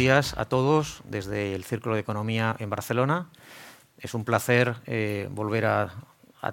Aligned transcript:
días 0.00 0.32
a 0.38 0.46
todos 0.46 1.02
desde 1.04 1.54
el 1.54 1.62
Círculo 1.62 1.94
de 1.94 2.00
Economía 2.00 2.56
en 2.58 2.70
Barcelona. 2.70 3.26
Es 3.98 4.14
un 4.14 4.24
placer 4.24 4.76
eh, 4.86 5.28
volver 5.30 5.66
a, 5.66 5.92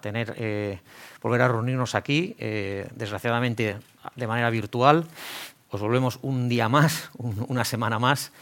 tener, 0.01 0.35
eh, 0.37 0.81
volver 1.21 1.43
a 1.43 1.47
reunirnos 1.47 1.95
aquí, 1.95 2.35
eh, 2.39 2.89
desgraciadamente 2.93 3.77
de 4.17 4.27
manera 4.27 4.49
virtual. 4.49 5.05
Os 5.69 5.79
volvemos 5.79 6.19
un 6.23 6.49
día 6.49 6.67
más, 6.67 7.09
una 7.17 7.63
semana 7.63 7.99
más, 7.99 8.33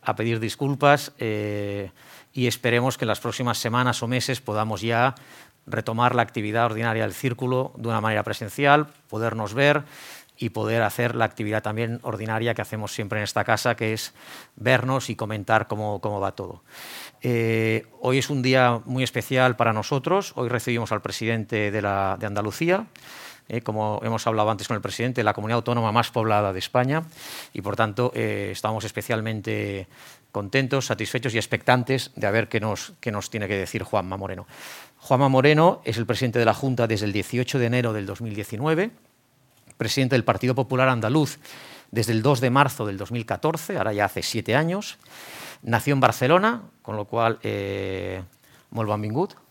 a 0.00 0.14
pedir 0.14 0.38
disculpas 0.38 1.10
y 1.18 2.46
esperemos 2.46 2.98
que 2.98 3.04
en 3.04 3.08
las 3.08 3.20
próximas 3.20 3.58
semanas 3.58 4.00
o 4.00 4.06
meses 4.06 4.40
podamos 4.40 4.80
ya 4.80 5.16
retomar 5.66 6.14
la 6.14 6.22
actividad 6.22 6.66
ordinaria 6.66 7.02
del 7.02 7.14
círculo 7.14 7.72
de 7.76 7.88
una 7.88 8.00
manera 8.00 8.22
presencial, 8.22 8.86
podernos 9.08 9.54
ver 9.54 9.82
y 10.38 10.50
poder 10.50 10.82
hacer 10.82 11.14
la 11.14 11.24
actividad 11.24 11.62
también 11.62 12.00
ordinaria 12.02 12.54
que 12.54 12.62
hacemos 12.62 12.92
siempre 12.92 13.18
en 13.18 13.24
esta 13.24 13.44
casa, 13.44 13.76
que 13.76 13.92
es 13.92 14.12
vernos 14.56 15.10
y 15.10 15.16
comentar 15.16 15.66
cómo, 15.68 16.00
va 16.20 16.32
todo. 16.32 16.62
Eh, 17.20 17.86
hoy 18.00 18.18
es 18.18 18.30
un 18.30 18.42
día 18.42 18.80
muy 18.84 19.04
especial 19.04 19.56
para 19.56 19.72
nosotros. 19.72 20.32
Hoy 20.36 20.48
recibimos 20.48 20.90
al 20.92 21.02
presidente 21.02 21.70
de, 21.70 21.86
Andalucía, 21.86 22.86
eh, 23.48 23.60
como 23.60 24.00
hemos 24.02 24.26
hablado 24.26 24.50
antes 24.50 24.66
con 24.68 24.74
el 24.74 24.82
presidente, 24.82 25.22
la 25.22 25.34
comunidad 25.34 25.56
autónoma 25.56 25.92
más 25.92 26.10
poblada 26.10 26.52
de 26.52 26.58
España, 26.58 27.04
y 27.52 27.60
por 27.60 27.76
tanto 27.76 28.10
eh, 28.14 28.50
estamos 28.52 28.84
especialmente 28.84 29.86
contentos, 30.32 30.86
satisfechos 30.86 31.34
y 31.34 31.36
expectantes 31.36 32.10
de 32.16 32.30
ver 32.30 32.48
qué 32.48 32.58
nos, 32.58 32.94
qué 33.00 33.12
nos 33.12 33.28
tiene 33.28 33.48
que 33.48 33.56
decir 33.56 33.82
Juanma 33.82 34.16
Moreno. 34.16 34.46
Juanma 34.98 35.28
Moreno 35.28 35.82
es 35.84 35.98
el 35.98 36.06
presidente 36.06 36.38
de 36.38 36.46
la 36.46 36.54
Junta 36.54 36.86
desde 36.86 37.06
el 37.06 37.12
18 37.12 37.58
de 37.58 37.66
enero 37.66 37.92
del 37.92 38.06
2019 38.06 38.90
presidente 39.82 40.14
del 40.14 40.22
Partido 40.22 40.54
Popular 40.54 40.88
Andaluz 40.88 41.40
desde 41.90 42.12
el 42.12 42.22
2 42.22 42.40
de 42.40 42.50
marzo 42.50 42.86
del 42.86 42.96
2014, 42.98 43.78
ahora 43.78 43.92
ya 43.92 44.04
hace 44.04 44.22
siete 44.22 44.54
años. 44.54 44.96
Nació 45.62 45.92
en 45.92 45.98
Barcelona, 45.98 46.62
con 46.82 46.94
lo 46.94 47.06
cual, 47.06 47.40
eh, 47.42 48.22
molt 48.70 48.88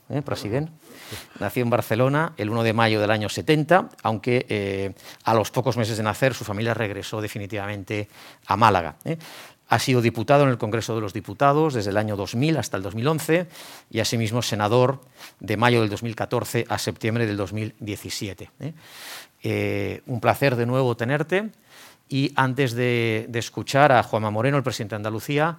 eh, 0.09 0.21
presidente. 0.21 0.71
Nació 1.41 1.63
en 1.63 1.69
Barcelona 1.69 2.31
el 2.37 2.49
1 2.49 2.63
de 2.63 2.71
mayo 2.71 3.01
del 3.01 3.11
año 3.11 3.27
70, 3.27 3.89
aunque 4.03 4.45
eh, 4.47 4.93
a 5.25 5.33
los 5.33 5.51
pocos 5.51 5.75
meses 5.75 5.97
de 5.97 6.03
nacer 6.03 6.33
su 6.33 6.45
familia 6.45 6.73
regresó 6.73 7.19
definitivamente 7.19 8.07
a 8.47 8.55
Málaga. 8.55 8.95
Eh. 9.03 9.17
Ha 9.71 9.79
sido 9.79 10.01
diputado 10.01 10.43
en 10.43 10.49
el 10.49 10.57
Congreso 10.57 10.95
de 10.95 10.99
los 10.99 11.13
Diputados 11.13 11.73
desde 11.73 11.91
el 11.91 11.97
año 11.97 12.17
2000 12.17 12.57
hasta 12.57 12.75
el 12.75 12.83
2011 12.83 13.47
y 13.89 14.01
asimismo 14.01 14.41
senador 14.41 14.99
de 15.39 15.55
mayo 15.55 15.79
del 15.79 15.89
2014 15.89 16.65
a 16.67 16.77
septiembre 16.77 17.25
del 17.25 17.37
2017. 17.37 18.51
Eh, 18.59 18.73
un 19.43 20.19
placer 20.21 20.55
de 20.55 20.65
nuevo 20.65 20.95
tenerte. 20.95 21.49
Y 22.11 22.33
antes 22.35 22.73
de, 22.73 23.29
escuchar 23.33 23.93
a 23.93 24.03
Juanma 24.03 24.31
Moreno, 24.31 24.57
el 24.57 24.63
presidente 24.63 24.95
de 24.95 24.97
Andalucía, 24.97 25.55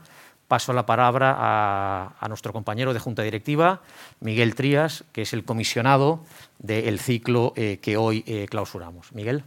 paso 0.48 0.74
la 0.74 0.84
palabra 0.84 1.34
a, 1.38 2.28
nuestro 2.28 2.52
compañero 2.52 2.92
de 2.92 3.00
Junta 3.00 3.22
Directiva, 3.22 3.80
Miguel 4.20 4.54
Trías, 4.54 5.04
que 5.12 5.22
es 5.22 5.32
el 5.32 5.44
comisionado 5.44 6.26
del 6.58 7.00
ciclo 7.00 7.54
eh, 7.56 7.78
que 7.80 7.96
hoy 7.96 8.22
eh, 8.26 8.46
clausuramos. 8.50 9.12
Miguel. 9.12 9.44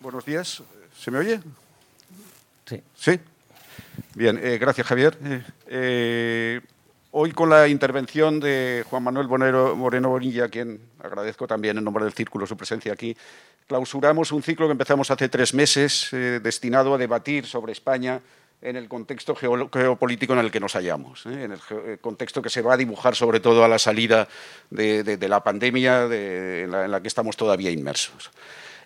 Buenos 0.00 0.24
días. 0.24 0.62
¿Se 0.98 1.10
me 1.10 1.18
oye? 1.18 1.40
Sí. 2.64 2.82
Sí. 2.96 3.20
Bien, 4.14 4.40
gracias 4.58 4.86
Javier. 4.86 5.18
Hoy 7.20 7.32
con 7.32 7.50
la 7.50 7.66
intervención 7.66 8.38
de 8.38 8.84
Juan 8.88 9.02
Manuel 9.02 9.26
Moreno 9.26 10.08
Bonilla, 10.08 10.44
a 10.44 10.48
quien 10.48 10.80
agradezco 11.02 11.48
también 11.48 11.76
en 11.76 11.82
nombre 11.82 12.04
del 12.04 12.12
Círculo 12.12 12.46
su 12.46 12.56
presencia 12.56 12.92
aquí, 12.92 13.16
clausuramos 13.66 14.30
un 14.30 14.40
ciclo 14.40 14.68
que 14.68 14.70
empezamos 14.70 15.10
hace 15.10 15.28
tres 15.28 15.52
meses 15.52 16.12
eh, 16.12 16.38
destinado 16.40 16.94
a 16.94 16.96
debatir 16.96 17.44
sobre 17.44 17.72
España 17.72 18.20
en 18.62 18.76
el 18.76 18.88
contexto 18.88 19.34
geopolítico 19.34 20.34
en 20.34 20.38
el 20.38 20.52
que 20.52 20.60
nos 20.60 20.74
hallamos, 20.74 21.26
¿eh? 21.26 21.42
en 21.42 21.50
el 21.50 21.60
eh, 21.70 21.98
contexto 22.00 22.40
que 22.40 22.50
se 22.50 22.62
va 22.62 22.74
a 22.74 22.76
dibujar 22.76 23.16
sobre 23.16 23.40
todo 23.40 23.64
a 23.64 23.68
la 23.68 23.80
salida 23.80 24.28
de, 24.70 25.18
la 25.28 25.42
pandemia 25.42 26.04
en 26.04 26.70
la 26.70 27.00
que 27.02 27.08
estamos 27.08 27.36
todavía 27.36 27.72
inmersos. 27.72 28.30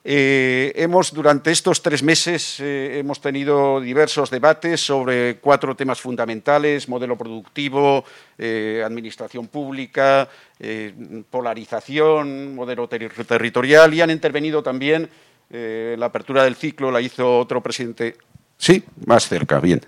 Eh, 0.05 0.73
hemos, 0.75 1.15
durante 1.15 1.53
estos 1.53 1.81
tres 1.81 2.03
meses, 2.03 2.59
eh, 2.59 2.99
hemos 2.99 3.21
tenido 3.21 3.81
diversos 3.81 4.31
debates 4.31 4.81
sobre 4.81 5.37
cuatro 5.37 5.77
temas 5.77 6.01
fundamentales, 6.01 6.89
modelo 6.89 7.17
productivo, 7.17 8.05
eh, 8.37 8.83
administración 8.85 9.47
pública, 9.47 10.29
polarización, 11.29 12.55
modelo 12.55 12.89
territorial, 12.89 13.93
y 13.95 14.01
han 14.01 14.11
intervenido 14.11 14.63
también, 14.63 15.09
la 15.51 16.07
apertura 16.07 16.45
del 16.45 16.55
ciclo 16.55 16.93
la 16.93 17.01
hizo 17.01 17.41
otro 17.41 17.61
presidente 17.61 18.17
Sí, 18.63 18.85
más 19.07 19.29
cerca, 19.29 19.59
bien. 19.59 19.81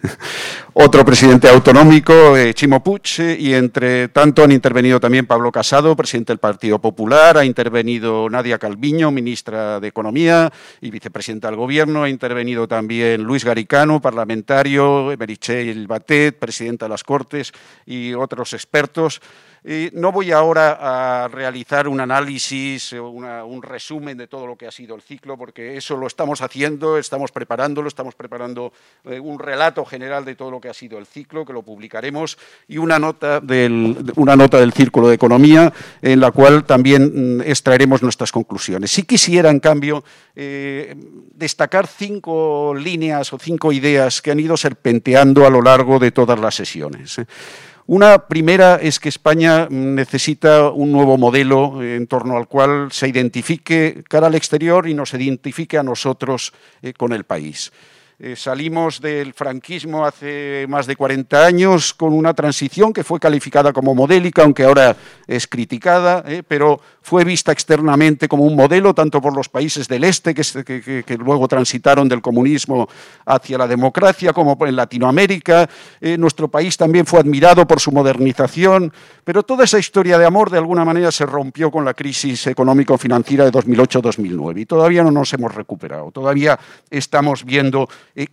Otro 0.73 1.05
presidente 1.05 1.49
autonómico, 1.49 2.37
eh, 2.37 2.53
Chimo 2.55 2.83
Puig, 2.83 3.03
eh, 3.21 3.37
y 3.39 3.55
entre 3.55 4.09
tanto 4.09 4.43
han 4.43 4.51
intervenido 4.51 4.99
también 4.99 5.27
Pablo 5.27 5.53
Casado, 5.53 5.95
presidente 5.95 6.33
del 6.33 6.41
Partido 6.41 6.81
Popular, 6.81 7.39
ha 7.39 7.45
intervenido 7.45 8.29
Nadia 8.29 8.59
Calviño, 8.59 9.13
ministra 9.13 9.79
de 9.79 9.87
Economía 9.87 10.53
y 10.81 10.91
vicepresidenta 10.91 11.47
del 11.47 11.57
Gobierno, 11.57 12.03
ha 12.03 12.09
intervenido 12.09 12.67
también 12.67 13.23
Luis 13.23 13.45
Garicano, 13.45 14.01
parlamentario, 14.01 15.15
Merichel 15.17 15.87
Batet, 15.87 16.37
presidenta 16.41 16.87
de 16.87 16.89
las 16.89 17.05
Cortes 17.05 17.53
y 17.87 18.13
otros 18.15 18.55
expertos 18.55 19.21
no 19.95 20.13
voy 20.13 20.31
ahora 20.31 21.25
a 21.25 21.29
realizar 21.29 21.89
un 21.89 21.99
análisis, 22.01 22.93
un 22.93 23.63
resumen 23.63 24.19
de 24.19 24.27
todo 24.27 24.47
lo 24.47 24.57
que 24.57 24.67
ha 24.67 24.71
sido 24.71 24.95
el 24.95 25.01
ciclo, 25.01 25.39
porque 25.39 25.77
eso 25.77 25.97
lo 25.97 26.07
estamos 26.07 26.43
haciendo, 26.43 26.99
estamos 26.99 27.33
preparándolo, 27.33 27.89
estamos 27.89 28.15
preparando 28.15 28.73
eh, 29.05 29.19
un 29.19 29.39
relato 29.39 29.85
general 29.85 30.25
de 30.25 30.35
todo 30.35 30.51
lo 30.51 30.61
que 30.61 30.69
ha 30.69 30.75
sido 30.75 30.99
el 30.99 31.07
ciclo, 31.07 31.47
que 31.47 31.53
lo 31.53 31.63
publicaremos, 31.63 32.37
y 32.69 32.77
una 32.77 32.99
nota 32.99 33.41
del, 33.41 34.13
una 34.17 34.37
nota 34.37 34.59
del 34.59 34.73
Círculo 34.73 35.09
de 35.09 35.15
Economía, 35.15 35.73
en 36.03 36.21
la 36.21 36.31
cual 36.31 36.65
también 36.65 37.39
mm, 37.39 37.41
extraeremos 37.43 38.03
nuestras 38.03 38.33
conclusiones. 38.33 38.91
Si 38.91 39.05
quisiera, 39.05 39.51
en 39.51 39.61
cambio, 39.61 40.05
eh, 40.37 40.95
destacar 41.35 41.87
cinco 41.87 42.75
líneas 42.75 43.33
o 43.33 43.39
cinco 43.39 43.73
ideas 43.73 44.21
que 44.21 44.31
han 44.31 44.41
ido 44.41 44.57
serpenteando 44.57 45.47
a 45.47 45.51
lo 45.51 45.63
largo 45.63 45.99
de 45.99 46.11
todas 46.11 46.39
las 46.39 46.55
sesiones. 46.55 47.19
Una 47.87 48.29
primera 48.29 48.77
es 48.77 48.99
que 48.99 49.11
España 49.11 49.69
necesita 49.69 50.71
un 50.71 50.91
nuevo 50.91 51.19
modelo 51.19 51.83
en 51.83 52.07
torno 52.07 52.39
al 52.39 52.49
cual 52.49 52.89
se 52.91 53.09
identifique 53.09 54.03
cara 54.09 54.29
al 54.29 54.35
exterior 54.35 54.89
y 54.89 54.95
nos 54.95 55.13
identifique 55.13 55.77
a 55.77 55.83
nosotros 55.83 56.55
eh, 56.81 56.95
con 56.95 57.13
el 57.13 57.25
país. 57.25 57.73
Eh, 58.21 58.37
salimos 58.37 59.01
del 59.01 59.33
franquismo 59.33 60.07
hace 60.07 60.67
más 60.69 60.87
de 60.87 60.95
40 60.95 61.45
años 61.45 61.93
con 61.93 62.13
una 62.13 62.33
transición 62.33 62.93
que 62.93 63.03
fue 63.03 63.19
calificada 63.19 63.73
como 63.73 63.93
modélica, 63.93 64.45
aunque 64.45 64.63
ahora 64.63 64.97
es 65.27 65.49
criticada, 65.49 66.23
eh, 66.25 66.45
pero 66.47 66.81
fue 67.03 67.25
vista 67.25 67.51
externamente 67.51 68.29
como 68.29 68.45
un 68.45 68.55
modelo 68.55 68.95
tanto 68.95 69.21
por 69.21 69.35
los 69.35 69.49
países 69.49 69.89
del 69.89 70.05
este, 70.05 70.33
que, 70.33 71.19
luego 71.19 71.49
transitaron 71.49 72.09
del 72.09 72.23
comunismo 72.23 72.89
hacia 73.27 73.59
la 73.59 73.67
democracia, 73.67 74.33
como 74.33 74.57
en 74.65 74.77
Latinoamérica. 74.77 75.69
Eh, 76.01 76.17
nuestro 76.17 76.47
país 76.47 76.77
también 76.77 77.07
fue 77.07 77.19
admirado 77.19 77.67
por 77.67 77.81
su 77.81 77.91
modernización, 77.91 78.93
pero 79.25 79.43
toda 79.43 79.65
esa 79.65 79.79
historia 79.79 80.19
de 80.19 80.25
amor 80.25 80.51
de 80.51 80.59
alguna 80.59 80.85
manera 80.85 81.11
se 81.11 81.27
rompió 81.27 81.71
con 81.73 81.85
la 81.85 81.95
crisis 81.95 82.47
económico-financiera 82.47 83.45
de 83.45 83.51
2008-2009 83.53 84.61
y 84.61 84.67
todavía 84.67 85.03
no 85.03 85.11
nos 85.11 85.33
hemos 85.33 85.53
recuperado. 85.53 86.13
Todavía 86.13 86.59
estamos 86.91 87.45
viendo 87.45 87.89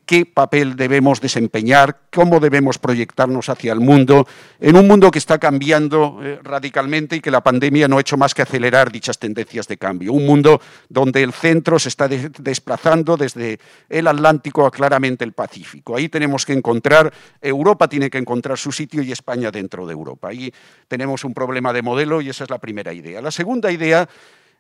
qué 0.06 0.26
papel 0.26 0.76
debemos 0.76 1.22
desempeñar, 1.22 2.02
cómo 2.14 2.40
debemos 2.40 2.78
proyectarnos 2.78 3.50
hacia 3.50 3.74
el 3.74 3.80
mundo, 3.80 4.28
en 4.60 4.76
un 4.76 4.88
mundo 4.88 5.10
que 5.10 5.18
está 5.18 5.40
cambiando 5.40 6.20
eh, 6.22 6.40
radicalmente 6.44 7.16
y 7.16 7.22
que 7.22 7.32
la 7.32 7.42
pandemia 7.42 7.88
no 7.88 7.98
ha 7.98 8.02
hecho 8.02 8.18
más 8.18 8.34
que 8.34 8.44
acelerar 8.44 8.92
dichas 8.92 9.18
tendencias 9.18 9.68
de 9.68 9.78
cambio. 9.78 10.14
Un 10.14 10.26
mundo 10.26 10.62
donde 10.90 11.24
el 11.24 11.34
centro 11.34 11.80
se 11.80 11.90
está 11.90 12.08
desplazando 12.08 13.18
desde 13.18 13.60
el 13.90 14.08
Atlántico 14.08 14.66
a 14.66 14.72
claramente 14.72 15.24
el 15.24 15.34
Pacífico. 15.34 15.96
Ahí 15.96 16.10
tenemos 16.10 16.46
que 16.46 16.54
encontrar, 16.54 17.12
Europa 17.42 17.88
tiene 17.88 18.10
que 18.10 18.20
encontrar 18.20 18.58
su 18.58 18.72
sitio 18.72 19.02
y 19.02 19.12
España 19.12 19.50
dentro 19.50 19.88
de 19.88 19.94
Europa. 19.94 20.30
Ahí 20.30 20.54
tenemos 20.88 21.24
un 21.24 21.34
problema 21.34 21.74
de 21.74 21.82
modelo 21.82 22.22
y 22.22 22.30
esa 22.30 22.44
es 22.44 22.50
la 22.50 22.60
primera 22.60 22.94
idea. 22.94 23.22
La 23.22 23.32
segunda 23.32 23.72
idea 23.72 24.08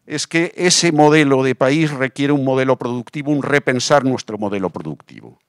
es 0.05 0.27
que 0.27 0.51
ese 0.55 0.91
modelo 0.91 1.43
de 1.43 1.55
país 1.55 1.91
requiere 1.91 2.33
un 2.33 2.43
modelo 2.43 2.77
productivo, 2.77 3.31
un 3.31 3.43
repensar 3.43 4.03
nuestro 4.03 4.37
modelo 4.37 4.69
productivo. 4.69 5.39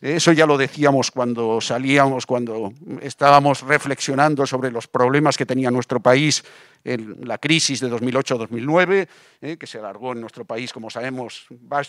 Eso 0.00 0.32
ya 0.32 0.46
lo 0.46 0.56
decíamos 0.56 1.10
cuando 1.10 1.60
salíamos, 1.60 2.24
cuando 2.24 2.72
estábamos 3.02 3.60
reflexionando 3.60 4.46
sobre 4.46 4.70
los 4.70 4.88
problemas 4.88 5.36
que 5.36 5.44
tenía 5.44 5.70
nuestro 5.70 6.00
país 6.00 6.42
en 6.84 7.16
la 7.28 7.36
crisis 7.36 7.80
de 7.80 7.90
2008-2009, 7.90 9.08
eh, 9.42 9.56
que 9.58 9.66
se 9.66 9.78
alargó 9.78 10.12
en 10.12 10.22
nuestro 10.22 10.46
país, 10.46 10.72
como 10.72 10.88
sabemos, 10.88 11.46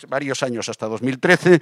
varios 0.10 0.44
años 0.44 0.68
hasta 0.68 0.88
2013, 0.88 1.62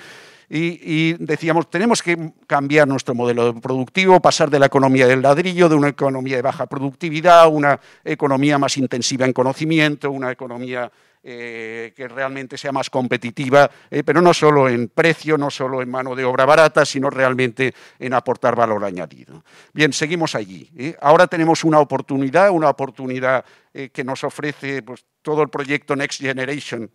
y, 0.50 1.14
decíamos, 1.24 1.70
tenemos 1.70 2.02
que 2.02 2.32
cambiar 2.48 2.88
nuestro 2.88 3.14
modelo 3.14 3.54
productivo, 3.62 4.20
pasar 4.20 4.50
de 4.50 4.58
la 4.58 4.66
economía 4.66 5.06
del 5.06 5.22
ladrillo, 5.22 5.70
de 5.70 5.76
una 5.76 5.90
economía 5.90 6.38
de 6.38 6.42
baja 6.42 6.66
productividad, 6.66 7.48
una 7.48 7.80
economía 8.04 8.58
más 8.58 8.76
intensiva 8.78 9.28
en 9.28 9.34
conocimiento, 9.34 10.10
una 10.10 10.32
economía 10.32 10.92
eh, 11.22 11.92
que 11.98 12.08
realmente 12.08 12.58
sea 12.58 12.72
más 12.72 12.90
competitiva, 12.90 13.70
eh, 13.92 14.04
pero 14.04 14.22
no 14.22 14.34
solo 14.34 14.70
en 14.70 14.88
precio, 14.88 15.38
no 15.38 15.50
solo 15.50 15.82
en 15.82 15.90
mano 15.90 16.16
de 16.16 16.24
obra 16.24 16.46
barata, 16.46 16.86
sino 16.86 17.10
realmente 17.10 17.74
en 18.00 18.14
aportar 18.14 18.56
valor 18.56 18.86
añadido. 18.86 19.44
Bien, 19.74 19.92
seguimos 19.92 20.34
allí. 20.36 20.70
¿eh? 20.78 20.96
Ahora 21.02 21.28
tenemos 21.28 21.66
una 21.66 21.80
oportunidad, 21.80 22.52
una 22.52 22.70
oportunidad 22.70 23.44
que 23.88 24.04
nos 24.04 24.24
ofrece 24.24 24.84
pues, 24.84 25.06
todo 25.22 25.42
el 25.42 25.50
proyecto 25.50 25.96
Next 25.96 26.22
Generation 26.22 26.90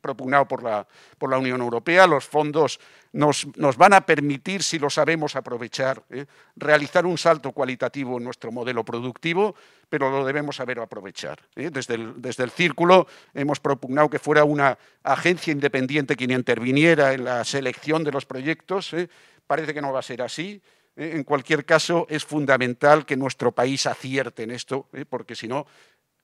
propugnado 0.00 0.46
por 0.46 0.62
la, 0.62 0.86
por 1.18 1.30
la, 1.30 1.38
Unión 1.38 1.60
Europea. 1.60 2.06
Los 2.06 2.26
fondos 2.26 2.78
nos, 3.12 3.46
nos, 3.56 3.76
van 3.76 3.94
a 3.94 4.02
permitir, 4.02 4.62
si 4.62 4.78
lo 4.78 4.90
sabemos 4.90 5.36
aprovechar, 5.36 6.02
realizar 6.56 7.06
un 7.06 7.16
salto 7.16 7.52
cualitativo 7.52 8.18
en 8.18 8.24
nuestro 8.24 8.52
modelo 8.52 8.84
productivo 8.84 9.54
pero 9.90 10.08
lo 10.08 10.24
debemos 10.24 10.56
saber 10.56 10.78
aprovechar. 10.78 11.40
¿eh? 11.56 11.68
Desde, 11.70 11.94
el, 11.94 12.22
desde, 12.22 12.44
el, 12.44 12.50
círculo 12.50 13.06
hemos 13.34 13.60
propugnado 13.60 14.08
que 14.08 14.20
fuera 14.20 14.44
una 14.44 14.78
agencia 15.02 15.52
independiente 15.52 16.16
quien 16.16 16.30
interviniera 16.30 17.12
en 17.12 17.24
la 17.24 17.44
selección 17.44 18.04
de 18.04 18.12
los 18.12 18.24
proyectos. 18.24 18.94
¿eh? 18.94 19.10
Parece 19.46 19.74
que 19.74 19.82
no 19.82 19.92
va 19.92 19.98
a 19.98 20.02
ser 20.02 20.22
así. 20.22 20.62
¿Eh? 20.96 21.12
En 21.14 21.24
cualquier 21.24 21.64
caso, 21.64 22.06
es 22.08 22.24
fundamental 22.24 23.06
que 23.06 23.16
nuestro 23.16 23.52
país 23.52 23.86
acierte 23.86 24.42
en 24.42 24.50
esto, 24.50 24.88
porque 25.08 25.34
si 25.34 25.48
no, 25.48 25.66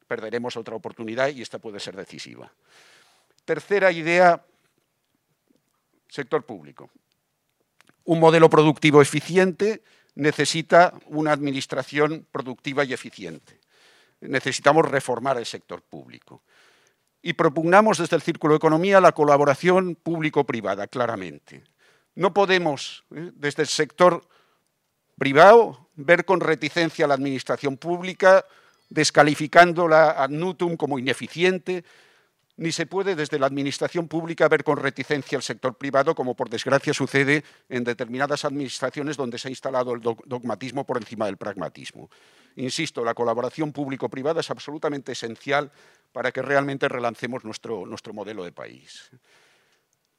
perderemos 0.06 0.56
otra 0.56 0.76
oportunidad 0.76 1.28
y 1.28 1.42
esta 1.42 1.58
puede 1.58 1.80
ser 1.80 1.96
decisiva. 1.96 2.52
Tercera 3.44 3.92
idea, 3.92 4.44
sector 6.08 6.44
público. 6.44 6.90
Un 8.04 8.20
modelo 8.20 8.48
productivo 8.48 9.02
eficiente 9.02 9.82
necesita 10.14 10.94
una 11.06 11.32
administración 11.32 12.26
productiva 12.30 12.84
y 12.84 12.92
eficiente. 12.92 13.60
Necesitamos 14.20 14.88
reformar 14.90 15.36
el 15.38 15.46
sector 15.46 15.82
público. 15.82 16.42
Y 17.20 17.34
propugnamos 17.34 17.98
desde 17.98 18.16
el 18.16 18.22
Círculo 18.22 18.54
de 18.54 18.58
Economía 18.58 19.00
la 19.00 19.12
colaboración 19.12 19.96
público-privada, 19.96 20.86
claramente. 20.86 21.64
No 22.14 22.32
podemos, 22.32 23.04
¿eh? 23.14 23.30
desde 23.34 23.62
el 23.62 23.68
sector 23.68 24.26
privado, 25.18 25.88
ver 25.94 26.24
con 26.24 26.40
reticencia 26.40 27.04
a 27.04 27.08
la 27.08 27.14
administración 27.14 27.76
pública, 27.76 28.44
descalificándola 28.88 30.10
ad 30.10 30.30
nutum 30.30 30.76
como 30.76 30.98
ineficiente, 30.98 31.84
ni 32.58 32.72
se 32.72 32.86
puede 32.86 33.14
desde 33.14 33.38
la 33.38 33.46
administración 33.46 34.08
pública 34.08 34.48
ver 34.48 34.64
con 34.64 34.78
reticencia 34.78 35.36
al 35.36 35.42
sector 35.42 35.74
privado, 35.76 36.14
como 36.14 36.34
por 36.34 36.48
desgracia 36.48 36.94
sucede 36.94 37.44
en 37.68 37.84
determinadas 37.84 38.46
administraciones 38.46 39.16
donde 39.16 39.38
se 39.38 39.48
ha 39.48 39.50
instalado 39.50 39.92
el 39.92 40.00
dogmatismo 40.00 40.84
por 40.84 40.96
encima 40.96 41.26
del 41.26 41.36
pragmatismo. 41.36 42.08
Insisto, 42.56 43.04
la 43.04 43.12
colaboración 43.12 43.72
público-privada 43.72 44.40
es 44.40 44.50
absolutamente 44.50 45.12
esencial 45.12 45.70
para 46.12 46.32
que 46.32 46.40
realmente 46.40 46.88
relancemos 46.88 47.44
nuestro, 47.44 47.84
nuestro 47.84 48.14
modelo 48.14 48.42
de 48.42 48.52
país. 48.52 49.10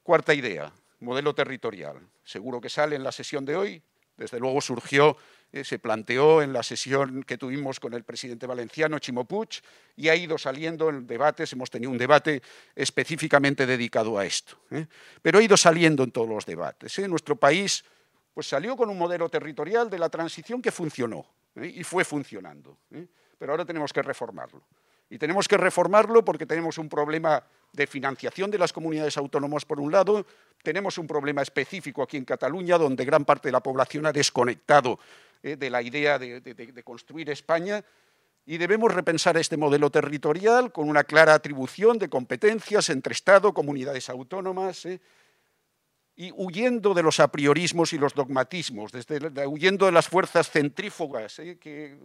Cuarta 0.04 0.32
idea, 0.32 0.72
modelo 1.00 1.34
territorial. 1.34 1.98
Seguro 2.24 2.60
que 2.60 2.68
sale 2.68 2.94
en 2.94 3.02
la 3.02 3.10
sesión 3.10 3.44
de 3.44 3.56
hoy. 3.56 3.82
Desde 4.18 4.38
luego 4.38 4.60
surgió 4.60 5.16
eh, 5.50 5.64
se 5.64 5.78
planteó 5.78 6.42
en 6.42 6.52
la 6.52 6.62
sesión 6.62 7.22
que 7.22 7.38
tuvimos 7.38 7.80
con 7.80 7.94
el 7.94 8.04
presidente 8.04 8.46
valenciano, 8.46 8.98
Chimo 8.98 9.24
Puig, 9.24 9.48
y 9.96 10.10
ha 10.10 10.14
ido 10.14 10.36
saliendo 10.36 10.90
en 10.90 11.06
debates, 11.06 11.54
hemos 11.54 11.70
tenido 11.70 11.90
un 11.90 11.96
debate 11.96 12.42
específicamente 12.74 13.64
dedicado 13.64 14.18
a 14.18 14.26
esto, 14.26 14.58
¿eh? 14.70 14.86
pero 15.22 15.38
ha 15.38 15.42
ido 15.42 15.56
saliendo 15.56 16.02
en 16.02 16.10
todos 16.10 16.28
los 16.28 16.44
debates. 16.44 16.98
¿eh? 16.98 17.08
Nuestro 17.08 17.36
país 17.36 17.82
pues, 18.34 18.46
salió 18.46 18.76
con 18.76 18.90
un 18.90 18.98
modelo 18.98 19.30
territorial 19.30 19.88
de 19.88 19.98
la 19.98 20.10
transición 20.10 20.60
que 20.60 20.70
funcionó 20.70 21.24
y 21.56 21.82
fue 21.82 22.04
funcionando, 22.04 22.78
pero 23.38 23.52
ahora 23.52 23.64
tenemos 23.64 23.90
que 23.90 24.02
reformarlo. 24.02 24.62
Y 25.10 25.18
tenemos 25.18 25.48
que 25.48 25.56
reformarlo 25.56 26.24
porque 26.24 26.46
tenemos 26.46 26.78
un 26.78 26.88
problema 26.88 27.42
de 27.72 27.86
financiación 27.86 28.50
de 28.50 28.58
las 28.58 28.72
comunidades 28.72 29.16
autónomas, 29.16 29.64
por 29.64 29.80
un 29.80 29.92
lado, 29.92 30.26
tenemos 30.62 30.98
un 30.98 31.06
problema 31.06 31.42
específico 31.42 32.02
aquí 32.02 32.16
en 32.16 32.24
Cataluña, 32.24 32.78
donde 32.78 33.04
gran 33.04 33.24
parte 33.24 33.48
de 33.48 33.52
la 33.52 33.60
población 33.60 34.06
ha 34.06 34.12
desconectado 34.12 34.98
eh, 35.42 35.56
de 35.56 35.70
la 35.70 35.82
idea 35.82 36.18
de, 36.18 36.82
construir 36.84 37.30
España. 37.30 37.84
Y 38.44 38.56
debemos 38.56 38.92
repensar 38.92 39.36
este 39.36 39.56
modelo 39.56 39.90
territorial 39.90 40.72
con 40.72 40.88
una 40.88 41.04
clara 41.04 41.34
atribución 41.34 41.98
de 41.98 42.08
competencias 42.08 42.88
entre 42.88 43.12
Estado, 43.12 43.52
comunidades 43.52 44.08
autónomas, 44.08 44.86
eh, 44.86 45.00
y 46.16 46.32
huyendo 46.34 46.94
de 46.94 47.02
los 47.02 47.20
apriorismos 47.20 47.92
y 47.92 47.98
los 47.98 48.14
dogmatismos, 48.14 48.90
desde, 48.90 49.46
huyendo 49.46 49.86
de 49.86 49.92
las 49.92 50.08
fuerzas 50.08 50.50
centrífugas 50.50 51.38
eh, 51.38 51.58
que 51.58 51.96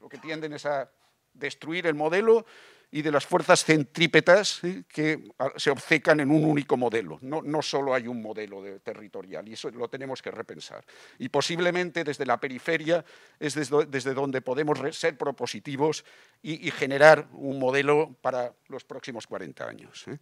lo 0.00 0.08
que 0.08 0.18
tienden 0.18 0.52
es 0.52 0.66
a 0.66 0.90
destruir 1.34 1.86
el 1.86 1.94
modelo 1.94 2.46
y 2.94 3.02
de 3.02 3.10
las 3.10 3.26
fuerzas 3.26 3.64
centrípetas 3.64 4.60
que 4.86 5.28
se 5.56 5.70
obcecan 5.70 6.20
en 6.20 6.30
un 6.30 6.44
único 6.44 6.76
modelo. 6.76 7.18
No, 7.22 7.42
no 7.42 7.60
solo 7.60 7.92
hay 7.92 8.06
un 8.06 8.22
modelo 8.22 8.62
territorial 8.84 9.48
y 9.48 9.54
eso 9.54 9.68
lo 9.70 9.88
tenemos 9.88 10.22
que 10.22 10.30
repensar. 10.30 10.84
Y 11.18 11.28
posiblemente 11.28 12.04
desde 12.04 12.24
la 12.24 12.38
periferia 12.38 13.04
es 13.40 13.54
desde, 13.54 14.14
donde 14.14 14.42
podemos 14.42 14.78
ser 14.96 15.18
propositivos 15.18 16.04
y, 16.40 16.70
generar 16.70 17.26
un 17.32 17.58
modelo 17.58 18.16
para 18.20 18.54
los 18.68 18.84
próximos 18.84 19.26
40 19.26 19.66
años. 19.66 20.06
¿eh? 20.06 20.18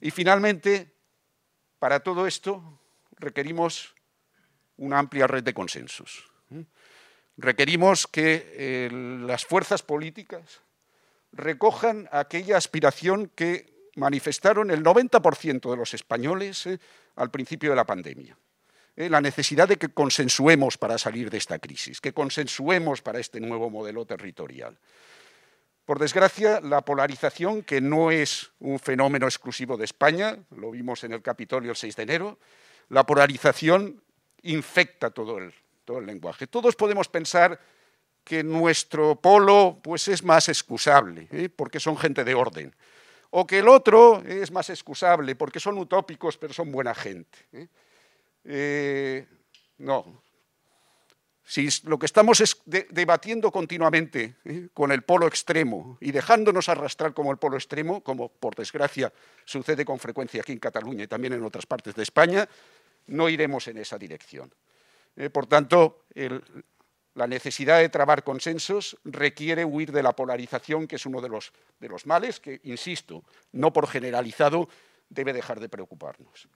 Y 0.00 0.10
finalmente, 0.10 0.92
para 1.78 2.00
todo 2.00 2.26
esto 2.26 2.80
requerimos 3.18 3.94
una 4.78 4.98
amplia 4.98 5.28
red 5.28 5.44
de 5.44 5.54
consensos. 5.54 6.24
¿eh? 6.50 6.64
Requerimos 7.36 8.06
que 8.06 8.54
eh, 8.56 8.88
las 8.90 9.44
fuerzas 9.44 9.82
políticas 9.82 10.62
recojan 11.32 12.08
aquella 12.10 12.56
aspiración 12.56 13.30
que 13.34 13.90
manifestaron 13.96 14.70
el 14.70 14.82
90% 14.82 15.70
de 15.70 15.76
los 15.76 15.92
españoles 15.92 16.66
eh, 16.66 16.78
al 17.16 17.30
principio 17.30 17.70
de 17.70 17.76
la 17.76 17.84
pandemia. 17.84 18.38
Eh, 18.96 19.10
la 19.10 19.20
necesidad 19.20 19.68
de 19.68 19.76
que 19.76 19.90
consensuemos 19.90 20.78
para 20.78 20.96
salir 20.96 21.28
de 21.28 21.36
esta 21.36 21.58
crisis, 21.58 22.00
que 22.00 22.14
consensuemos 22.14 23.02
para 23.02 23.20
este 23.20 23.40
nuevo 23.40 23.68
modelo 23.68 24.06
territorial. 24.06 24.78
Por 25.84 25.98
desgracia, 25.98 26.60
la 26.62 26.80
polarización, 26.80 27.62
que 27.62 27.82
no 27.82 28.10
es 28.10 28.50
un 28.60 28.78
fenómeno 28.78 29.26
exclusivo 29.26 29.76
de 29.76 29.84
España, 29.84 30.38
lo 30.56 30.70
vimos 30.70 31.04
en 31.04 31.12
el 31.12 31.22
Capitolio 31.22 31.70
el 31.70 31.76
6 31.76 31.96
de 31.96 32.02
enero, 32.02 32.38
la 32.88 33.04
polarización 33.04 34.02
infecta 34.42 35.10
todo 35.10 35.38
el, 35.38 35.52
todo 35.86 36.00
el 36.00 36.06
lenguaje. 36.06 36.46
Todos 36.46 36.76
podemos 36.76 37.08
pensar 37.08 37.58
que 38.22 38.42
nuestro 38.42 39.14
polo 39.14 39.78
pues, 39.82 40.08
es 40.08 40.22
más 40.22 40.50
excusable, 40.50 41.28
¿eh? 41.30 41.48
porque 41.48 41.80
son 41.80 41.96
gente 41.96 42.24
de 42.24 42.34
orden, 42.34 42.74
o 43.30 43.46
que 43.46 43.60
el 43.60 43.68
otro 43.68 44.22
es 44.26 44.50
más 44.50 44.68
excusable, 44.68 45.36
porque 45.36 45.60
son 45.60 45.78
utópicos, 45.78 46.36
pero 46.36 46.52
son 46.52 46.72
buena 46.72 46.94
gente. 46.94 47.38
¿eh? 47.52 47.68
Eh, 48.44 49.26
no. 49.78 50.22
Si 51.44 51.68
lo 51.84 51.96
que 51.96 52.06
estamos 52.06 52.40
es 52.40 52.60
debatiendo 52.64 53.52
continuamente 53.52 54.34
con 54.74 54.90
el 54.90 55.02
polo 55.02 55.28
extremo 55.28 55.96
y 56.00 56.10
dejándonos 56.10 56.68
arrastrar 56.68 57.14
como 57.14 57.30
el 57.30 57.38
polo 57.38 57.56
extremo, 57.56 58.02
como 58.02 58.28
por 58.28 58.56
desgracia 58.56 59.12
sucede 59.44 59.84
con 59.84 60.00
frecuencia 60.00 60.40
aquí 60.40 60.50
en 60.50 60.58
Cataluña 60.58 61.04
y 61.04 61.06
también 61.06 61.34
en 61.34 61.44
otras 61.44 61.64
partes 61.64 61.94
de 61.94 62.02
España, 62.02 62.48
no 63.06 63.28
iremos 63.28 63.68
en 63.68 63.78
esa 63.78 63.96
dirección. 63.96 64.52
Por 65.32 65.46
tanto, 65.46 66.04
la 67.16 67.26
necesidad 67.26 67.80
de 67.80 67.88
trabar 67.88 68.22
consensos 68.24 68.98
requiere 69.04 69.64
huir 69.64 69.90
de 69.90 70.02
la 70.02 70.14
polarización, 70.14 70.86
que 70.86 70.96
es 70.96 71.06
uno 71.06 71.22
de 71.22 71.30
los, 71.30 71.52
de 71.80 71.88
los 71.88 72.06
males 72.06 72.40
que, 72.40 72.60
insisto, 72.64 73.24
no 73.52 73.72
por 73.72 73.88
generalizado, 73.88 74.68
debe 75.08 75.32
dejar 75.32 75.58
de 75.58 75.70
preocuparnos. 75.70 76.48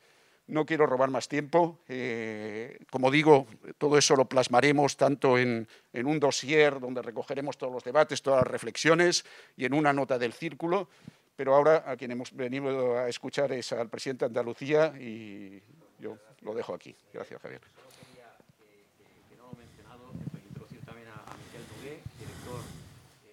No 0.46 0.66
quiero 0.66 0.84
robar 0.84 1.10
más 1.10 1.28
tiempo. 1.28 1.80
Eh, 1.88 2.78
como 2.90 3.10
digo, 3.10 3.46
todo 3.78 3.96
eso 3.96 4.16
lo 4.16 4.26
plasmaremos 4.26 4.96
tanto 4.96 5.38
en, 5.38 5.66
en, 5.92 6.06
un 6.06 6.20
dossier 6.20 6.78
donde 6.78 7.02
recogeremos 7.02 7.56
todos 7.56 7.72
los 7.72 7.84
debates, 7.84 8.20
todas 8.20 8.42
las 8.42 8.50
reflexiones 8.50 9.24
y 9.56 9.64
en 9.64 9.72
una 9.72 9.92
nota 9.92 10.18
del 10.18 10.32
círculo. 10.32 10.88
Pero 11.36 11.54
ahora 11.54 11.84
a 11.86 11.96
quien 11.96 12.10
hemos 12.10 12.34
venido 12.34 12.98
a 12.98 13.08
escuchar 13.08 13.52
es 13.52 13.72
al 13.72 13.88
presidente 13.88 14.24
de 14.24 14.26
Andalucía 14.26 14.92
y 15.00 15.62
yo 15.98 16.18
lo 16.42 16.52
dejo 16.52 16.74
aquí. 16.74 16.94
Gracias, 17.14 17.40
Javier. 17.40 17.62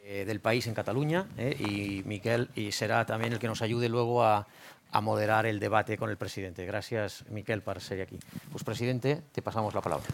Eh, 0.09 0.23
del 0.23 0.39
país 0.39 0.65
en 0.67 0.73
Cataluña 0.73 1.27
eh, 1.37 1.53
y 1.59 2.01
Miquel 2.07 2.49
y 2.55 2.71
será 2.71 3.05
también 3.05 3.33
el 3.33 3.39
que 3.39 3.47
nos 3.47 3.61
ayude 3.61 3.89
luego 3.89 4.23
a, 4.23 4.47
moderar 5.01 5.45
el 5.45 5.59
debate 5.59 5.97
con 5.97 6.09
el 6.09 6.15
presidente. 6.15 6.65
Gracias, 6.65 7.25
Miquel, 7.29 7.61
por 7.61 7.81
ser 7.81 8.03
aquí. 8.03 8.17
Pues, 8.49 8.63
presidente, 8.63 9.21
te 9.33 9.41
pasamos 9.41 9.75
la 9.75 9.81
palabra. 9.81 10.05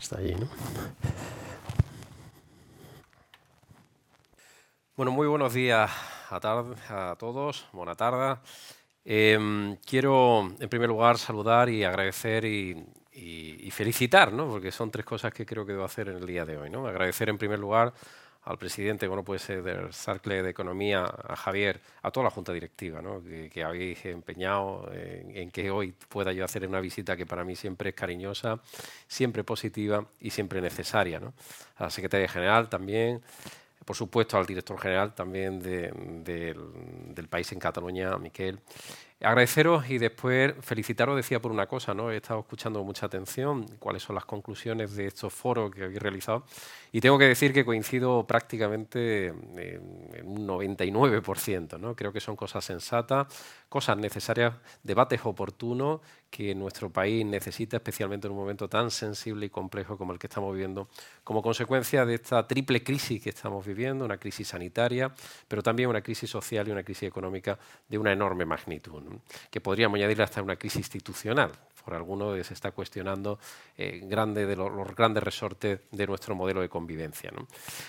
Está 0.00 0.18
allí, 0.18 0.36
¿no? 0.36 0.48
Bueno, 4.94 5.10
muy 5.10 5.26
buenos 5.26 5.52
días 5.52 5.90
a, 6.30 6.36
a 6.36 7.16
todos. 7.16 7.66
Buena 7.72 7.96
tarde. 7.96 8.40
Em, 9.04 9.74
quiero, 9.84 10.54
en 10.60 10.68
primer 10.68 10.88
lugar, 10.88 11.18
saludar 11.18 11.68
y 11.68 11.82
agradecer 11.82 12.44
y, 12.44 12.86
y, 13.12 13.70
felicitar, 13.70 14.32
¿no? 14.32 14.48
porque 14.48 14.70
son 14.70 14.90
tres 14.90 15.04
cosas 15.04 15.32
que 15.32 15.44
creo 15.44 15.66
que 15.66 15.72
debo 15.72 15.84
hacer 15.84 16.08
en 16.08 16.16
el 16.16 16.26
día 16.26 16.44
de 16.44 16.56
hoy. 16.56 16.70
¿no? 16.70 16.86
Agradecer, 16.86 17.28
en 17.28 17.38
primer 17.38 17.58
lugar, 17.58 17.92
al 18.44 18.58
presidente, 18.58 19.06
como 19.06 19.16
no 19.16 19.24
puede 19.24 19.38
ser 19.38 19.62
del 19.62 19.92
Sarcle 19.92 20.42
de 20.42 20.50
Economía, 20.50 21.04
a 21.04 21.36
Javier, 21.36 21.80
a 22.02 22.10
toda 22.10 22.24
la 22.24 22.30
Junta 22.30 22.52
Directiva, 22.52 23.00
que, 23.52 23.62
habéis 23.62 24.04
empeñado 24.06 24.90
en, 24.92 25.50
que 25.50 25.70
hoy 25.70 25.94
pueda 26.08 26.32
yo 26.32 26.44
hacer 26.44 26.66
una 26.66 26.80
visita 26.80 27.16
que 27.16 27.24
para 27.24 27.44
mí 27.44 27.54
siempre 27.54 27.90
es 27.90 27.94
cariñosa, 27.94 28.60
siempre 29.06 29.44
positiva 29.44 30.04
y 30.20 30.30
siempre 30.30 30.60
necesaria. 30.60 31.20
A 31.76 31.84
la 31.84 31.90
Secretaria 31.90 32.28
General 32.28 32.68
también, 32.68 33.22
por 33.84 33.96
supuesto 33.96 34.36
al 34.36 34.46
director 34.46 34.78
general 34.78 35.14
también 35.14 35.60
del, 35.60 37.28
país 37.28 37.52
en 37.52 37.60
Cataluña, 37.60 38.16
Miquel. 38.18 38.58
Agradeceros 39.22 39.88
y 39.88 39.98
después 39.98 40.54
felicitaros, 40.60 41.16
decía 41.16 41.40
por 41.40 41.52
una 41.52 41.66
cosa, 41.66 41.94
¿no? 41.94 42.10
He 42.10 42.16
estado 42.16 42.40
escuchando 42.40 42.80
con 42.80 42.86
mucha 42.86 43.06
atención 43.06 43.66
cuáles 43.78 44.02
son 44.02 44.16
las 44.16 44.24
conclusiones 44.24 44.96
de 44.96 45.06
estos 45.06 45.32
foros 45.32 45.70
que 45.70 45.84
habéis 45.84 46.00
realizado 46.00 46.44
y 46.90 47.00
tengo 47.00 47.18
que 47.18 47.26
decir 47.26 47.52
que 47.52 47.64
coincido 47.64 48.26
prácticamente 48.26 49.28
en 49.28 50.26
un 50.26 50.46
99%, 50.46 51.78
¿no? 51.78 51.94
Creo 51.94 52.12
que 52.12 52.20
son 52.20 52.36
cosas 52.36 52.64
sensatas, 52.64 53.28
cosas 53.72 53.96
necesarias, 53.96 54.52
debates 54.82 55.22
oportunos 55.24 56.02
que 56.28 56.54
nuestro 56.54 56.90
país 56.90 57.24
necesita, 57.24 57.78
especialmente 57.78 58.26
en 58.26 58.34
un 58.34 58.38
momento 58.38 58.68
tan 58.68 58.90
sensible 58.90 59.46
y 59.46 59.48
complejo 59.48 59.96
como 59.96 60.12
el 60.12 60.18
que 60.18 60.26
estamos 60.26 60.52
viviendo, 60.52 60.88
como 61.24 61.40
consecuencia 61.40 62.04
de 62.04 62.16
esta 62.16 62.46
triple 62.46 62.84
crisis 62.84 63.22
que 63.22 63.30
estamos 63.30 63.64
viviendo, 63.64 64.04
una 64.04 64.18
crisis 64.18 64.48
sanitaria, 64.48 65.10
pero 65.48 65.62
también 65.62 65.88
una 65.88 66.02
crisis 66.02 66.28
social 66.28 66.68
y 66.68 66.70
una 66.70 66.82
crisis 66.82 67.04
económica 67.04 67.58
de 67.88 67.96
una 67.96 68.12
enorme 68.12 68.44
magnitud, 68.44 69.02
que 69.50 69.62
podríamos 69.62 69.96
añadirle 69.96 70.24
hasta 70.24 70.42
una 70.42 70.56
crisis 70.56 70.80
institucional. 70.80 71.52
Por 71.84 71.94
alguno 71.94 72.42
se 72.42 72.54
está 72.54 72.70
cuestionando 72.70 73.38
eh, 73.76 74.00
grande 74.04 74.46
de 74.46 74.56
los, 74.56 74.70
grandes 74.94 75.22
resortes 75.22 75.80
de 75.90 76.06
nuestro 76.06 76.34
modelo 76.34 76.60
de 76.60 76.68
convivencia. 76.68 77.30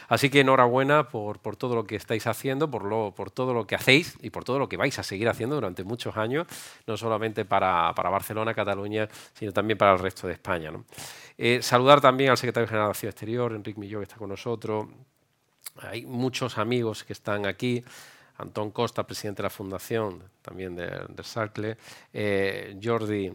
Así 0.10 0.30
que 0.30 0.42
enhorabuena 0.42 1.08
por, 1.08 1.40
por, 1.40 1.56
todo 1.56 1.76
lo 1.76 1.86
que 1.86 1.96
estáis 1.96 2.28
haciendo, 2.28 2.70
por, 2.70 2.84
lo, 2.84 3.14
por 3.16 3.32
todo 3.32 3.54
lo 3.54 3.68
que 3.68 3.76
hacéis 3.76 4.18
y 4.22 4.32
por 4.32 4.44
todo 4.44 4.60
lo 4.60 4.68
que 4.68 4.78
vais 4.78 4.98
a 4.98 5.04
seguir 5.04 5.30
haciendo 5.30 5.56
durante 5.56 5.84
muchos 5.84 6.18
años, 6.18 6.48
no 6.88 6.98
solamente 6.98 7.46
para, 7.46 7.94
para 7.96 8.10
Barcelona, 8.10 8.24
Barcelona, 8.24 8.54
Cataluña, 8.54 9.10
sino 9.34 9.52
también 9.52 9.78
para 9.78 9.94
el 9.94 10.00
resto 10.00 10.28
de 10.28 10.34
España. 10.34 10.72
Eh, 11.38 11.62
saludar 11.62 12.00
también 12.00 12.30
al 12.30 12.38
secretario 12.38 12.68
general 12.68 12.88
de 12.88 12.92
Acción 12.92 13.10
Exterior, 13.10 13.54
Enrique 13.54 13.80
Milló, 13.80 14.00
que 14.00 14.04
está 14.04 14.16
con 14.16 14.30
nosotros. 14.30 14.88
Hay 15.82 16.06
muchos 16.06 16.58
amigos 16.58 17.04
que 17.04 17.12
están 17.12 17.46
aquí. 17.46 17.84
Antón 18.38 18.72
Costa, 18.72 19.06
presidente 19.06 19.42
de 19.42 19.44
la 19.44 19.50
Fundación, 19.50 20.24
también 20.42 20.76
del 20.76 21.06
de 21.10 21.24
Sarcle. 21.24 21.78
Eh, 22.14 22.80
Jordi 22.82 23.32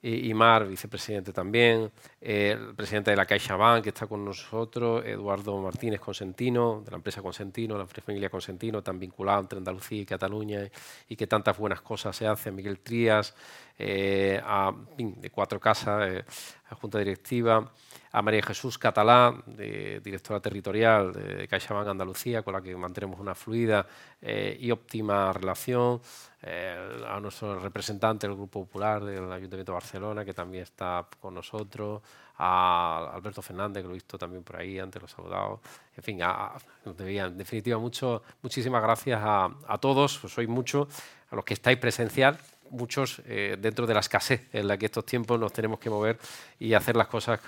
Imar, 0.00 0.66
vicepresidente 0.66 1.32
también, 1.32 1.90
el 2.20 2.74
presidente 2.76 3.10
de 3.10 3.16
la 3.16 3.26
CaixaBank 3.26 3.82
que 3.82 3.88
está 3.88 4.06
con 4.06 4.24
nosotros, 4.24 5.04
Eduardo 5.04 5.60
Martínez 5.60 6.00
Consentino, 6.00 6.82
de 6.84 6.92
la 6.92 6.98
empresa 6.98 7.20
Consentino, 7.20 7.76
la 7.76 7.86
familia 7.86 8.30
Consentino, 8.30 8.80
tan 8.80 8.98
vinculado 9.00 9.40
entre 9.40 9.58
Andalucía 9.58 10.00
y 10.00 10.06
Cataluña 10.06 10.60
y 11.08 11.16
que 11.16 11.26
tantas 11.26 11.58
buenas 11.58 11.80
cosas 11.80 12.14
se 12.14 12.28
hacen, 12.28 12.54
Miguel 12.54 12.78
Trías, 12.78 13.34
eh, 13.76 14.40
a, 14.44 14.72
de 14.96 15.30
Cuatro 15.30 15.58
Casas, 15.58 16.08
eh, 16.08 16.24
a 16.70 16.74
Junta 16.76 16.98
Directiva, 16.98 17.72
a 18.12 18.22
María 18.22 18.42
Jesús 18.42 18.78
Catalá, 18.78 19.34
directora 19.46 20.40
territorial 20.40 21.12
de 21.12 21.48
CaixaBank 21.48 21.88
Andalucía, 21.88 22.42
con 22.42 22.54
la 22.54 22.62
que 22.62 22.74
mantenemos 22.76 23.20
una 23.20 23.34
fluida 23.34 23.86
eh, 24.20 24.56
y 24.60 24.70
óptima 24.70 25.32
relación, 25.32 26.00
eh, 26.42 27.04
a 27.08 27.18
nuestro 27.20 27.58
representante 27.58 28.26
del 28.26 28.36
Grupo 28.36 28.64
Popular 28.64 29.04
del 29.04 29.30
Ayuntamiento 29.32 29.72
de 29.72 29.74
Barcelona, 29.74 30.24
que 30.24 30.32
también 30.32 30.62
está 30.62 31.06
con 31.20 31.34
nosotros, 31.34 32.00
a 32.38 33.10
Alberto 33.12 33.42
Fernández, 33.42 33.82
que 33.82 33.88
lo 33.88 33.94
he 33.94 33.94
visto 33.94 34.16
también 34.16 34.44
por 34.44 34.56
ahí, 34.56 34.78
antes 34.78 35.02
lo 35.02 35.06
he 35.06 35.10
saludado. 35.10 35.60
En 35.96 36.02
fin, 36.04 36.20
en 36.20 37.36
definitiva, 37.36 37.78
mucho, 37.78 38.22
muchísimas 38.40 38.80
gracias 38.82 39.20
a, 39.20 39.50
a 39.66 39.78
todos, 39.78 40.18
pues 40.18 40.32
sois 40.32 40.48
muchos, 40.48 40.86
a 41.30 41.36
los 41.36 41.44
que 41.44 41.54
estáis 41.54 41.78
presencial, 41.78 42.38
muchos 42.70 43.22
eh, 43.26 43.56
dentro 43.58 43.86
de 43.86 43.94
la 43.94 44.00
escasez 44.00 44.42
en 44.52 44.68
la 44.68 44.76
que 44.76 44.86
estos 44.86 45.04
tiempos 45.04 45.38
nos 45.38 45.52
tenemos 45.52 45.78
que 45.78 45.90
mover 45.90 46.18
y 46.58 46.74
hacer 46.74 46.96
las 46.96 47.08
cosas 47.08 47.40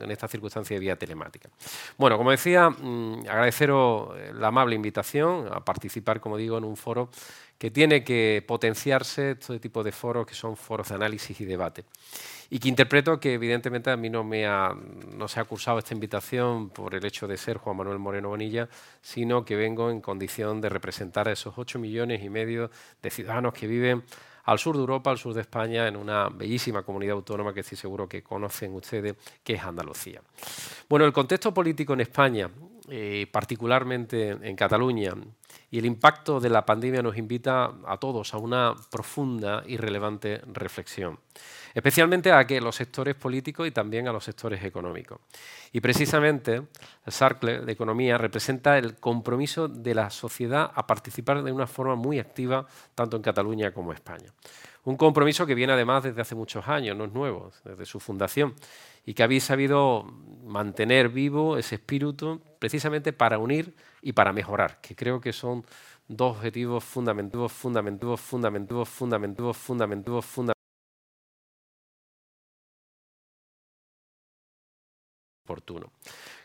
en 0.00 0.10
esta 0.10 0.28
circunstancia 0.28 0.76
de 0.76 0.80
vía 0.80 0.96
telemática. 0.96 1.48
Bueno, 1.96 2.16
como 2.16 2.30
decía, 2.30 2.70
mm, 2.70 3.20
agradeceros 3.28 4.16
eh, 4.16 4.32
la 4.34 4.48
amable 4.48 4.74
invitación 4.74 5.48
a 5.52 5.64
participar, 5.64 6.20
como 6.20 6.36
digo, 6.36 6.58
en 6.58 6.64
un 6.64 6.76
foro 6.76 7.10
que 7.58 7.70
tiene 7.70 8.04
que 8.04 8.44
potenciarse 8.46 9.32
este 9.32 9.58
tipo 9.58 9.82
de 9.82 9.92
foros 9.92 10.26
que 10.26 10.34
son 10.34 10.56
foros 10.56 10.88
de 10.88 10.94
análisis 10.94 11.40
y 11.40 11.44
debate. 11.44 11.84
Y 12.50 12.58
que 12.58 12.68
interpreto 12.68 13.18
que 13.18 13.34
evidentemente 13.34 13.90
a 13.90 13.96
mí 13.96 14.08
no, 14.08 14.22
me 14.22 14.46
ha, 14.46 14.74
no 15.12 15.26
se 15.26 15.40
ha 15.40 15.44
cursado 15.44 15.78
esta 15.78 15.94
invitación 15.94 16.70
por 16.70 16.94
el 16.94 17.04
hecho 17.04 17.26
de 17.26 17.36
ser 17.36 17.56
Juan 17.58 17.76
Manuel 17.76 17.98
Moreno 17.98 18.28
Bonilla, 18.28 18.68
sino 19.02 19.44
que 19.44 19.56
vengo 19.56 19.90
en 19.90 20.00
condición 20.00 20.60
de 20.60 20.68
representar 20.68 21.28
a 21.28 21.32
esos 21.32 21.54
ocho 21.56 21.78
millones 21.78 22.22
y 22.22 22.28
medio 22.28 22.70
de 23.02 23.10
ciudadanos 23.10 23.52
que 23.52 23.66
viven 23.66 24.04
al 24.44 24.60
sur 24.60 24.76
de 24.76 24.80
Europa, 24.80 25.10
al 25.10 25.18
sur 25.18 25.34
de 25.34 25.40
España, 25.40 25.88
en 25.88 25.96
una 25.96 26.28
bellísima 26.28 26.82
comunidad 26.82 27.14
autónoma 27.14 27.52
que 27.52 27.60
estoy 27.60 27.76
seguro 27.76 28.08
que 28.08 28.22
conocen 28.22 28.72
ustedes, 28.74 29.16
que 29.42 29.54
es 29.54 29.62
Andalucía. 29.62 30.22
Bueno, 30.88 31.04
el 31.04 31.12
contexto 31.12 31.52
político 31.52 31.94
en 31.94 32.02
España, 32.02 32.48
eh, 32.88 33.26
particularmente 33.30 34.30
en 34.30 34.56
Cataluña, 34.56 35.14
y 35.70 35.78
el 35.78 35.86
impacto 35.86 36.40
de 36.40 36.50
la 36.50 36.64
pandemia 36.64 37.02
nos 37.02 37.16
invita 37.16 37.72
a 37.86 37.98
todos 37.98 38.34
a 38.34 38.38
una 38.38 38.74
profunda 38.90 39.62
y 39.66 39.76
relevante 39.76 40.40
reflexión 40.52 41.18
especialmente 41.76 42.32
a 42.32 42.46
que 42.46 42.58
los 42.58 42.74
sectores 42.74 43.14
políticos 43.16 43.68
y 43.68 43.70
también 43.70 44.08
a 44.08 44.12
los 44.12 44.24
sectores 44.24 44.64
económicos. 44.64 45.20
Y 45.72 45.82
precisamente 45.82 46.54
el 47.04 47.12
Sarcle 47.12 47.60
de 47.60 47.72
Economía 47.72 48.16
representa 48.16 48.78
el 48.78 48.96
compromiso 48.96 49.68
de 49.68 49.94
la 49.94 50.08
sociedad 50.08 50.72
a 50.74 50.86
participar 50.86 51.42
de 51.42 51.52
una 51.52 51.66
forma 51.66 51.94
muy 51.94 52.18
activa 52.18 52.66
tanto 52.94 53.18
en 53.18 53.22
Cataluña 53.22 53.72
como 53.72 53.90
en 53.90 53.96
España. 53.96 54.32
Un 54.86 54.96
compromiso 54.96 55.46
que 55.46 55.56
viene 55.56 55.72
además 55.72 56.04
desde 56.04 56.20
hace 56.20 56.36
muchos 56.36 56.68
años, 56.68 56.96
no 56.96 57.06
es 57.06 57.12
nuevo, 57.12 57.50
desde 57.64 57.84
su 57.86 57.98
fundación, 57.98 58.54
y 59.04 59.14
que 59.14 59.24
habéis 59.24 59.42
sabido 59.42 60.04
mantener 60.44 61.08
vivo 61.08 61.58
ese 61.58 61.74
espíritu 61.74 62.40
precisamente 62.60 63.12
para 63.12 63.38
unir 63.38 63.74
y 64.00 64.12
para 64.12 64.32
mejorar, 64.32 64.80
que 64.80 64.94
creo 64.94 65.20
que 65.20 65.32
son 65.32 65.64
dos 66.06 66.36
objetivos 66.36 66.84
fundamentales, 66.84 67.50
fundamentales, 67.50 68.20
fundamentales, 68.20 68.88
fundamentales, 68.88 69.56
fundamentales, 69.56 70.24
fundamentales 70.24 70.56
oportuno. 75.44 75.90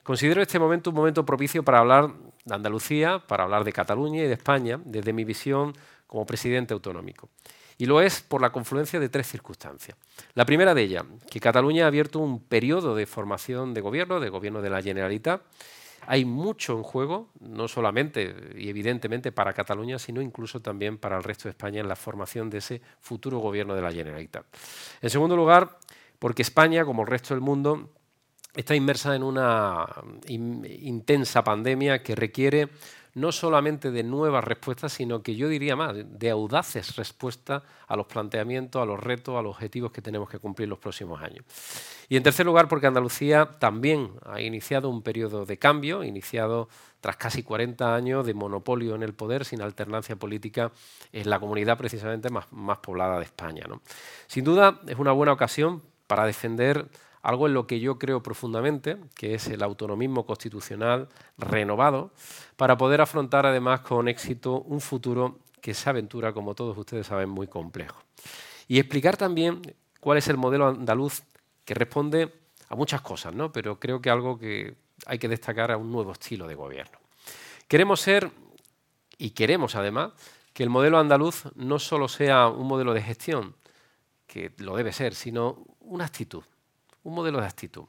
Considero 0.02 0.42
este 0.42 0.58
momento 0.58 0.90
un 0.90 0.96
momento 0.96 1.24
propicio 1.24 1.64
para 1.64 1.78
hablar 1.78 2.12
de 2.46 2.56
Andalucía, 2.56 3.20
para 3.20 3.44
hablar 3.44 3.64
de 3.64 3.72
Cataluña 3.72 4.24
y 4.24 4.28
de 4.28 4.34
España 4.34 4.80
desde 4.84 5.14
mi 5.14 5.26
visión 5.26 5.74
como 6.08 6.26
presidente 6.26 6.74
autonómico. 6.74 7.30
Y 7.78 7.86
lo 7.86 8.02
es 8.02 8.22
por 8.22 8.42
la 8.42 8.52
confluencia 8.52 9.00
de 9.00 9.10
tres 9.10 9.28
circunstancias. 9.28 9.98
La 10.34 10.46
primera 10.46 10.74
de 10.74 10.84
ellas, 10.84 11.04
que 11.30 11.40
Cataluña 11.40 11.86
ha 11.86 11.88
abierto 11.88 12.20
un 12.20 12.40
periodo 12.40 12.96
de 12.96 13.06
formación 13.06 13.74
de 13.74 13.82
gobierno, 13.82 14.20
de 14.20 14.30
gobierno 14.30 14.62
de 14.62 14.70
la 14.70 14.82
Generalitat. 14.82 15.42
Hay 16.08 16.26
mucho 16.26 16.74
en 16.74 16.84
juego, 16.84 17.30
no 17.40 17.68
solamente 17.68 18.36
y 18.56 18.70
evidentemente 18.70 19.32
para 19.32 19.54
Cataluña, 19.54 20.00
sino 20.00 20.22
incluso 20.22 20.60
también 20.60 20.98
para 20.98 21.18
el 21.18 21.24
resto 21.24 21.44
de 21.44 21.52
España 21.52 21.80
en 21.80 21.88
la 21.88 21.96
formación 21.96 22.50
de 22.50 22.58
ese 22.58 22.82
futuro 23.00 23.40
gobierno 23.40 23.76
de 23.76 23.82
la 23.82 23.92
Generalitat. 23.92 24.46
En 25.02 25.10
segundo 25.10 25.36
lugar, 25.36 25.78
porque 26.18 26.42
España, 26.42 26.86
como 26.86 27.04
el 27.04 27.08
resto 27.08 27.34
del 27.34 27.42
mundo, 27.42 27.90
está 28.56 28.76
inmersa 28.76 29.16
en 29.16 29.24
una 29.24 29.88
intensa 30.28 31.44
pandemia 31.44 32.04
que 32.04 32.16
requiere 32.16 32.70
no 33.14 33.32
solamente 33.32 33.92
de 33.92 34.04
nuevas 34.04 34.44
respuestas, 34.44 34.94
sino 34.94 35.22
que 35.22 35.36
yo 35.36 35.50
diría 35.50 35.76
más, 35.76 35.96
de 35.96 36.30
audaces 36.30 36.96
respuestas 36.96 37.64
a 37.88 37.96
los 37.96 38.06
planteamientos, 38.06 38.82
a 38.82 38.86
los 38.86 39.00
retos, 39.00 39.38
a 39.38 39.42
los 39.42 39.56
objetivos 39.56 39.92
que 39.92 40.02
tenemos 40.02 40.30
que 40.30 40.40
cumplir 40.40 40.70
los 40.70 40.80
próximos 40.80 41.22
años. 41.22 41.46
Y 42.08 42.18
en 42.18 42.24
tercer 42.24 42.46
lugar, 42.46 42.68
porque 42.68 42.88
Andalucía 42.88 43.58
también 43.60 44.12
ha 44.26 44.42
iniciado 44.42 44.90
un 44.90 45.02
periodo 45.02 45.46
de 45.46 45.58
cambio, 45.58 46.04
iniciado 46.04 46.70
tras 47.02 47.18
casi 47.18 47.44
40 47.44 47.96
años 47.96 48.26
de 48.26 48.34
monopolio 48.34 48.96
en 48.96 49.04
el 49.04 49.14
poder, 49.14 49.44
sin 49.44 49.62
alternancia 49.62 50.16
política, 50.16 50.72
en 51.12 51.30
la 51.30 51.40
comunidad 51.40 51.78
precisamente 51.78 52.30
más, 52.30 52.52
más 52.52 52.78
poblada 52.78 53.18
de 53.18 53.26
España. 53.26 53.66
Sin 54.28 54.44
duda, 54.44 54.80
es 54.88 54.98
una 54.98 55.12
buena 55.12 55.34
ocasión 55.34 55.82
para 56.08 56.26
defender 56.26 56.88
algo 57.22 57.48
en 57.48 57.54
lo 57.54 57.68
que 57.68 57.80
yo 57.80 58.00
creo 58.00 58.24
profundamente, 58.24 58.98
que 59.16 59.36
es 59.36 59.48
el 59.48 59.64
autonomismo 59.64 60.26
constitucional 60.26 61.08
renovado, 61.38 62.12
para 62.56 62.78
poder 62.78 63.02
afrontar 63.02 63.46
además 63.46 63.82
con 63.82 64.08
éxito 64.08 64.62
un 64.62 64.82
futuro 64.82 65.40
que 65.62 65.74
se 65.74 65.90
aventura, 65.90 66.34
como 66.34 66.56
todos 66.56 66.78
ustedes 66.78 67.08
saben, 67.08 67.30
muy 67.30 67.48
complejo. 67.48 68.02
Y 68.68 68.80
explicar 68.80 69.18
también 69.18 69.62
cuál 70.00 70.18
es 70.18 70.28
el 70.28 70.38
modelo 70.38 70.68
andaluz 70.68 71.22
que 71.64 71.74
responde 71.74 72.34
a 72.70 72.76
muchas 72.76 73.02
cosas, 73.02 73.34
¿no? 73.36 73.52
pero 73.52 73.80
creo 73.80 74.02
que 74.02 74.10
algo 74.10 74.40
que 74.40 74.76
hay 75.06 75.20
que 75.20 75.28
destacar 75.28 75.72
a 75.72 75.78
un 75.78 75.92
nuevo 75.92 76.12
estilo 76.14 76.48
de 76.48 76.56
gobierno. 76.56 76.98
Queremos 77.68 78.02
ser, 78.02 78.32
y 79.18 79.32
queremos 79.32 79.76
además, 79.76 80.12
que 80.54 80.64
el 80.64 80.70
modelo 80.70 80.98
andaluz 80.98 81.44
no 81.56 81.80
solo 81.80 82.08
sea 82.08 82.48
un 82.48 82.68
modelo 82.68 82.94
de 82.94 83.02
gestión, 83.02 83.56
que 84.28 84.52
lo 84.58 84.76
debe 84.76 84.94
ser, 84.94 85.14
sino 85.14 85.64
una 85.82 86.06
actitud, 86.06 86.44
un 87.04 87.16
modelo 87.16 87.40
de 87.40 87.46
actitud, 87.46 87.86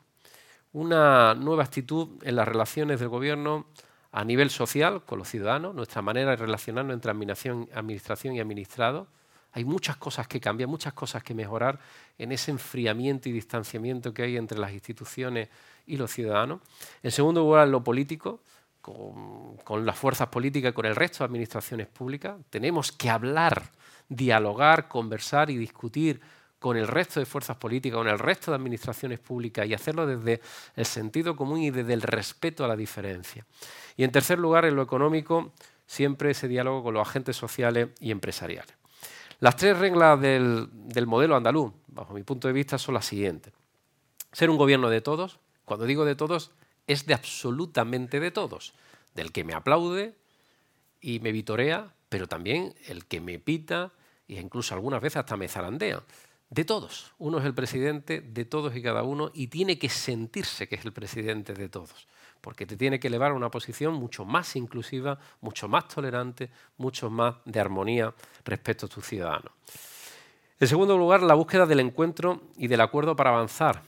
una 0.72 1.34
nueva 1.34 1.64
actitud 1.64 2.08
en 2.22 2.36
las 2.36 2.48
relaciones 2.48 2.98
del 3.00 3.08
gobierno 3.08 3.66
a 4.12 4.24
nivel 4.24 4.50
social 4.50 5.02
con 5.04 5.18
los 5.18 5.28
ciudadanos, 5.28 5.74
nuestra 5.74 6.02
manera 6.02 6.30
de 6.30 6.36
relacionarnos 6.36 6.94
entre 6.94 7.10
administración, 7.10 8.34
y 8.34 8.40
administrado. 8.40 9.06
Hay 9.52 9.64
muchas 9.64 9.96
cosas 9.96 10.28
que 10.28 10.40
cambiar, 10.40 10.68
muchas 10.68 10.92
cosas 10.92 11.22
que 11.22 11.34
mejorar 11.34 11.78
en 12.18 12.32
ese 12.32 12.50
enfriamiento 12.50 13.28
y 13.28 13.32
distanciamiento 13.32 14.14
que 14.14 14.22
hay 14.22 14.36
entre 14.36 14.58
las 14.58 14.72
instituciones 14.72 15.48
y 15.86 15.96
los 15.96 16.10
ciudadanos. 16.10 16.60
En 17.02 17.10
segundo 17.10 17.40
lugar, 17.40 17.68
lo 17.68 17.82
político, 17.82 18.40
con, 18.80 19.56
con 19.58 19.84
las 19.86 19.96
fuerzas 19.96 20.28
políticas 20.28 20.70
y 20.70 20.74
con 20.74 20.86
el 20.86 20.96
resto 20.96 21.18
de 21.18 21.26
administraciones 21.26 21.86
públicas. 21.86 22.36
Tenemos 22.50 22.92
que 22.92 23.10
hablar, 23.10 23.62
dialogar, 24.08 24.88
conversar 24.88 25.50
y 25.50 25.56
discutir 25.56 26.20
con 26.62 26.76
el 26.76 26.86
resto 26.86 27.20
de 27.20 27.26
fuerzas 27.26 27.56
políticas, 27.56 27.98
con 27.98 28.08
el 28.08 28.18
resto 28.18 28.52
de 28.52 28.56
administraciones 28.56 29.18
públicas 29.18 29.66
y 29.66 29.74
hacerlo 29.74 30.06
desde 30.06 30.40
el 30.76 30.86
sentido 30.86 31.36
común 31.36 31.60
y 31.60 31.70
desde 31.70 31.92
el 31.92 32.00
respeto 32.00 32.64
a 32.64 32.68
la 32.68 32.76
diferencia. 32.76 33.44
Y 33.96 34.04
en 34.04 34.12
tercer 34.12 34.38
lugar, 34.38 34.64
en 34.64 34.76
lo 34.76 34.82
económico, 34.82 35.52
siempre 35.86 36.30
ese 36.30 36.48
diálogo 36.48 36.84
con 36.84 36.94
los 36.94 37.06
agentes 37.06 37.36
sociales 37.36 37.88
y 38.00 38.12
empresariales. 38.12 38.74
Las 39.40 39.56
tres 39.56 39.76
reglas 39.76 40.20
del, 40.20 40.68
del 40.72 41.06
modelo 41.08 41.34
andaluz, 41.34 41.72
bajo 41.88 42.14
mi 42.14 42.22
punto 42.22 42.46
de 42.46 42.54
vista, 42.54 42.78
son 42.78 42.94
las 42.94 43.06
siguientes. 43.06 43.52
Ser 44.30 44.48
un 44.48 44.56
gobierno 44.56 44.88
de 44.88 45.00
todos, 45.00 45.40
cuando 45.64 45.84
digo 45.84 46.04
de 46.04 46.14
todos, 46.14 46.52
es 46.86 47.06
de 47.06 47.14
absolutamente 47.14 48.20
de 48.20 48.30
todos, 48.30 48.72
del 49.14 49.32
que 49.32 49.42
me 49.42 49.52
aplaude 49.52 50.14
y 51.00 51.18
me 51.18 51.32
vitorea, 51.32 51.92
pero 52.08 52.28
también 52.28 52.72
el 52.86 53.04
que 53.04 53.20
me 53.20 53.40
pita 53.40 53.90
e 54.28 54.40
incluso 54.40 54.74
algunas 54.74 55.02
veces 55.02 55.16
hasta 55.16 55.36
me 55.36 55.48
zarandea 55.48 56.02
de 56.52 56.66
todos. 56.66 57.14
Uno 57.18 57.38
es 57.38 57.46
el 57.46 57.54
presidente 57.54 58.20
de 58.20 58.44
todos 58.44 58.76
y 58.76 58.82
cada 58.82 59.02
uno 59.04 59.30
y 59.32 59.46
tiene 59.46 59.78
que 59.78 59.88
sentirse 59.88 60.68
que 60.68 60.74
es 60.74 60.84
el 60.84 60.92
presidente 60.92 61.54
de 61.54 61.70
todos, 61.70 62.06
porque 62.42 62.66
te 62.66 62.76
tiene 62.76 63.00
que 63.00 63.08
elevar 63.08 63.30
a 63.30 63.34
una 63.34 63.50
posición 63.50 63.94
mucho 63.94 64.26
más 64.26 64.54
inclusiva, 64.54 65.18
mucho 65.40 65.66
más 65.66 65.88
tolerante, 65.88 66.50
mucho 66.76 67.08
más 67.08 67.36
de 67.46 67.58
armonía 67.58 68.14
respecto 68.44 68.84
a 68.84 68.88
tus 68.90 69.06
ciudadanos. 69.06 69.50
En 70.60 70.68
segundo 70.68 70.98
lugar, 70.98 71.22
la 71.22 71.32
búsqueda 71.32 71.64
del 71.64 71.80
encuentro 71.80 72.42
y 72.58 72.68
del 72.68 72.82
acuerdo 72.82 73.16
para 73.16 73.30
avanzar. 73.30 73.82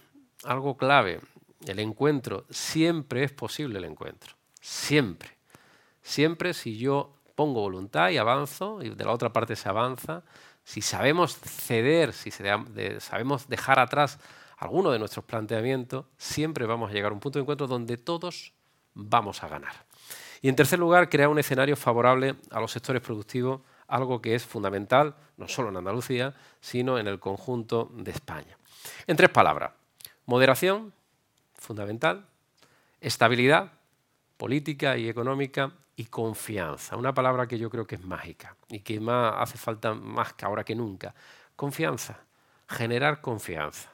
Algo 0.44 0.78
clave, 0.78 1.21
el 1.66 1.78
encuentro. 1.78 2.47
Siempre 2.49 3.25
es 3.25 3.33
posible 3.33 3.78
el 3.78 3.85
encuentro. 3.85 4.33
Siempre. 4.59 5.37
Siempre 6.00 6.54
si 6.54 6.78
yo 6.78 7.14
pongo 7.35 7.61
voluntad 7.61 8.09
y 8.09 8.16
avanzo, 8.16 8.83
y 8.83 8.88
de 8.88 9.04
la 9.04 9.12
otra 9.12 9.33
parte 9.35 9.54
se 9.54 9.68
avanza, 9.68 10.23
si 10.64 10.80
sabemos 10.80 11.37
ceder, 11.37 12.12
si 12.12 12.30
sabemos 12.30 13.49
dejar 13.49 13.78
atrás 13.78 14.18
alguno 14.56 14.90
de 14.90 14.99
nuestros 14.99 15.25
planteamientos, 15.25 16.06
siempre 16.16 16.66
vamos 16.66 16.90
a 16.90 16.94
llegar 16.94 17.12
a 17.12 17.14
un 17.14 17.21
punto 17.21 17.38
de 17.38 17.42
encuentro 17.42 17.66
donde 17.66 17.97
todos 17.99 18.52
vamos 18.94 19.42
a 19.42 19.49
ganar. 19.49 19.75
Y 20.40 20.49
en 20.49 20.56
tercer 20.56 20.78
lugar, 20.78 21.09
crear 21.09 21.28
un 21.28 21.38
escenario 21.38 21.76
favorable 21.76 22.37
a 22.50 22.61
los 22.61 22.73
sectores 22.73 23.02
productivos, 23.02 23.61
algo 23.88 24.21
que 24.21 24.35
es 24.35 24.44
fundamental, 24.44 25.14
no 25.37 25.49
solo 25.49 25.68
en 25.68 25.76
Andalucía, 25.76 26.35
sino 26.61 26.99
en 26.99 27.06
el 27.06 27.21
conjunto 27.21 27.90
de 27.94 28.11
España. 28.11 28.56
En 29.06 29.16
tres 29.16 29.30
palabras, 29.30 29.73
moderación, 30.26 30.92
fundamental, 31.54 32.26
estabilidad 33.00 33.73
política 34.36 34.96
y 34.96 35.08
económica 35.08 35.72
y 35.96 36.06
confianza, 36.06 36.96
una 36.96 37.14
palabra 37.14 37.46
que 37.46 37.58
yo 37.58 37.70
creo 37.70 37.86
que 37.86 37.94
es 37.94 38.04
mágica 38.04 38.56
y 38.68 38.80
que 38.80 38.98
más 39.00 39.34
hace 39.38 39.58
falta 39.58 39.94
más 39.94 40.32
que 40.32 40.44
ahora 40.44 40.64
que 40.64 40.74
nunca. 40.74 41.14
Confianza, 41.54 42.18
generar 42.68 43.20
confianza. 43.20 43.90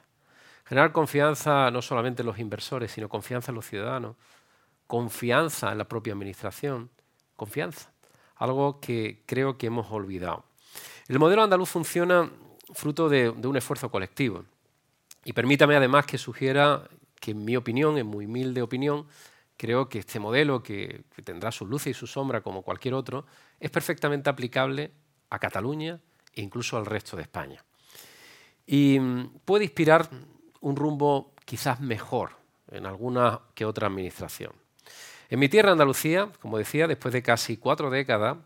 Generar 0.65 0.91
confianza 0.91 1.69
no 1.69 1.81
solamente 1.81 2.21
en 2.21 2.27
los 2.27 2.39
inversores, 2.39 2.91
sino 2.91 3.09
confianza 3.09 3.51
en 3.51 3.55
los 3.55 3.65
ciudadanos, 3.65 4.15
confianza 4.87 5.71
en 5.71 5.77
la 5.77 5.85
propia 5.87 6.13
administración, 6.13 6.89
confianza, 7.35 7.91
algo 8.37 8.79
que 8.79 9.21
creo 9.25 9.57
que 9.57 9.67
hemos 9.67 9.91
olvidado. 9.91 10.45
El 11.07 11.19
modelo 11.19 11.43
andaluz 11.43 11.69
funciona 11.69 12.31
fruto 12.73 13.09
de, 13.09 13.31
de 13.31 13.47
un 13.47 13.57
esfuerzo 13.57 13.91
colectivo 13.91 14.45
y 15.23 15.33
permítame 15.33 15.75
además 15.75 16.05
que 16.05 16.17
sugiera 16.17 16.87
que 17.19 17.31
en 17.31 17.45
mi 17.45 17.55
opinión, 17.55 17.97
en 17.97 18.07
muy 18.07 18.25
humilde 18.25 18.61
opinión, 18.61 19.05
creo 19.61 19.87
que 19.87 19.99
este 19.99 20.19
modelo, 20.19 20.63
que, 20.63 21.03
tendrá 21.23 21.51
sus 21.51 21.69
luces 21.69 21.91
y 21.91 21.93
sus 21.93 22.11
sombras 22.11 22.41
como 22.41 22.63
cualquier 22.63 22.95
otro, 22.95 23.27
es 23.59 23.69
perfectamente 23.69 24.27
aplicable 24.27 24.89
a 25.29 25.37
Cataluña 25.37 25.99
e 26.33 26.41
incluso 26.41 26.77
al 26.77 26.87
resto 26.87 27.15
de 27.15 27.21
España. 27.21 27.63
Y 28.65 28.99
mm, 28.99 29.41
puede 29.45 29.65
inspirar 29.65 30.09
un 30.61 30.75
rumbo 30.75 31.33
quizás 31.45 31.79
mejor 31.79 32.31
en 32.71 32.87
alguna 32.87 33.39
que 33.53 33.63
otra 33.63 33.85
administración. 33.85 34.51
En 35.29 35.37
mi 35.37 35.47
tierra, 35.47 35.73
Andalucía, 35.73 36.31
como 36.41 36.57
decía, 36.57 36.87
después 36.87 37.13
de 37.13 37.21
casi 37.21 37.57
cuatro 37.57 37.91
décadas 37.91 38.37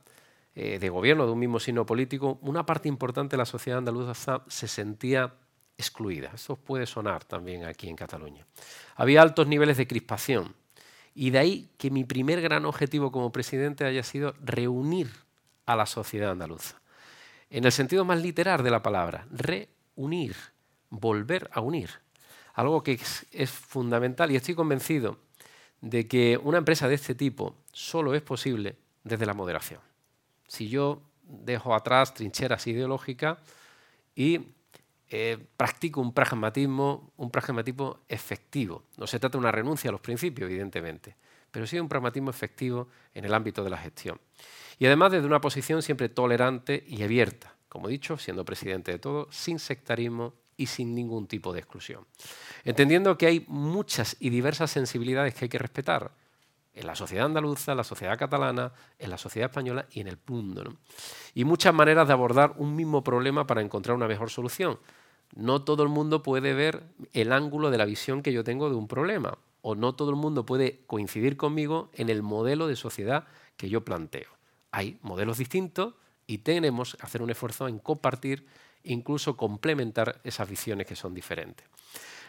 eh, 0.54 0.80
de 0.80 0.89
gobierno 0.89 1.25
de 1.25 1.32
un 1.32 1.39
mismo 1.39 1.62
signo 1.62 1.86
político, 1.86 2.39
una 2.41 2.65
parte 2.65 2.89
importante 2.89 3.38
de 3.38 3.38
la 3.38 3.45
sociedad 3.45 3.80
andaluza 3.80 4.43
se 4.47 4.67
sentía 4.67 5.34
excluida. 5.78 6.32
Eso 6.36 6.58
puede 6.58 6.86
sonar 6.86 7.23
también 7.23 7.63
aquí 7.63 7.88
en 7.88 7.95
Cataluña. 7.95 8.45
Había 8.97 9.21
altos 9.21 9.47
niveles 9.47 9.78
de 9.78 9.88
crispación, 9.88 10.54
y 11.15 11.30
de 11.30 11.39
ahí 11.39 11.69
que 11.78 11.89
mi 11.89 12.04
primer 12.04 12.41
gran 12.41 12.65
objetivo 12.65 13.12
como 13.12 13.32
presidente 13.32 13.86
haya 13.86 14.04
sido 14.04 14.36
reunir 14.43 15.10
a 15.65 15.78
la 15.78 15.86
sociedad 15.86 16.32
andaluza. 16.32 16.82
En 17.49 17.63
el 17.63 17.71
sentido 17.71 18.04
más 18.04 18.21
literal 18.21 18.63
de 18.63 18.69
la 18.69 18.84
palabra, 18.84 19.25
reunir, 19.32 20.36
volver 20.89 21.49
a 21.54 21.62
unir. 21.62 21.89
Algo 22.54 22.84
que 22.84 22.99
es, 23.32 23.51
fundamental 23.51 24.32
y 24.32 24.36
estoy 24.36 24.56
convencido 24.56 25.17
de 25.80 26.08
que 26.08 26.38
una 26.41 26.58
empresa 26.58 26.88
de 26.89 26.95
este 26.95 27.15
tipo 27.15 27.56
solo 27.71 28.13
es 28.13 28.21
posible 28.21 28.75
desde 29.04 29.25
la 29.25 29.34
moderación. 29.34 29.80
Si 30.47 30.67
yo 30.67 31.01
dejo 31.23 31.73
atrás 31.73 32.13
trincheras 32.13 32.67
ideológicas 32.67 33.38
y 34.15 34.41
eh, 35.10 35.38
practico 35.56 36.02
un 36.02 36.13
pragmatismo, 36.13 37.12
un 37.18 37.30
pragmatismo 37.30 38.00
efectivo. 38.10 38.86
No 38.98 39.08
se 39.08 39.20
trata 39.20 39.34
de 39.34 39.39
una 39.39 39.52
renuncia 39.52 39.89
a 39.89 39.91
los 39.91 40.02
principios, 40.02 40.50
evidentemente, 40.50 41.15
pero 41.52 41.68
sí 41.68 41.80
un 41.80 41.88
pragmatismo 41.88 42.30
efectivo 42.30 42.88
en 43.13 43.26
el 43.26 43.34
ámbito 43.34 43.63
de 43.63 43.70
la 43.70 43.78
gestión. 43.78 44.20
Y 44.80 44.86
además 44.86 45.12
desde 45.12 45.28
una 45.28 45.41
posición 45.41 45.82
siempre 45.82 46.10
tolerante 46.10 46.84
y 46.88 47.04
abierta, 47.04 47.56
como 47.70 47.88
he 47.88 47.91
dicho, 47.91 48.18
siendo 48.18 48.46
presidente 48.46 48.91
de 48.91 49.00
todo, 49.00 49.28
sin 49.32 49.60
sectarismo 49.60 50.34
y 50.58 50.68
sin 50.68 50.96
ningún 50.96 51.28
tipo 51.28 51.54
de 51.54 51.60
exclusión. 51.60 52.06
Entendiendo 52.63 53.18
que 53.18 53.28
hay 53.28 53.46
muchas 53.48 54.18
y 54.20 54.30
diversas 54.30 54.72
sensibilidades 54.72 55.34
que 55.34 55.46
hay 55.46 55.50
que 55.50 55.60
respetar 55.60 56.12
en 56.76 56.88
la 56.88 56.96
sociedad 56.96 57.26
andaluza, 57.26 57.72
en 57.72 57.78
la 57.78 57.84
sociedad 57.84 58.20
catalana, 58.20 58.74
en 59.00 59.10
la 59.10 59.18
sociedad 59.18 59.50
española 59.50 59.88
y 59.92 60.02
en 60.02 60.08
el 60.10 60.20
mundo. 60.28 60.76
Y 61.34 61.46
muchas 61.46 61.74
maneras 61.74 62.08
de 62.08 62.14
abordar 62.14 62.54
un 62.58 62.76
mismo 62.76 63.04
problema 63.04 63.48
para 63.48 63.62
encontrar 63.62 63.96
una 63.96 64.08
mejor 64.08 64.30
solución. 64.30 64.78
No 65.36 65.64
todo 65.64 65.84
el 65.84 65.90
mundo 65.90 66.22
puede 66.22 66.54
ver 66.54 66.84
el 67.14 67.32
ángulo 67.32 67.72
de 67.72 67.78
la 67.78 67.86
visión 67.86 68.22
que 68.22 68.34
yo 68.34 68.44
tengo 68.44 68.70
de 68.70 68.76
un 68.76 68.88
problema, 68.88 69.38
o 69.62 69.74
no 69.74 69.96
todo 69.96 70.10
el 70.10 70.18
mundo 70.18 70.46
puede 70.46 70.82
coincidir 70.86 71.38
conmigo 71.38 71.90
en 71.94 72.10
el 72.10 72.22
modelo 72.22 72.68
de 72.68 72.76
sociedad 72.76 73.26
que 73.58 73.70
yo 73.70 73.84
planteo. 73.84 74.28
Hay 74.72 75.00
modelos 75.02 75.38
distintos 75.38 75.94
y 76.28 76.40
tenemos 76.40 76.96
que 76.96 77.06
hacer 77.06 77.22
un 77.22 77.30
esfuerzo 77.30 77.68
en 77.68 77.80
compartir, 77.80 78.46
incluso 78.84 79.38
complementar 79.38 80.20
esas 80.24 80.48
visiones 80.50 80.86
que 80.86 80.96
son 80.96 81.14
diferentes. 81.14 81.66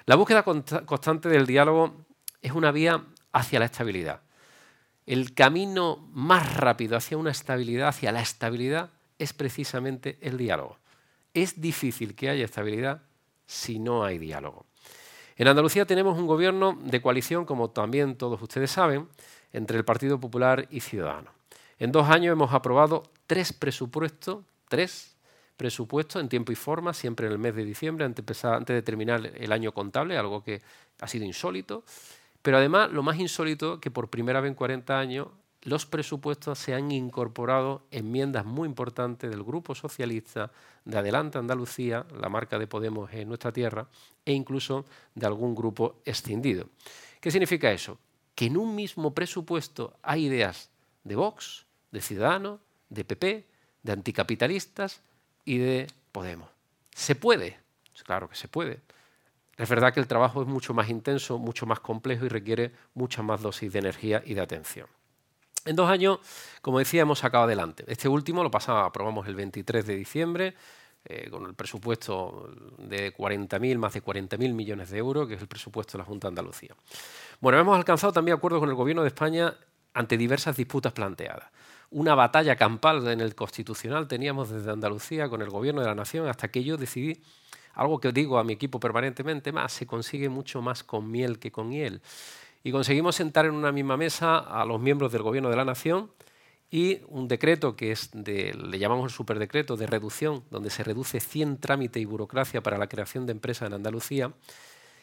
La 0.06 0.14
búsqueda 0.14 0.44
constante 0.44 1.28
del 1.28 1.46
diálogo 1.46 2.06
es 2.40 2.52
una 2.52 2.70
vía 2.70 3.04
hacia 3.32 3.58
la 3.58 3.64
estabilidad 3.64 4.20
el 5.06 5.34
camino 5.34 6.08
más 6.12 6.56
rápido 6.56 6.96
hacia 6.96 7.16
una 7.16 7.30
estabilidad, 7.30 7.88
hacia 7.88 8.12
la 8.12 8.20
estabilidad, 8.20 8.90
es 9.18 9.32
precisamente 9.32 10.18
el 10.20 10.36
diálogo. 10.36 10.78
Es 11.32 11.60
difícil 11.60 12.14
que 12.14 12.28
haya 12.28 12.44
estabilidad 12.44 13.02
si 13.46 13.78
no 13.78 14.04
hay 14.04 14.18
diálogo. 14.18 14.66
En 15.36 15.48
Andalucía 15.48 15.84
tenemos 15.84 16.18
un 16.18 16.26
gobierno 16.26 16.78
de 16.82 17.00
coalición, 17.00 17.44
como 17.44 17.70
también 17.70 18.16
todos 18.16 18.40
ustedes 18.40 18.70
saben, 18.70 19.08
entre 19.52 19.76
el 19.76 19.84
Partido 19.84 20.18
Popular 20.18 20.66
y 20.70 20.80
Ciudadanos. 20.80 21.32
En 21.78 21.92
dos 21.92 22.08
años 22.08 22.32
hemos 22.32 22.52
aprobado 22.52 23.04
tres 23.26 23.52
presupuestos, 23.52 24.44
tres 24.68 25.14
presupuestos 25.56 26.20
en 26.20 26.28
tiempo 26.28 26.52
y 26.52 26.54
forma, 26.54 26.94
siempre 26.94 27.26
en 27.26 27.32
el 27.32 27.38
mes 27.38 27.54
de 27.54 27.64
diciembre, 27.64 28.04
antes 28.04 28.66
de 28.66 28.82
terminar 28.82 29.30
el 29.34 29.52
año 29.52 29.72
contable, 29.72 30.16
algo 30.16 30.42
que 30.42 30.62
ha 31.00 31.08
sido 31.08 31.24
insólito. 31.24 31.84
Pero 32.46 32.58
además, 32.58 32.92
lo 32.92 33.02
más 33.02 33.18
insólito, 33.18 33.80
que 33.80 33.90
por 33.90 34.08
primera 34.08 34.40
vez 34.40 34.50
en 34.50 34.54
40 34.54 34.96
años 34.96 35.26
los 35.62 35.84
presupuestos 35.84 36.60
se 36.60 36.74
han 36.74 36.92
incorporado 36.92 37.82
enmiendas 37.90 38.44
muy 38.44 38.68
importantes 38.68 39.28
del 39.28 39.42
Grupo 39.42 39.74
Socialista, 39.74 40.52
de 40.84 40.96
Adelante 40.96 41.38
Andalucía, 41.38 42.06
la 42.20 42.28
marca 42.28 42.56
de 42.56 42.68
Podemos 42.68 43.12
en 43.12 43.26
nuestra 43.26 43.50
tierra, 43.50 43.88
e 44.24 44.32
incluso 44.32 44.84
de 45.16 45.26
algún 45.26 45.56
grupo 45.56 45.96
extendido. 46.04 46.68
¿Qué 47.18 47.32
significa 47.32 47.72
eso? 47.72 47.98
Que 48.36 48.46
en 48.46 48.58
un 48.58 48.76
mismo 48.76 49.12
presupuesto 49.12 49.94
hay 50.00 50.26
ideas 50.26 50.70
de 51.02 51.16
Vox, 51.16 51.66
de 51.90 52.00
Ciudadanos, 52.00 52.60
de 52.90 53.04
PP, 53.04 53.44
de 53.82 53.92
anticapitalistas 53.92 55.00
y 55.44 55.58
de 55.58 55.88
Podemos. 56.12 56.48
¿Se 56.94 57.16
puede? 57.16 57.58
Claro 58.04 58.28
que 58.28 58.36
se 58.36 58.46
puede. 58.46 58.82
Es 59.56 59.68
verdad 59.68 59.92
que 59.94 60.00
el 60.00 60.06
trabajo 60.06 60.42
es 60.42 60.48
mucho 60.48 60.74
más 60.74 60.88
intenso, 60.90 61.38
mucho 61.38 61.66
más 61.66 61.80
complejo 61.80 62.26
y 62.26 62.28
requiere 62.28 62.72
mucha 62.94 63.22
más 63.22 63.40
dosis 63.40 63.72
de 63.72 63.78
energía 63.78 64.22
y 64.24 64.34
de 64.34 64.40
atención. 64.42 64.86
En 65.64 65.74
dos 65.74 65.90
años, 65.90 66.18
como 66.62 66.78
decía, 66.78 67.02
hemos 67.02 67.18
sacado 67.18 67.44
adelante. 67.44 67.84
Este 67.88 68.08
último 68.08 68.42
lo 68.42 68.50
pasamos, 68.50 68.86
aprobamos 68.86 69.26
el 69.26 69.34
23 69.34 69.86
de 69.86 69.96
diciembre, 69.96 70.54
eh, 71.04 71.28
con 71.30 71.44
el 71.46 71.54
presupuesto 71.54 72.50
de 72.78 73.14
40.000, 73.14 73.78
más 73.78 73.94
de 73.94 74.02
40.000 74.02 74.52
millones 74.52 74.90
de 74.90 74.98
euros, 74.98 75.26
que 75.26 75.34
es 75.34 75.40
el 75.40 75.48
presupuesto 75.48 75.92
de 75.92 75.98
la 75.98 76.04
Junta 76.04 76.26
de 76.26 76.30
Andalucía. 76.30 76.74
Bueno, 77.40 77.58
hemos 77.58 77.76
alcanzado 77.76 78.12
también 78.12 78.36
acuerdos 78.36 78.60
con 78.60 78.68
el 78.68 78.74
Gobierno 78.74 79.02
de 79.02 79.08
España 79.08 79.54
ante 79.94 80.16
diversas 80.16 80.56
disputas 80.56 80.92
planteadas. 80.92 81.48
Una 81.90 82.14
batalla 82.14 82.56
campal 82.56 83.06
en 83.06 83.20
el 83.20 83.34
Constitucional 83.34 84.08
teníamos 84.08 84.50
desde 84.50 84.70
Andalucía 84.70 85.28
con 85.28 85.42
el 85.42 85.50
Gobierno 85.50 85.80
de 85.80 85.86
la 85.86 85.94
Nación 85.94 86.28
hasta 86.28 86.48
que 86.48 86.64
yo 86.64 86.76
decidí 86.76 87.22
algo 87.76 88.00
que 88.00 88.10
digo 88.10 88.38
a 88.38 88.44
mi 88.44 88.54
equipo 88.54 88.80
permanentemente, 88.80 89.52
más 89.52 89.72
se 89.72 89.86
consigue 89.86 90.28
mucho 90.28 90.60
más 90.60 90.82
con 90.82 91.10
miel 91.10 91.38
que 91.38 91.52
con 91.52 91.70
hiel 91.70 92.02
y 92.66 92.72
conseguimos 92.72 93.14
sentar 93.14 93.46
en 93.46 93.54
una 93.54 93.70
misma 93.70 93.96
mesa 93.96 94.38
a 94.38 94.64
los 94.64 94.80
miembros 94.80 95.12
del 95.12 95.22
Gobierno 95.22 95.50
de 95.50 95.54
la 95.54 95.64
Nación 95.64 96.10
y 96.68 96.98
un 97.06 97.28
decreto 97.28 97.76
que 97.76 97.92
es 97.92 98.12
le 98.12 98.78
llamamos 98.80 99.04
el 99.04 99.16
superdecreto 99.16 99.76
de 99.76 99.86
reducción, 99.86 100.42
donde 100.50 100.70
se 100.70 100.82
reduce 100.82 101.20
100 101.20 101.58
trámites 101.58 102.02
y 102.02 102.06
burocracia 102.06 102.60
para 102.64 102.76
la 102.76 102.88
creación 102.88 103.24
de 103.24 103.30
empresas 103.30 103.68
en 103.68 103.74
Andalucía. 103.74 104.32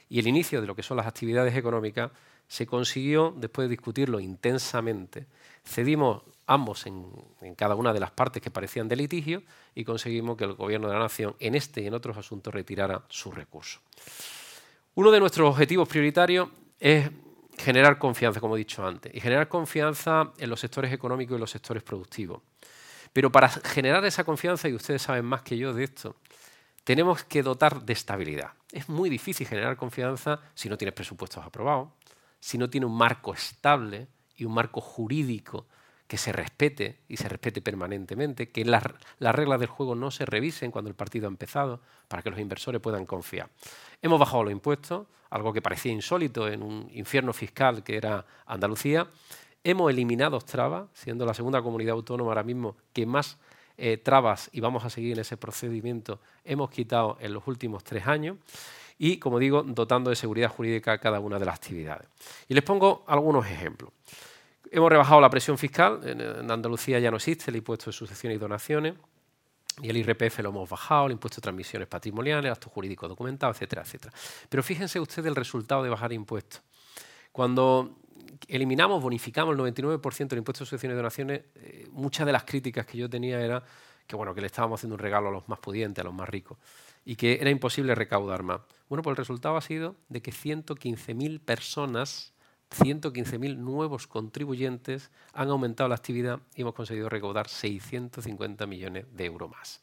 Y 0.09 0.19
el 0.19 0.27
inicio 0.27 0.59
de 0.59 0.67
lo 0.67 0.75
que 0.75 0.83
son 0.83 0.97
las 0.97 1.07
actividades 1.07 1.55
económicas, 1.55 2.11
se 2.49 2.67
consiguió, 2.67 3.33
después 3.37 3.69
de 3.69 3.69
discutirlo 3.69 4.19
intensamente, 4.19 5.25
cedimos 5.63 6.23
ambos 6.47 6.85
en, 6.85 7.05
cada 7.55 7.75
una 7.75 7.93
de 7.93 7.99
las 7.99 8.11
partes 8.11 8.41
que 8.41 8.51
parecían 8.51 8.87
de 8.87 8.95
litigio 8.95 9.43
y 9.75 9.83
conseguimos 9.83 10.37
que 10.37 10.43
el 10.43 10.53
Gobierno 10.53 10.87
de 10.87 10.93
la 10.93 10.99
Nación 10.99 11.35
en 11.39 11.55
este 11.55 11.81
y 11.81 11.87
en 11.87 11.93
otros 11.93 12.17
asuntos 12.17 12.53
retirara 12.53 13.03
su 13.09 13.31
recurso. 13.31 13.79
Uno 14.95 15.11
de 15.11 15.19
nuestros 15.19 15.49
objetivos 15.49 15.87
prioritarios 15.87 16.49
es 16.79 17.09
generar 17.57 17.97
confianza, 17.97 18.39
como 18.39 18.55
he 18.55 18.59
dicho 18.59 18.85
antes, 18.85 19.13
y 19.13 19.19
generar 19.19 19.47
confianza 19.47 20.31
en 20.37 20.49
los 20.49 20.59
sectores 20.59 20.91
económicos 20.91 21.37
y 21.37 21.39
los 21.39 21.51
sectores 21.51 21.83
productivos. 21.83 22.41
Pero 23.11 23.31
para 23.31 23.47
generar 23.49 24.03
esa 24.05 24.23
confianza, 24.23 24.67
y 24.67 24.73
ustedes 24.73 25.01
saben 25.01 25.25
más 25.25 25.43
que 25.43 25.57
yo 25.57 25.73
de 25.73 25.83
esto, 25.83 26.15
tenemos 26.83 27.23
que 27.23 27.43
dotar 27.43 27.83
de 27.83 27.93
estabilidad. 27.93 28.51
Es 28.71 28.89
muy 28.89 29.09
difícil 29.09 29.47
generar 29.47 29.77
confianza 29.77 30.41
si 30.53 30.67
no 30.67 30.77
tienes 30.77 30.95
presupuestos 30.95 31.45
aprobados, 31.45 31.89
si 32.39 32.57
no 32.57 32.69
tiene 32.69 32.85
un 32.85 32.97
marco 32.97 33.33
estable 33.33 34.07
y 34.35 34.45
un 34.45 34.53
marco 34.53 34.81
jurídico 34.81 35.67
que 36.13 36.19
se 36.19 36.31
respete 36.31 36.99
y 37.09 37.17
se 37.17 37.27
respete 37.27 37.59
permanentemente, 37.59 38.51
que 38.51 38.63
las, 38.65 38.83
las, 39.17 39.33
reglas 39.33 39.59
del 39.59 39.67
juego 39.67 39.95
no 39.95 40.11
se 40.11 40.27
revisen 40.27 40.69
cuando 40.69 40.87
el 40.87 40.95
partido 40.95 41.25
ha 41.25 41.27
empezado, 41.27 41.81
para 42.07 42.21
que 42.21 42.29
los 42.29 42.37
inversores 42.37 42.79
puedan 42.79 43.07
confiar. 43.07 43.49
Hemos 43.99 44.19
bajado 44.19 44.43
los 44.43 44.51
impuestos, 44.51 45.07
algo 45.31 45.51
que 45.51 45.63
parecía 45.63 45.91
insólito 45.91 46.47
en 46.47 46.61
un 46.61 46.87
infierno 46.93 47.33
fiscal 47.33 47.83
que 47.83 47.97
era 47.97 48.27
Andalucía. 48.45 49.07
Hemos 49.63 49.89
eliminado 49.89 50.39
trabas, 50.39 50.87
siendo 50.93 51.25
la 51.25 51.33
segunda 51.33 51.63
comunidad 51.63 51.95
autónoma 51.95 52.29
ahora 52.29 52.43
mismo 52.43 52.77
que 52.93 53.07
más 53.07 53.39
eh, 53.79 53.97
trabas, 53.97 54.51
y 54.53 54.59
vamos 54.59 54.85
a 54.85 54.91
seguir 54.91 55.13
en 55.13 55.21
ese 55.21 55.35
procedimiento, 55.35 56.19
hemos 56.45 56.69
quitado 56.69 57.17
en 57.21 57.33
los 57.33 57.47
últimos 57.47 57.83
tres 57.83 58.05
años 58.05 58.37
y, 58.99 59.17
como 59.17 59.39
digo, 59.39 59.63
dotando 59.63 60.11
de 60.11 60.15
seguridad 60.15 60.49
jurídica 60.49 60.99
cada 60.99 61.19
una 61.19 61.39
de 61.39 61.45
las 61.45 61.55
actividades. 61.55 62.07
Y 62.47 62.53
les 62.53 62.63
pongo 62.63 63.03
algunos 63.07 63.47
ejemplos. 63.47 63.89
Hemos 64.71 64.89
rebajado 64.89 65.21
la 65.21 65.29
presión 65.29 65.57
fiscal, 65.57 65.99
en 66.03 66.49
Andalucía 66.49 66.99
ya 66.99 67.11
no 67.11 67.17
existe 67.17 67.51
el 67.51 67.57
impuesto 67.57 67.87
de 67.87 67.93
sucesiones 67.93 68.37
y 68.37 68.39
donaciones, 68.39 68.95
y 69.81 69.89
el 69.89 69.97
IRPF 69.97 70.39
lo 70.39 70.49
hemos 70.49 70.69
bajado, 70.69 71.07
el 71.07 71.13
impuesto 71.13 71.37
de 71.37 71.43
transmisiones 71.43 71.87
patrimoniales, 71.87 72.51
actos 72.51 72.71
jurídicos 72.71 73.09
documentados, 73.09 73.57
etcétera, 73.57 73.81
etcétera. 73.81 74.13
Pero 74.49 74.61
fíjense 74.61 74.99
ustedes 74.99 75.25
el 75.25 75.35
resultado 75.35 75.83
de 75.83 75.89
bajar 75.89 76.13
impuestos. 76.13 76.61
Cuando 77.31 77.97
eliminamos, 78.47 79.01
bonificamos 79.01 79.53
el 79.53 79.61
99% 79.75 80.27
del 80.27 80.39
impuesto 80.39 80.63
de 80.63 80.69
sucesiones 80.69 80.95
y 80.95 80.97
donaciones, 80.97 81.41
eh, 81.55 81.87
muchas 81.91 82.25
de 82.25 82.31
las 82.31 82.43
críticas 82.43 82.85
que 82.85 82.97
yo 82.97 83.09
tenía 83.09 83.41
era 83.41 83.63
que, 84.05 84.15
bueno, 84.15 84.35
que 84.35 84.41
le 84.41 84.47
estábamos 84.47 84.79
haciendo 84.79 84.95
un 84.95 84.99
regalo 84.99 85.29
a 85.29 85.31
los 85.31 85.47
más 85.49 85.59
pudientes, 85.59 86.01
a 86.01 86.05
los 86.05 86.13
más 86.13 86.29
ricos, 86.29 86.57
y 87.05 87.15
que 87.15 87.39
era 87.41 87.49
imposible 87.49 87.95
recaudar 87.95 88.43
más. 88.43 88.61
Bueno, 88.89 89.01
pues 89.01 89.13
el 89.13 89.17
resultado 89.17 89.57
ha 89.57 89.61
sido 89.61 89.95
de 90.09 90.21
que 90.21 90.31
115.000 90.31 91.39
personas 91.39 92.32
115.000 92.73 93.57
nuevos 93.57 94.07
contribuyentes 94.07 95.11
han 95.33 95.49
aumentado 95.49 95.89
la 95.89 95.95
actividad 95.95 96.39
y 96.55 96.61
hemos 96.61 96.73
conseguido 96.73 97.09
recaudar 97.09 97.47
650 97.47 98.65
millones 98.67 99.05
de 99.15 99.25
euros 99.25 99.49
más. 99.49 99.81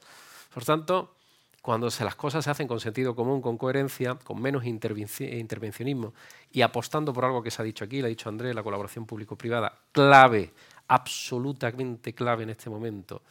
Por 0.53 0.65
tanto, 0.65 1.15
cuando 1.63 1.89
las 1.89 2.15
cosas 2.17 2.45
se 2.45 2.51
hacen 2.51 2.67
con 2.67 2.81
sentido 2.81 3.15
común, 3.15 3.43
con 3.43 3.59
coherencia, 3.59 4.15
con 4.15 4.41
menos 4.41 4.65
intervencionismo 4.65 6.15
y 6.51 6.63
apostando 6.63 7.13
por 7.13 7.25
algo 7.25 7.43
que 7.43 7.51
se 7.51 7.61
ha 7.61 7.65
dicho 7.65 7.85
aquí, 7.85 8.01
lo 8.01 8.07
ha 8.07 8.09
dicho 8.09 8.29
Andrés, 8.29 8.55
la 8.55 8.63
colaboración 8.63 9.05
público-privada, 9.05 9.79
clave, 9.93 10.53
absolutamente 10.89 12.15
clave 12.15 12.45
en 12.45 12.51
este 12.51 12.71
momento. 12.71 13.23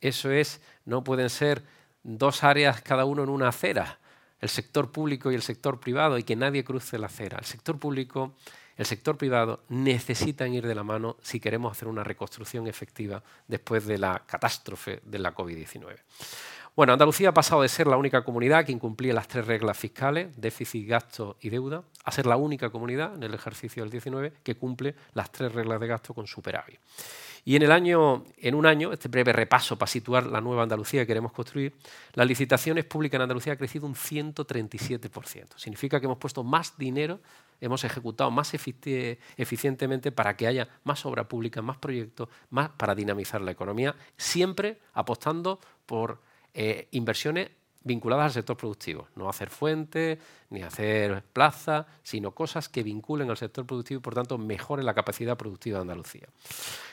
Eso 0.00 0.30
es, 0.30 0.60
no 0.84 1.04
pueden 1.04 1.30
ser 1.30 1.62
dos 2.02 2.42
áreas 2.42 2.82
cada 2.82 3.04
uno 3.04 3.22
en 3.22 3.28
una 3.28 3.48
acera, 3.48 3.98
el 4.40 4.48
sector 4.48 4.90
público 4.90 5.30
y 5.30 5.34
el 5.34 5.42
sector 5.42 5.78
privado, 5.78 6.18
y 6.18 6.24
que 6.24 6.34
nadie 6.34 6.64
cruce 6.64 6.98
la 6.98 7.06
acera. 7.06 7.38
El 7.38 7.44
sector 7.44 7.78
público 7.78 8.34
el 8.80 8.86
sector 8.86 9.18
privado 9.18 9.60
necesitan 9.68 10.54
ir 10.54 10.66
de 10.66 10.74
la 10.74 10.82
mano 10.82 11.18
si 11.20 11.38
queremos 11.38 11.70
hacer 11.70 11.86
una 11.86 12.02
reconstrucción 12.02 12.66
efectiva 12.66 13.22
después 13.46 13.84
de 13.84 13.98
la 13.98 14.22
catástrofe 14.24 15.02
de 15.04 15.18
la 15.18 15.34
COVID-19. 15.34 15.98
Bueno, 16.74 16.94
Andalucía 16.94 17.28
ha 17.28 17.34
pasado 17.34 17.60
de 17.60 17.68
ser 17.68 17.86
la 17.86 17.98
única 17.98 18.24
comunidad 18.24 18.64
que 18.64 18.72
incumplía 18.72 19.12
las 19.12 19.28
tres 19.28 19.46
reglas 19.46 19.76
fiscales, 19.76 20.28
déficit, 20.34 20.88
gasto 20.88 21.36
y 21.42 21.50
deuda, 21.50 21.82
a 22.04 22.10
ser 22.10 22.24
la 22.24 22.38
única 22.38 22.70
comunidad 22.70 23.14
en 23.14 23.22
el 23.22 23.34
ejercicio 23.34 23.82
del 23.82 23.90
19 23.90 24.32
que 24.42 24.54
cumple 24.54 24.94
las 25.12 25.30
tres 25.30 25.52
reglas 25.52 25.78
de 25.78 25.86
gasto 25.86 26.14
con 26.14 26.26
superávit. 26.26 26.80
Y 27.44 27.56
en, 27.56 27.62
el 27.62 27.72
año, 27.72 28.24
en 28.38 28.54
un 28.54 28.64
año, 28.64 28.94
este 28.94 29.08
breve 29.08 29.34
repaso 29.34 29.76
para 29.76 29.90
situar 29.90 30.24
la 30.24 30.40
nueva 30.40 30.62
Andalucía 30.62 31.02
que 31.02 31.08
queremos 31.08 31.32
construir, 31.32 31.74
las 32.14 32.26
licitaciones 32.26 32.86
públicas 32.86 33.18
en 33.18 33.22
Andalucía 33.22 33.52
han 33.52 33.58
crecido 33.58 33.86
un 33.86 33.94
137%. 33.94 35.48
Significa 35.56 36.00
que 36.00 36.06
hemos 36.06 36.18
puesto 36.18 36.42
más 36.44 36.78
dinero 36.78 37.20
hemos 37.60 37.84
ejecutado 37.84 38.30
más 38.30 38.52
eficientemente 38.54 40.12
para 40.12 40.36
que 40.36 40.46
haya 40.46 40.68
más 40.84 41.04
obra 41.06 41.28
pública, 41.28 41.62
más 41.62 41.78
proyectos, 41.78 42.28
más 42.50 42.70
para 42.70 42.94
dinamizar 42.94 43.40
la 43.40 43.50
economía, 43.50 43.94
siempre 44.16 44.78
apostando 44.94 45.60
por 45.86 46.20
eh, 46.54 46.88
inversiones 46.92 47.50
vinculadas 47.82 48.26
al 48.26 48.32
sector 48.32 48.56
productivo. 48.56 49.08
No 49.16 49.28
hacer 49.28 49.50
fuentes, 49.50 50.18
ni 50.50 50.62
hacer 50.62 51.22
plazas, 51.32 51.86
sino 52.02 52.32
cosas 52.32 52.68
que 52.68 52.82
vinculen 52.82 53.30
al 53.30 53.36
sector 53.36 53.66
productivo 53.66 54.00
y, 54.00 54.02
por 54.02 54.14
tanto, 54.14 54.36
mejoren 54.38 54.84
la 54.84 54.94
capacidad 54.94 55.36
productiva 55.36 55.78
de 55.78 55.82
Andalucía. 55.82 56.28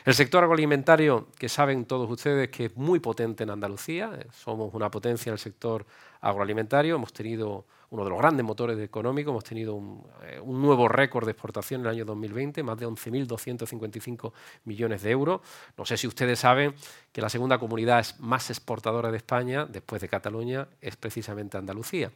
El 0.06 0.14
sector 0.14 0.44
agroalimentario, 0.44 1.28
que 1.38 1.50
saben 1.50 1.86
todos 1.86 2.10
ustedes 2.10 2.50
que 2.50 2.66
es 2.66 2.78
muy 2.78 3.00
potente 3.00 3.44
en 3.44 3.50
Andalucía, 3.50 4.12
eh, 4.18 4.28
somos 4.32 4.74
una 4.74 4.90
potencia 4.90 5.30
en 5.30 5.34
el 5.34 5.40
sector 5.40 5.86
agroalimentario, 6.22 6.96
hemos 6.96 7.14
tenido 7.14 7.66
uno 7.90 8.04
de 8.04 8.10
los 8.10 8.20
grandes 8.20 8.46
motores 8.46 8.80
económicos. 8.80 9.32
Hemos 9.32 9.44
tenido 9.44 9.80
eh, 10.24 10.40
un, 10.42 10.62
nuevo 10.62 10.88
récord 10.88 11.26
de 11.26 11.32
exportación 11.32 11.82
en 11.82 11.88
el 11.88 11.94
año 11.94 12.06
2020, 12.06 12.64
más 12.64 12.78
de 12.78 12.88
11.255 12.88 14.34
millones 14.66 15.02
de 15.04 15.12
euros. 15.12 15.42
No 15.78 15.86
sé 15.86 15.98
si 15.98 16.08
ustedes 16.08 16.40
saben 16.40 16.74
que 17.12 17.22
la 17.22 17.30
segunda 17.30 17.58
comunidad 17.58 18.06
más 18.20 18.50
exportadora 18.50 19.12
de 19.12 19.18
España, 19.18 19.66
después 19.66 20.02
de 20.02 20.10
Cataluña, 20.10 20.68
es 20.82 20.98
precisamente 20.98 21.58
Andalucía. 21.58 22.12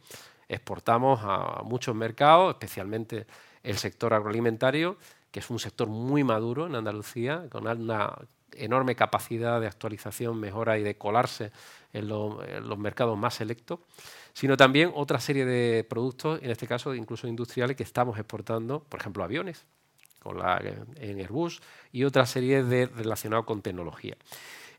Exportamos 0.49 1.21
a 1.23 1.61
muchos 1.63 1.95
mercados, 1.95 2.51
especialmente 2.53 3.25
el 3.63 3.77
sector 3.77 4.13
agroalimentario, 4.13 4.97
que 5.31 5.39
es 5.39 5.49
un 5.49 5.59
sector 5.59 5.87
muy 5.87 6.25
maduro 6.25 6.67
en 6.67 6.75
Andalucía, 6.75 7.45
con 7.49 7.65
una 7.65 8.13
enorme 8.53 8.95
capacidad 8.95 9.61
de 9.61 9.67
actualización, 9.67 10.37
mejora 10.37 10.77
y 10.77 10.83
de 10.83 10.97
colarse 10.97 11.51
en, 11.93 12.09
los 12.09 12.77
mercados 12.77 13.17
más 13.17 13.35
selectos 13.35 13.79
sino 14.33 14.57
también 14.57 14.91
otra 14.95 15.19
serie 15.19 15.45
de 15.45 15.83
productos, 15.83 16.41
en 16.41 16.51
este 16.51 16.67
caso 16.67 16.93
incluso 16.95 17.27
industriales, 17.27 17.75
que 17.75 17.83
estamos 17.83 18.17
exportando, 18.17 18.83
por 18.83 18.99
ejemplo, 18.99 19.23
aviones 19.23 19.65
con 20.19 20.37
la, 20.37 20.61
en 20.97 21.19
Airbus 21.19 21.61
y 21.91 22.03
otra 22.03 22.25
serie 22.25 22.63
de 22.63 22.85
relacionados 22.85 23.45
con 23.45 23.61
tecnología. 23.61 24.15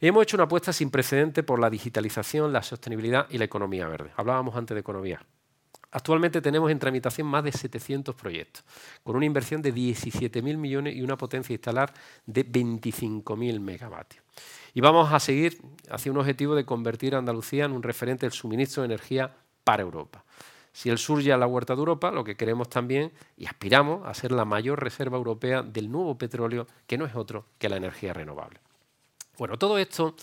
Hemos 0.00 0.22
hecho 0.24 0.36
una 0.36 0.44
apuesta 0.44 0.72
sin 0.72 0.90
precedente 0.90 1.42
por 1.42 1.60
la 1.60 1.70
digitalización, 1.70 2.52
la 2.52 2.62
sostenibilidad 2.62 3.26
y 3.30 3.38
la 3.38 3.44
economía 3.44 3.86
verde. 3.86 4.10
Hablábamos 4.16 4.56
antes 4.56 4.74
de 4.74 4.80
economía. 4.80 5.24
Actualmente 5.92 6.40
tenemos 6.40 6.70
en 6.70 6.78
tramitación 6.78 7.26
más 7.26 7.44
de 7.44 7.52
700 7.52 8.14
proyectos, 8.14 8.64
con 9.04 9.14
una 9.14 9.26
inversión 9.26 9.60
de 9.60 9.74
17.000 9.74 10.56
millones 10.56 10.96
y 10.96 11.02
una 11.02 11.18
potencia 11.18 11.52
instalar 11.52 11.92
de 12.24 12.46
25.000 12.46 13.60
megavatios. 13.60 14.24
Y 14.72 14.80
vamos 14.80 15.12
a 15.12 15.20
seguir 15.20 15.60
hacia 15.90 16.10
un 16.10 16.18
objetivo 16.18 16.54
de 16.54 16.64
convertir 16.64 17.14
a 17.14 17.18
Andalucía 17.18 17.66
en 17.66 17.72
un 17.72 17.82
referente 17.82 18.24
del 18.24 18.32
suministro 18.32 18.82
de 18.82 18.86
energía 18.86 19.36
para 19.64 19.82
Europa. 19.82 20.24
Si 20.72 20.88
el 20.88 20.98
sur 20.98 21.20
ya 21.20 21.34
es 21.34 21.40
la 21.40 21.46
huerta 21.46 21.74
de 21.74 21.80
Europa, 21.80 22.10
lo 22.10 22.24
que 22.24 22.36
queremos 22.36 22.68
también 22.68 23.12
y 23.36 23.46
aspiramos 23.46 24.06
a 24.06 24.14
ser 24.14 24.32
la 24.32 24.44
mayor 24.44 24.82
reserva 24.82 25.18
europea 25.18 25.62
del 25.62 25.90
nuevo 25.90 26.16
petróleo, 26.16 26.66
que 26.86 26.96
no 26.96 27.04
es 27.04 27.14
otro 27.14 27.44
que 27.58 27.68
la 27.68 27.76
energía 27.76 28.14
renovable. 28.14 28.58
Bueno, 29.36 29.58
todo 29.58 29.76
esto 29.76 30.14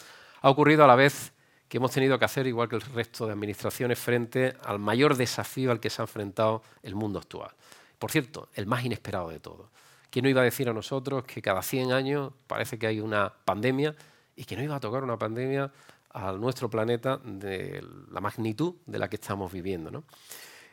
ha 0.42 0.50
ocurrido 0.50 0.84
a 0.84 0.88
la 0.88 0.96
vez 0.96 1.34
que 1.68 1.78
hemos 1.78 1.92
tenido 1.92 2.18
que 2.18 2.26
hacer, 2.26 2.48
igual 2.48 2.68
que 2.68 2.78
el 2.78 2.82
resto 2.82 3.28
de 3.28 3.34
administraciones, 3.34 4.00
frente 4.00 4.56
al 4.64 4.80
mayor 4.80 5.16
desafío 5.16 5.70
al 5.72 5.80
que 5.80 5.92
se 5.92 6.02
ha 6.02 6.04
enfrentado 6.04 6.64
el 6.82 6.96
mundo 6.96 7.20
actual. 7.20 7.52
Por 8.00 8.10
cierto, 8.10 8.50
el 8.56 8.66
más 8.66 8.84
inesperado 8.84 9.30
de 9.30 9.40
todos, 9.40 9.70
¿Quién 10.10 10.24
no 10.24 10.30
iba 10.30 10.42
a 10.42 10.46
decir 10.46 10.68
a 10.68 10.74
nosotros 10.74 11.24
que 11.24 11.42
cada 11.42 11.62
100 11.62 11.92
años 11.92 12.34
parece 12.48 12.80
que 12.80 12.88
hay 12.88 13.00
una 13.00 13.32
pandemia 13.46 13.96
y 14.36 14.44
que 14.46 14.56
no 14.56 14.64
iba 14.64 14.76
a 14.76 14.80
tocar 14.80 15.04
una 15.04 15.18
pandemia 15.18 15.72
a 16.12 16.32
nuestro 16.34 16.70
planeta 16.70 17.20
de 17.24 17.84
la 18.12 18.22
magnitud 18.22 18.76
de 18.86 19.00
la 19.00 19.10
que 19.10 19.16
estamos 19.16 19.52
viviendo? 19.52 19.92
¿no? 19.92 20.04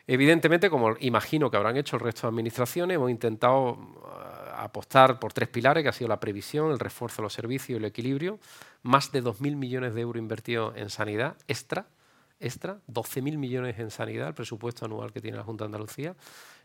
Evidentemente, 0.07 0.70
como 0.70 0.96
imagino 1.01 1.51
que 1.51 1.57
habrán 1.57 1.77
hecho 1.77 1.96
el 1.96 2.03
resto 2.03 2.22
de 2.22 2.29
administraciones, 2.29 2.94
hemos 2.94 3.11
intentado 3.11 3.72
eh, 3.75 4.51
apostar 4.57 5.18
por 5.18 5.33
tres 5.33 5.49
pilares, 5.49 5.83
que 5.83 5.88
ha 5.88 5.92
sido 5.92 6.09
la 6.09 6.20
previsión, 6.20 6.70
el 6.70 6.79
refuerzo 6.79 7.16
de 7.16 7.22
los 7.25 7.33
servicios 7.33 7.70
y 7.70 7.79
el 7.79 7.85
equilibrio. 7.85 8.38
Más 8.83 9.11
de 9.11 9.22
2.000 9.22 9.57
millones 9.57 9.94
de 9.94 10.01
euros 10.03 10.20
invertidos 10.20 10.77
en 10.77 10.90
sanidad 10.90 11.37
extra, 11.49 11.87
extra 12.38 12.79
12.000 12.88 13.37
millones 13.37 13.79
en 13.81 13.90
sanidad, 13.90 14.29
el 14.29 14.35
presupuesto 14.35 14.85
anual 14.85 15.12
que 15.12 15.20
tiene 15.20 15.38
la 15.38 15.42
Junta 15.42 15.64
de 15.64 15.66
Andalucía. 15.66 16.14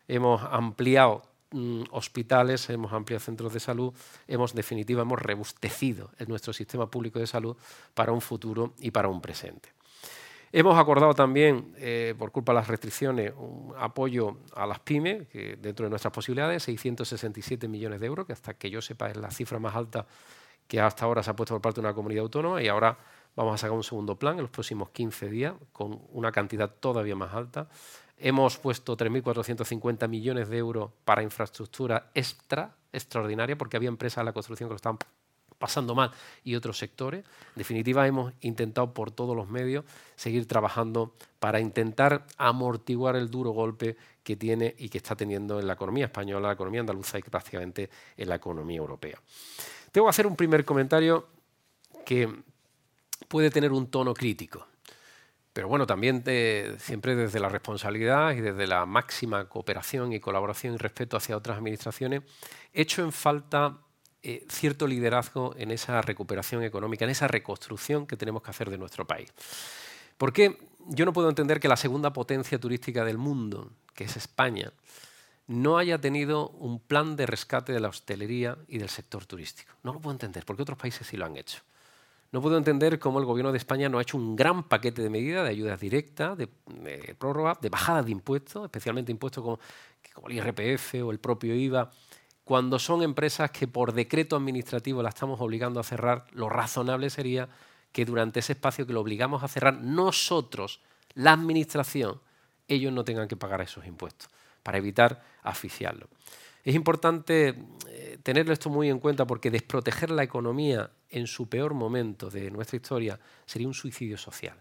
Hemos 0.08 0.44
ampliado 0.44 1.24
mm, 1.52 1.84
hospitales, 1.92 2.70
hemos 2.70 2.92
ampliado 2.94 3.20
centros 3.20 3.54
de 3.54 3.60
salud, 3.60 3.94
hemos, 4.28 4.52
en 4.52 4.58
definitiva, 4.58 5.02
hemos 5.02 5.22
rebustecido 5.22 6.12
en 6.18 6.28
nuestro 6.28 6.54
sistema 6.54 6.90
público 6.90 7.20
de 7.20 7.28
salud 7.28 7.56
para 7.94 8.12
un 8.12 8.22
futuro 8.22 8.74
y 8.80 8.92
para 8.92 9.08
un 9.08 9.22
presente. 9.22 9.70
Hemos 10.54 10.78
acordado 10.78 11.14
también, 11.14 11.74
eh, 11.78 12.14
por 12.18 12.32
culpa 12.32 12.52
de 12.52 12.58
las 12.58 12.68
restricciones, 12.68 13.32
un 13.38 13.74
apoyo 13.78 14.40
a 14.54 14.66
las 14.66 14.80
pymes, 14.80 15.28
que 15.30 15.56
dentro 15.56 15.86
de 15.86 15.90
nuestras 15.90 16.14
posibilidades, 16.14 16.64
667 16.64 17.70
millones 17.70 18.02
de 18.02 18.08
euros, 18.08 18.26
que 18.26 18.34
hasta 18.34 18.56
que 18.56 18.70
yo 18.70 18.82
sepa 18.82 19.10
es 19.10 19.16
la 19.16 19.32
cifra 19.32 19.60
más 19.60 19.76
alta 19.76 20.06
que 20.72 20.80
hasta 20.80 21.04
ahora 21.04 21.22
se 21.22 21.30
ha 21.30 21.36
puesto 21.36 21.54
por 21.54 21.62
parte 21.62 21.82
de 21.82 21.88
una 21.88 21.94
comunidad 21.94 22.24
autónoma 22.24 22.64
y 22.64 22.70
ahora 22.70 22.98
vamos 23.36 23.56
a 23.56 23.58
sacar 23.58 23.76
un 23.76 23.84
segundo 23.84 24.16
plan 24.16 24.36
en 24.36 24.44
los 24.44 24.50
próximos 24.50 24.90
15 24.92 25.30
días 25.30 25.54
con 25.74 26.00
una 26.14 26.32
cantidad 26.32 26.70
todavía 26.70 27.14
más 27.14 27.34
alta. 27.34 27.68
Hemos 28.24 28.58
puesto 28.58 28.96
3.450 28.96 30.08
millones 30.08 30.48
de 30.48 30.58
euros 30.58 30.92
para 31.06 31.24
infraestructura 31.24 32.12
extra, 32.14 32.76
extraordinaria, 32.94 33.58
porque 33.58 33.78
había 33.78 33.90
empresas 33.90 34.22
de 34.22 34.26
la 34.26 34.34
construcción 34.34 34.70
que 34.70 34.74
lo 34.74 34.76
estaban 34.76 35.00
pasando 35.58 35.96
mal 35.96 36.12
y 36.44 36.56
otros 36.56 36.78
sectores. 36.78 37.24
En 37.24 37.56
definitiva, 37.56 38.06
hemos 38.06 38.34
intentado 38.42 38.94
por 38.94 39.12
todos 39.12 39.36
los 39.36 39.50
medios 39.50 39.86
seguir 40.16 40.48
trabajando 40.48 41.14
para 41.40 41.60
intentar 41.60 42.28
amortiguar 42.38 43.16
el 43.16 43.32
duro 43.32 43.52
golpe 43.52 43.98
que 44.24 44.36
tiene 44.36 44.76
y 44.78 44.90
que 44.90 44.98
está 45.00 45.16
teniendo 45.16 45.60
en 45.60 45.68
la 45.68 45.74
economía 45.74 46.06
española, 46.06 46.50
la 46.50 46.54
economía 46.54 46.82
andaluza 46.82 47.18
y 47.18 47.24
prácticamente 47.24 47.90
en 48.18 48.30
la 48.30 48.36
economía 48.36 48.78
europea. 48.78 49.20
Tengo 49.92 50.08
que 50.08 50.12
hacer 50.12 50.28
un 50.28 50.36
primer 50.36 50.64
comentario 50.64 51.28
que 52.06 52.30
puede 53.28 53.50
tener 53.50 53.72
un 53.72 53.88
tono 53.88 54.14
crítico, 54.14 54.68
pero 55.54 55.68
bueno, 55.68 55.86
también 55.86 56.24
siempre 56.80 57.16
desde 57.16 57.40
la 57.40 57.50
responsabilidad 57.50 58.32
y 58.32 58.42
desde 58.42 58.68
la 58.68 58.86
máxima 58.86 59.50
cooperación 59.50 60.14
y 60.14 60.20
colaboración 60.20 60.76
y 60.76 60.78
respeto 60.78 61.18
hacia 61.18 61.36
otras 61.36 61.58
administraciones, 61.58 62.24
hecho 62.74 63.04
en 63.04 63.12
falta 63.12 63.80
eh, 64.24 64.46
cierto 64.50 64.88
liderazgo 64.88 65.56
en 65.58 65.72
esa 65.72 66.02
recuperación 66.02 66.64
económica, 66.64 67.06
en 67.06 67.12
esa 67.12 67.28
reconstrucción 67.28 68.06
que 68.06 68.16
tenemos 68.16 68.44
que 68.44 68.52
hacer 68.52 68.70
de 68.70 68.78
nuestro 68.78 69.06
país. 69.06 69.34
Porque 70.18 70.58
yo 70.88 71.06
no 71.06 71.14
puedo 71.14 71.28
entender 71.28 71.60
que 71.60 71.68
la 71.68 71.76
segunda 71.76 72.14
potencia 72.14 72.60
turística 72.60 73.04
del 73.04 73.18
mundo, 73.18 73.72
que 73.96 74.04
es 74.04 74.16
España, 74.16 74.72
no 75.48 75.80
haya 75.80 76.00
tenido 76.00 76.50
un 76.50 76.80
plan 76.80 77.16
de 77.16 77.26
rescate 77.26 77.74
de 77.74 77.80
la 77.80 77.90
hostelería 77.90 78.58
y 78.68 78.78
del 78.78 78.90
sector 78.90 79.26
turístico. 79.26 79.74
No 79.84 79.92
lo 79.92 80.00
puedo 80.00 80.14
entender, 80.14 80.46
porque 80.46 80.62
otros 80.62 80.78
países 80.78 81.08
sí 81.08 81.18
lo 81.18 81.26
han 81.26 81.36
hecho. 81.36 81.62
No 82.32 82.42
puedo 82.42 82.58
entender 82.58 82.98
cómo 82.98 83.20
el 83.20 83.26
Gobierno 83.26 83.52
de 83.52 83.58
España 83.58 83.90
no 83.90 84.00
ha 84.00 84.02
hecho 84.02 84.18
un 84.18 84.38
gran 84.38 84.64
paquete 84.64 85.02
de 85.02 85.10
medidas, 85.10 85.44
de 85.44 85.50
ayudas 85.50 85.80
directas, 85.80 86.38
de, 86.38 86.48
prórroga, 87.18 87.58
de 87.62 87.70
bajada 87.70 88.04
de 88.04 88.12
impuestos, 88.12 88.64
especialmente 88.64 89.12
impuestos 89.12 89.44
como, 89.44 89.60
como 90.14 90.30
el 90.30 90.36
IRPF 90.36 90.96
o 91.04 91.12
el 91.12 91.20
propio 91.20 91.54
IVA, 91.54 91.92
cuando 92.46 92.80
son 92.80 93.04
empresas 93.04 93.52
que 93.52 93.68
por 93.68 93.94
decreto 93.94 94.38
administrativo 94.38 95.04
la 95.04 95.10
estamos 95.10 95.42
obligando 95.42 95.80
a 95.80 95.84
cerrar, 95.84 96.26
lo 96.32 96.48
razonable 96.48 97.10
sería 97.10 97.50
que 97.92 98.06
durante 98.06 98.40
ese 98.40 98.54
espacio 98.54 98.88
que 98.88 98.94
lo 98.94 99.02
obligamos 99.02 99.44
a 99.44 99.50
cerrar 99.50 99.82
nosotros, 99.82 100.80
la 101.14 101.34
administración, 101.34 102.22
ellos 102.68 102.94
no 102.94 103.04
tengan 103.04 103.28
que 103.28 103.36
pagar 103.36 103.62
esos 103.62 103.86
impuestos, 103.86 104.30
para 104.64 104.78
evitar 104.78 105.22
asfixiarlo. 105.44 106.08
Es 106.64 106.76
importante 106.76 107.56
eh, 107.88 108.18
tener 108.22 108.50
esto 108.52 108.70
muy 108.70 108.90
en 108.90 109.00
cuenta 109.00 109.26
porque 109.26 109.50
desproteger 109.50 110.12
la 110.12 110.24
economía 110.24 110.92
en 111.10 111.28
su 111.28 111.50
peor 111.50 111.74
momento 111.74 112.30
de 112.30 112.52
nuestra 112.52 112.78
historia 112.78 113.20
sería 113.46 113.68
un 113.68 113.74
suicidio 113.74 114.18
social. 114.18 114.56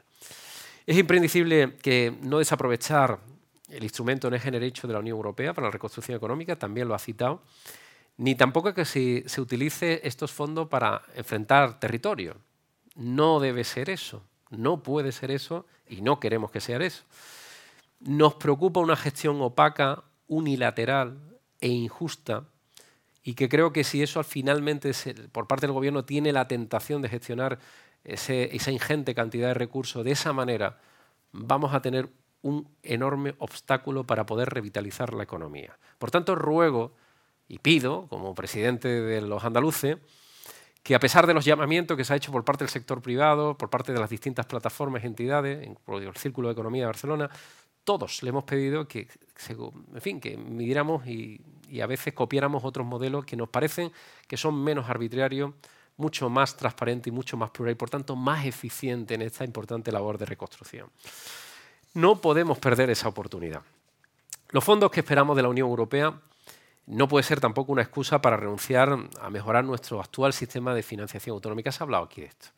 Es 0.87 0.97
imprescindible 0.97 1.77
que 1.77 2.17
no 2.23 2.39
desaprovechar 2.39 3.21
el 3.69 3.85
instrumento 3.85 4.31
Next 4.31 4.45
Generation 4.45 4.89
de 4.89 4.95
la 4.95 5.01
Unión 5.01 5.17
Europea 5.17 5.53
para 5.53 5.67
la 5.67 5.71
reconstrucción 5.71 6.17
económica, 6.17 6.57
también 6.57 6.89
lo 6.89 6.95
ha 6.95 6.99
citado, 6.99 7.43
ni 8.17 8.35
tampoco 8.35 8.75
que 8.75 8.85
se, 8.85 9.25
se 9.29 9.41
utilice 9.41 10.01
estos 10.03 10.33
fondos 10.33 10.69
para 10.69 11.03
enfrentar 11.15 11.79
territorio. 11.79 12.37
No 12.97 13.41
debe 13.41 13.63
ser 13.65 13.91
eso, 13.91 14.25
no 14.51 14.83
puede 14.83 15.13
ser 15.13 15.31
eso 15.31 15.67
y 15.89 16.01
no 16.01 16.19
queremos 16.19 16.51
que 16.51 16.61
sea 16.61 16.79
eso. 16.79 17.05
Nos 18.01 18.35
preocupa 18.35 18.81
una 18.81 18.97
gestión 18.97 19.41
opaca, 19.41 20.03
unilateral 20.27 21.30
e 21.61 21.69
injusta 21.69 22.45
y 23.23 23.35
que 23.35 23.49
creo 23.49 23.73
que 23.73 23.85
si 23.85 24.03
eso 24.03 24.23
finalmente 24.25 24.93
por 25.33 25.47
parte 25.47 25.67
del 25.67 25.75
gobierno 25.75 26.05
tiene 26.05 26.33
la 26.33 26.49
tentación 26.49 27.03
de 27.03 27.09
gestionar 27.09 27.59
esa 28.05 28.71
ingente 28.71 29.15
cantidad 29.15 29.49
de 29.49 29.55
recursos 29.55 30.05
de 30.05 30.13
esa 30.13 30.33
manera, 30.33 30.79
vamos 31.33 31.75
a 31.75 31.83
tener 31.83 32.09
un 32.43 32.69
enorme 32.83 33.35
obstáculo 33.39 34.05
para 34.05 34.25
poder 34.25 34.49
revitalizar 34.49 35.13
la 35.13 35.23
economía. 35.23 35.79
Por 35.99 36.11
tanto, 36.11 36.35
ruego 36.35 36.95
y 37.49 37.59
pido, 37.59 38.07
como 38.09 38.35
presidente 38.35 38.89
de 38.89 39.21
los 39.21 39.45
andaluces, 39.45 39.99
que 40.83 40.95
a 40.95 41.01
pesar 41.01 41.27
de 41.27 41.35
los 41.35 41.45
llamamientos 41.45 41.97
que 41.97 42.05
se 42.05 42.15
ha 42.15 42.17
hecho 42.17 42.33
por 42.33 42.45
parte 42.45 42.65
del 42.65 42.71
sector 42.71 43.03
privado, 43.03 43.59
por 43.59 43.69
parte 43.69 43.93
de 43.93 44.01
las 44.01 44.09
distintas 44.09 44.47
plataformas 44.47 45.05
y 45.05 45.07
entidades, 45.07 45.69
por 45.85 46.03
el 46.03 46.15
Círculo 46.17 46.49
de 46.49 46.53
Economía 46.53 46.83
de 46.83 46.87
Barcelona, 46.87 47.29
todos 47.85 48.23
le 48.23 48.29
hemos 48.31 48.45
pedido 48.45 48.87
que, 48.87 49.09
en 49.49 50.01
fin, 50.01 50.21
que 50.21 50.37
midiéramos 50.37 51.07
y, 51.07 51.41
y 51.69 51.81
a 51.81 51.87
veces 51.87 52.13
copiáramos 52.13 52.65
otros 52.65 52.87
modelos 52.87 53.25
que 53.25 53.37
nos 53.37 53.49
parecen 53.49 53.93
que 54.27 54.37
son 54.37 54.63
menos 54.63 54.89
arbitrarios, 54.89 55.53
mucho 55.97 56.29
más 56.29 56.57
transparentes 56.57 57.09
y 57.09 57.15
mucho 57.15 57.37
más 57.37 57.51
plural 57.51 57.73
y 57.73 57.77
por 57.77 57.91
tanto 57.91 58.17
más 58.17 58.45
eficientes 58.45 59.15
en 59.15 59.23
esta 59.23 59.45
importante 59.45 59.93
labor 59.93 60.19
de 60.19 60.27
reconstrucción. 60.27 60.89
No 61.95 62.21
podemos 62.21 62.59
perder 62.59 62.91
esa 62.91 63.09
oportunidad. 63.09 63.63
Los 64.51 64.65
fondos 64.65 64.91
que 64.91 65.01
esperamos 65.01 65.37
de 65.37 65.43
la 65.43 65.49
Unión 65.49 65.69
Europea 65.69 66.13
no 66.87 67.07
puede 67.07 67.23
ser 67.23 67.41
tampoco 67.41 67.71
una 67.71 67.83
excusa 67.83 68.21
para 68.21 68.37
renunciar 68.37 68.99
a 69.21 69.31
mejorar 69.31 69.65
nuestro 69.65 70.01
actual 70.01 70.33
sistema 70.33 70.75
de 70.75 70.83
financiación 70.83 71.35
autonómica. 71.35 71.71
Se 71.71 71.83
ha 71.83 71.85
hablado 71.85 72.05
aquí 72.05 72.23
de 72.23 72.29
esto. 72.29 72.49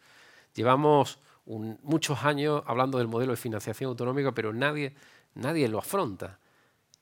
Llevamos 0.55 1.19
muchos 1.45 2.25
años 2.25 2.63
hablando 2.67 2.99
del 2.99 3.09
modelo 3.09 3.33
de 3.33 3.37
financiación 3.37 3.89
autonómica, 3.89 4.33
pero 4.33 4.53
nadie, 4.53 4.95
nadie 5.35 5.69
lo 5.69 5.79
afronta. 5.79 6.39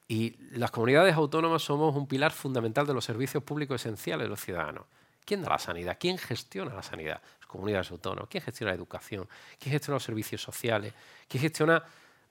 Y 0.08 0.36
las 0.58 0.70
comunidades 0.70 1.14
autónomas 1.14 1.62
somos 1.62 1.94
un 1.94 2.06
pilar 2.06 2.32
fundamental 2.32 2.86
de 2.86 2.94
los 2.94 3.04
servicios 3.04 3.42
públicos 3.42 3.80
esenciales 3.80 4.24
de 4.24 4.28
los 4.28 4.40
ciudadanos. 4.40 4.84
¿Quién 5.24 5.42
da 5.42 5.50
la 5.50 5.58
sanidad? 5.58 5.96
¿Quién 6.00 6.18
gestiona 6.18 6.74
la 6.74 6.82
sanidad? 6.82 7.20
Las 7.38 7.46
comunidades 7.46 7.90
autónomas. 7.92 8.28
¿Quién 8.28 8.42
gestiona 8.42 8.72
la 8.72 8.76
educación? 8.76 9.28
¿Quién 9.58 9.72
gestiona 9.72 9.96
los 9.96 10.02
servicios 10.02 10.42
sociales? 10.42 10.92
¿Quién 11.28 11.42
gestiona 11.42 11.84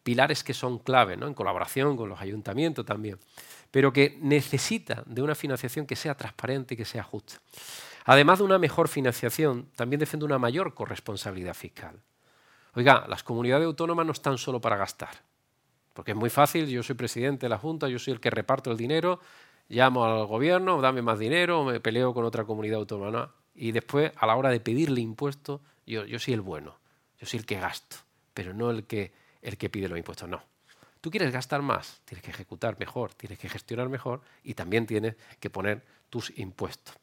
pilares 0.04 0.44
que 0.44 0.54
son 0.54 0.80
clave, 0.80 1.18
¿no? 1.18 1.28
en 1.28 1.34
colaboración 1.34 1.96
con 1.96 2.10
los 2.10 2.20
ayuntamientos 2.20 2.86
también, 2.86 3.20
pero 3.72 3.94
que 3.94 4.18
necesita 4.22 5.04
de 5.06 5.22
una 5.22 5.36
financiación 5.36 5.86
que 5.86 5.96
sea 5.96 6.16
transparente 6.16 6.74
y 6.74 6.78
que 6.78 6.86
sea 6.86 7.04
justa. 7.04 7.36
Además 8.06 8.40
de 8.40 8.46
una 8.46 8.58
mejor 8.58 8.88
financiación, 8.88 9.70
también 9.76 10.00
defiende 10.00 10.26
una 10.26 10.40
mayor 10.40 10.74
corresponsabilidad 10.74 11.54
fiscal. 11.54 12.02
Oiga, 12.76 13.06
las 13.08 13.24
comunidades 13.24 13.66
autónomas 13.66 14.06
no 14.06 14.12
están 14.12 14.38
solo 14.38 14.62
para 14.62 14.78
gastar, 14.78 15.24
porque 15.94 16.12
es 16.12 16.18
muy 16.18 16.30
fácil, 16.30 16.68
yo 16.68 16.84
soy 16.84 16.96
presidente 16.96 17.46
de 17.46 17.50
la 17.50 17.58
Junta, 17.58 17.88
yo 17.88 18.00
soy 18.00 18.14
el 18.14 18.20
que 18.20 18.30
reparto 18.30 18.72
el 18.72 18.78
dinero, 18.78 19.20
llamo 19.68 20.06
al 20.06 20.26
gobierno, 20.26 20.80
dame 20.82 21.02
más 21.02 21.20
dinero, 21.20 21.64
me 21.64 21.80
peleo 21.80 22.14
con 22.14 22.26
otra 22.26 22.46
comunidad 22.46 22.80
autónoma, 22.80 23.34
y 23.56 23.72
después 23.72 24.12
a 24.16 24.26
la 24.28 24.36
hora 24.36 24.50
de 24.50 24.60
pedirle 24.60 25.02
impuestos, 25.02 25.62
yo, 25.86 26.06
yo 26.06 26.20
soy 26.20 26.36
el 26.36 26.42
bueno, 26.42 26.78
yo 27.20 27.28
soy 27.28 27.40
el 27.40 27.46
que 27.46 27.60
gasto, 27.60 27.98
pero 28.34 28.54
no 28.54 28.70
el 28.72 28.86
que 28.86 29.12
el 29.42 29.58
que 29.58 29.70
pide 29.70 29.88
los 29.88 29.98
impuestos. 29.98 30.28
No. 30.30 30.42
Tú 31.02 31.10
quieres 31.10 31.32
gastar 31.32 31.62
más, 31.62 32.02
tienes 32.06 32.24
que 32.24 32.32
ejecutar 32.32 32.78
mejor, 32.80 33.14
tienes 33.14 33.40
que 33.40 33.48
gestionar 33.48 33.88
mejor 33.88 34.22
y 34.44 34.54
también 34.54 34.86
tienes 34.86 35.16
que 35.40 35.50
poner 35.50 35.82
tus 36.10 36.38
impuestos. 36.38 36.96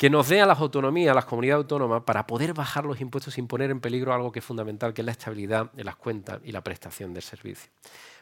Que 0.00 0.08
nos 0.08 0.30
dé 0.30 0.40
a 0.40 0.46
las 0.46 0.58
autonomías, 0.60 1.12
a 1.12 1.14
las 1.14 1.26
comunidades 1.26 1.64
autónomas, 1.64 2.04
para 2.04 2.26
poder 2.26 2.54
bajar 2.54 2.86
los 2.86 3.02
impuestos 3.02 3.34
sin 3.34 3.46
poner 3.46 3.70
en 3.70 3.80
peligro 3.80 4.14
algo 4.14 4.32
que 4.32 4.38
es 4.38 4.44
fundamental, 4.46 4.94
que 4.94 5.02
es 5.02 5.04
la 5.04 5.12
estabilidad 5.12 5.70
de 5.72 5.84
las 5.84 5.96
cuentas 5.96 6.40
y 6.42 6.52
la 6.52 6.64
prestación 6.64 7.12
del 7.12 7.22
servicio. 7.22 7.70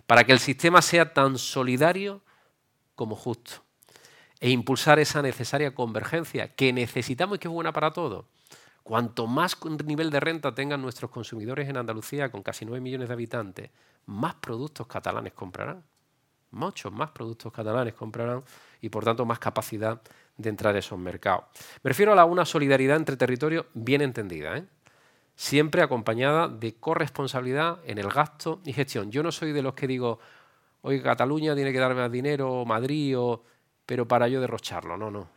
Para 0.05 0.25
que 0.25 0.33
el 0.33 0.41
sistema 0.41 0.83
sea 0.83 1.15
tan 1.15 1.39
solidario 1.39 2.21
como 2.97 3.15
justo. 3.15 3.63
E 4.41 4.51
impulsar 4.51 4.99
esa 4.99 5.23
necesaria 5.23 5.73
convergencia 5.73 6.53
que 6.53 6.73
necesitamos 6.73 7.37
y 7.37 7.39
que 7.39 7.47
es 7.47 7.55
buena 7.55 7.73
para 7.73 7.93
todos 7.93 8.25
Cuanto 8.83 9.29
más 9.29 9.57
nivel 9.85 10.11
de 10.11 10.19
renta 10.19 10.53
tengan 10.53 10.83
nuestros 10.83 11.13
consumidores 11.13 11.69
en 11.69 11.77
Andalucía, 11.77 12.33
con 12.33 12.43
casi 12.43 12.65
9 12.65 12.81
millones 12.81 13.07
de 13.07 13.15
habitantes, 13.15 13.71
más 14.07 14.35
productos 14.35 14.89
catalanes 14.89 15.33
comprarán. 15.33 15.85
muchos 16.51 16.91
más 16.91 17.11
productos 17.11 17.53
catalanes 17.53 17.95
comprarán 17.95 18.43
y 18.81 18.89
por 18.89 19.05
tanto 19.05 19.25
más 19.25 19.39
capacidad 19.39 20.01
de 20.39 20.49
entrar 20.49 20.75
en 20.75 20.79
esos 20.79 20.99
mercados. 20.99 21.45
Me 21.83 21.91
refiero 21.91 22.13
a 22.13 22.17
la, 22.17 22.25
una 22.25 22.47
solidaridad 22.47 22.97
entre 22.97 23.17
territorios 23.17 23.67
bien 23.75 24.01
entendida, 24.01 24.57
¿eh? 24.57 24.65
siempre 25.35 25.83
acompañada 25.83 26.49
de 26.49 26.77
corresponsabilidad 26.77 27.81
en 27.85 27.99
el 27.99 28.09
gasto 28.09 28.61
y 28.65 28.73
gestión. 28.73 29.11
Yo 29.11 29.23
no 29.23 29.31
soy 29.31 29.53
de 29.53 29.63
los 29.63 29.75
que 29.75 29.87
digo, 29.87 30.19
oye, 30.83 31.03
Cataluña 31.03 31.55
tiene 31.55 31.73
que 31.73 31.79
darme 31.79 32.01
más 32.01 32.11
dinero, 32.11 32.65
Madrid, 32.65 33.17
pero 33.85 34.09
para 34.09 34.29
yo 34.29 34.41
derrocharlo. 34.41 34.97
No, 34.97 35.11
no. 35.11 35.29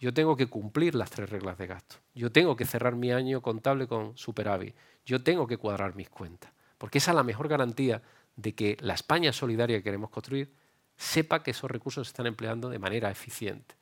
Yo 0.00 0.12
tengo 0.12 0.36
que 0.36 0.46
cumplir 0.46 0.94
las 0.94 1.10
tres 1.10 1.30
reglas 1.30 1.56
de 1.56 1.66
gasto. 1.66 1.96
Yo 2.14 2.30
tengo 2.32 2.56
que 2.56 2.64
cerrar 2.64 2.96
mi 2.96 3.12
año 3.12 3.40
contable 3.42 3.86
con 3.86 4.16
superávit. 4.16 4.74
Yo 5.06 5.22
tengo 5.22 5.46
que 5.46 5.56
cuadrar 5.56 5.94
mis 5.94 6.10
cuentas. 6.10 6.52
Porque 6.78 6.98
esa 6.98 7.12
es 7.12 7.14
la 7.14 7.22
mejor 7.22 7.48
garantía 7.48 8.02
de 8.36 8.54
que 8.54 8.76
la 8.80 8.94
España 8.94 9.32
solidaria 9.32 9.78
que 9.78 9.84
queremos 9.84 10.10
construir 10.10 10.52
sepa 10.96 11.42
que 11.42 11.52
esos 11.52 11.70
recursos 11.70 12.06
se 12.06 12.10
están 12.10 12.26
empleando 12.26 12.68
de 12.68 12.78
manera 12.78 13.10
eficiente. 13.10 13.76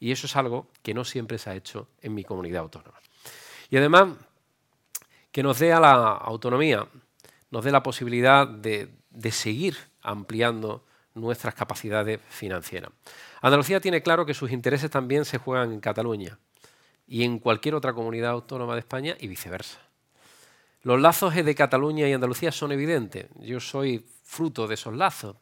Y 0.00 0.12
eso 0.12 0.26
es 0.26 0.36
algo 0.36 0.68
que 0.82 0.94
no 0.94 1.04
siempre 1.04 1.38
se 1.38 1.50
ha 1.50 1.54
hecho 1.54 1.88
en 2.00 2.14
mi 2.14 2.24
comunidad 2.24 2.62
autónoma. 2.62 2.98
Y 3.70 3.76
además, 3.76 4.08
que 5.32 5.42
nos 5.42 5.58
dé 5.58 5.72
a 5.72 5.80
la 5.80 5.92
autonomía, 5.92 6.86
nos 7.50 7.64
dé 7.64 7.72
la 7.72 7.82
posibilidad 7.82 8.46
de, 8.46 8.90
de 9.10 9.32
seguir 9.32 9.76
ampliando 10.02 10.84
nuestras 11.14 11.54
capacidades 11.54 12.20
financieras. 12.28 12.90
Andalucía 13.40 13.80
tiene 13.80 14.02
claro 14.02 14.26
que 14.26 14.34
sus 14.34 14.50
intereses 14.50 14.90
también 14.90 15.24
se 15.24 15.38
juegan 15.38 15.72
en 15.72 15.80
Cataluña 15.80 16.38
y 17.06 17.24
en 17.24 17.38
cualquier 17.38 17.74
otra 17.74 17.92
comunidad 17.92 18.32
autónoma 18.32 18.74
de 18.74 18.80
España 18.80 19.16
y 19.18 19.28
viceversa. 19.28 19.80
Los 20.82 21.00
lazos 21.00 21.34
de 21.34 21.54
Cataluña 21.54 22.08
y 22.08 22.12
Andalucía 22.12 22.52
son 22.52 22.72
evidentes. 22.72 23.26
Yo 23.40 23.58
soy 23.58 24.04
fruto 24.22 24.66
de 24.66 24.74
esos 24.74 24.94
lazos. 24.94 25.36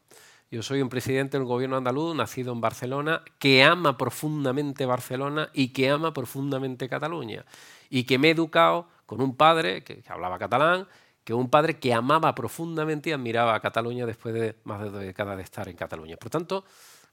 Yo 0.52 0.62
soy 0.62 0.82
un 0.82 0.90
presidente 0.90 1.38
del 1.38 1.46
gobierno 1.46 1.78
andaluz, 1.78 2.14
nacido 2.14 2.52
en 2.52 2.60
Barcelona, 2.60 3.22
que 3.38 3.64
ama 3.64 3.96
profundamente 3.96 4.84
Barcelona 4.84 5.48
y 5.54 5.68
que 5.68 5.88
ama 5.88 6.12
profundamente 6.12 6.90
Cataluña. 6.90 7.46
Y 7.88 8.04
que 8.04 8.18
me 8.18 8.28
he 8.28 8.32
educado 8.32 8.86
con 9.06 9.22
un 9.22 9.34
padre 9.34 9.82
que, 9.82 10.04
hablaba 10.08 10.38
catalán, 10.38 10.86
que 11.24 11.32
un 11.32 11.48
padre 11.48 11.78
que 11.78 11.94
amaba 11.94 12.34
profundamente 12.34 13.08
y 13.08 13.12
admiraba 13.14 13.54
a 13.54 13.60
Cataluña 13.60 14.04
después 14.04 14.34
de 14.34 14.56
más 14.64 14.82
de 14.82 14.90
dos 14.90 15.00
décadas 15.00 15.38
de 15.38 15.42
estar 15.42 15.68
en 15.70 15.76
Cataluña. 15.76 16.18
Por 16.18 16.28
tanto, 16.28 16.66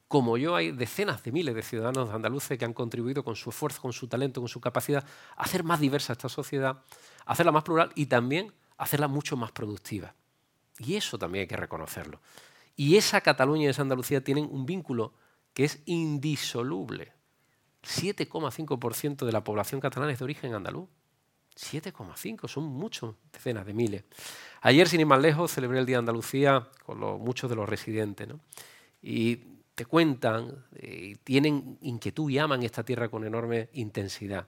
como 0.10 0.36
yo, 0.36 0.58
hay 0.58 0.74
decenas 0.74 1.24
de 1.24 1.32
miles 1.32 1.56
de 1.56 1.62
ciudadanos 1.62 2.10
andaluces 2.10 2.58
que 2.58 2.66
han 2.66 2.74
contribuido 2.74 3.24
con 3.24 3.38
su 3.38 3.52
esfuerzo, 3.52 3.82
con 3.82 3.94
su 3.94 4.10
talento, 4.10 4.42
con 4.42 4.50
su 4.50 4.60
capacidad 4.60 5.06
a 5.38 5.44
hacer 5.44 5.64
más 5.64 5.80
diversa 5.80 6.12
esta 6.12 6.28
sociedad 6.28 6.82
hacerla 7.26 7.54
más 7.54 7.64
plural 7.64 7.92
y 7.96 8.08
también 8.08 8.52
hacerla 8.78 9.08
mucho 9.08 9.38
más 9.38 9.54
productiva. 9.54 10.14
Y 10.80 10.96
eso 10.96 11.18
también 11.18 11.44
hay 11.44 11.48
que 11.48 11.56
reconocerlo. 11.56 12.20
Y 12.80 12.96
esa 12.96 13.20
Cataluña 13.20 13.66
y 13.66 13.68
esa 13.68 13.82
Andalucía 13.82 14.24
tienen 14.24 14.48
un 14.50 14.66
vínculo 14.66 15.12
que 15.54 15.66
es 15.66 15.82
indisoluble. 15.84 17.12
7,5% 17.84 19.26
de 19.26 19.32
la 19.34 19.44
población 19.44 19.82
catalana 19.82 20.14
es 20.14 20.20
de 20.20 20.24
origen 20.24 20.54
andaluz. 20.54 20.88
7,5, 21.58 22.48
son 22.48 22.64
muchos, 22.64 23.16
decenas 23.34 23.66
de 23.66 23.74
miles. 23.74 24.06
Ayer, 24.62 24.88
sin 24.88 25.02
ir 25.02 25.08
más 25.08 25.20
lejos, 25.20 25.52
celebré 25.52 25.78
el 25.80 25.86
Día 25.86 25.98
de 25.98 26.00
Andalucía 26.00 26.70
con 26.86 27.00
muchos 27.20 27.50
de 27.50 27.58
los 27.58 27.68
residentes. 27.68 28.30
Y 29.02 29.36
te 29.76 29.84
cuentan, 29.84 30.64
eh, 30.78 31.18
tienen 31.26 31.80
inquietud 31.82 32.30
y 32.30 32.38
aman 32.38 32.64
esta 32.64 32.86
tierra 32.86 33.10
con 33.10 33.26
enorme 33.26 33.68
intensidad. 33.74 34.48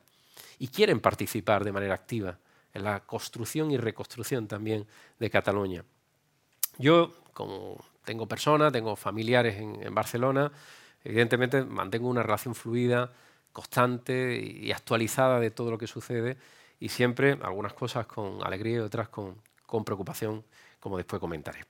Y 0.58 0.70
quieren 0.70 1.02
participar 1.02 1.66
de 1.66 1.74
manera 1.74 1.96
activa 1.96 2.40
en 2.74 2.86
la 2.86 3.02
construcción 3.02 3.72
y 3.72 3.78
reconstrucción 3.78 4.48
también 4.48 4.88
de 5.20 5.30
Cataluña. 5.30 5.84
Yo, 6.78 7.14
como 7.34 7.91
tengo 8.12 8.28
personas, 8.28 8.74
tengo 8.74 8.98
familiares 8.98 9.56
en, 9.58 9.96
Barcelona, 9.96 10.52
evidentemente 11.02 11.64
mantengo 11.64 12.10
una 12.10 12.22
relación 12.22 12.54
fluida, 12.54 13.10
constante 13.54 14.38
y 14.38 14.70
actualizada 14.74 15.40
de 15.40 15.50
todo 15.50 15.72
lo 15.72 15.78
que 15.78 15.88
sucede 15.88 16.36
y 16.78 16.90
siempre 16.90 17.38
algunas 17.42 17.72
cosas 17.72 18.06
con 18.08 18.46
alegría 18.46 18.76
y 18.76 18.80
otras 18.80 19.08
con, 19.08 19.38
con 19.66 19.86
preocupación, 19.86 20.44
como 20.82 20.98
después 20.98 21.22
comentaré. 21.22 21.64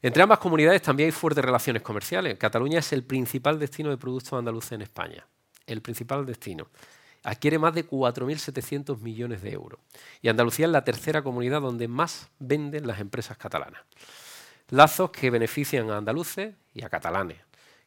Entre 0.00 0.22
ambas 0.22 0.38
comunidades 0.38 0.80
también 0.80 1.08
hay 1.08 1.12
fuertes 1.12 1.44
relaciones 1.44 1.82
comerciales. 1.82 2.38
Cataluña 2.38 2.78
es 2.78 2.90
el 2.94 3.02
principal 3.02 3.58
destino 3.58 3.90
de 3.90 3.98
productos 3.98 4.32
andaluces 4.32 4.72
en 4.72 4.80
España, 4.80 5.26
el 5.66 5.82
principal 5.82 6.24
destino 6.24 6.68
adquiere 7.22 7.58
más 7.58 7.74
de 7.74 7.84
4.700 7.84 9.00
millones 9.00 9.42
de 9.42 9.50
euros. 9.50 9.80
Y 10.22 10.28
Andalucía 10.28 10.66
es 10.66 10.72
la 10.72 10.84
tercera 10.84 11.22
comunidad 11.22 11.60
donde 11.60 11.88
más 11.88 12.28
venden 12.38 12.86
las 12.86 13.00
empresas 13.00 13.36
catalanas. 13.36 13.82
Lazos 14.68 15.10
que 15.10 15.30
benefician 15.30 15.90
a 15.90 15.98
andaluces 15.98 16.54
y 16.74 16.82
a 16.82 16.88
catalanes, 16.88 17.38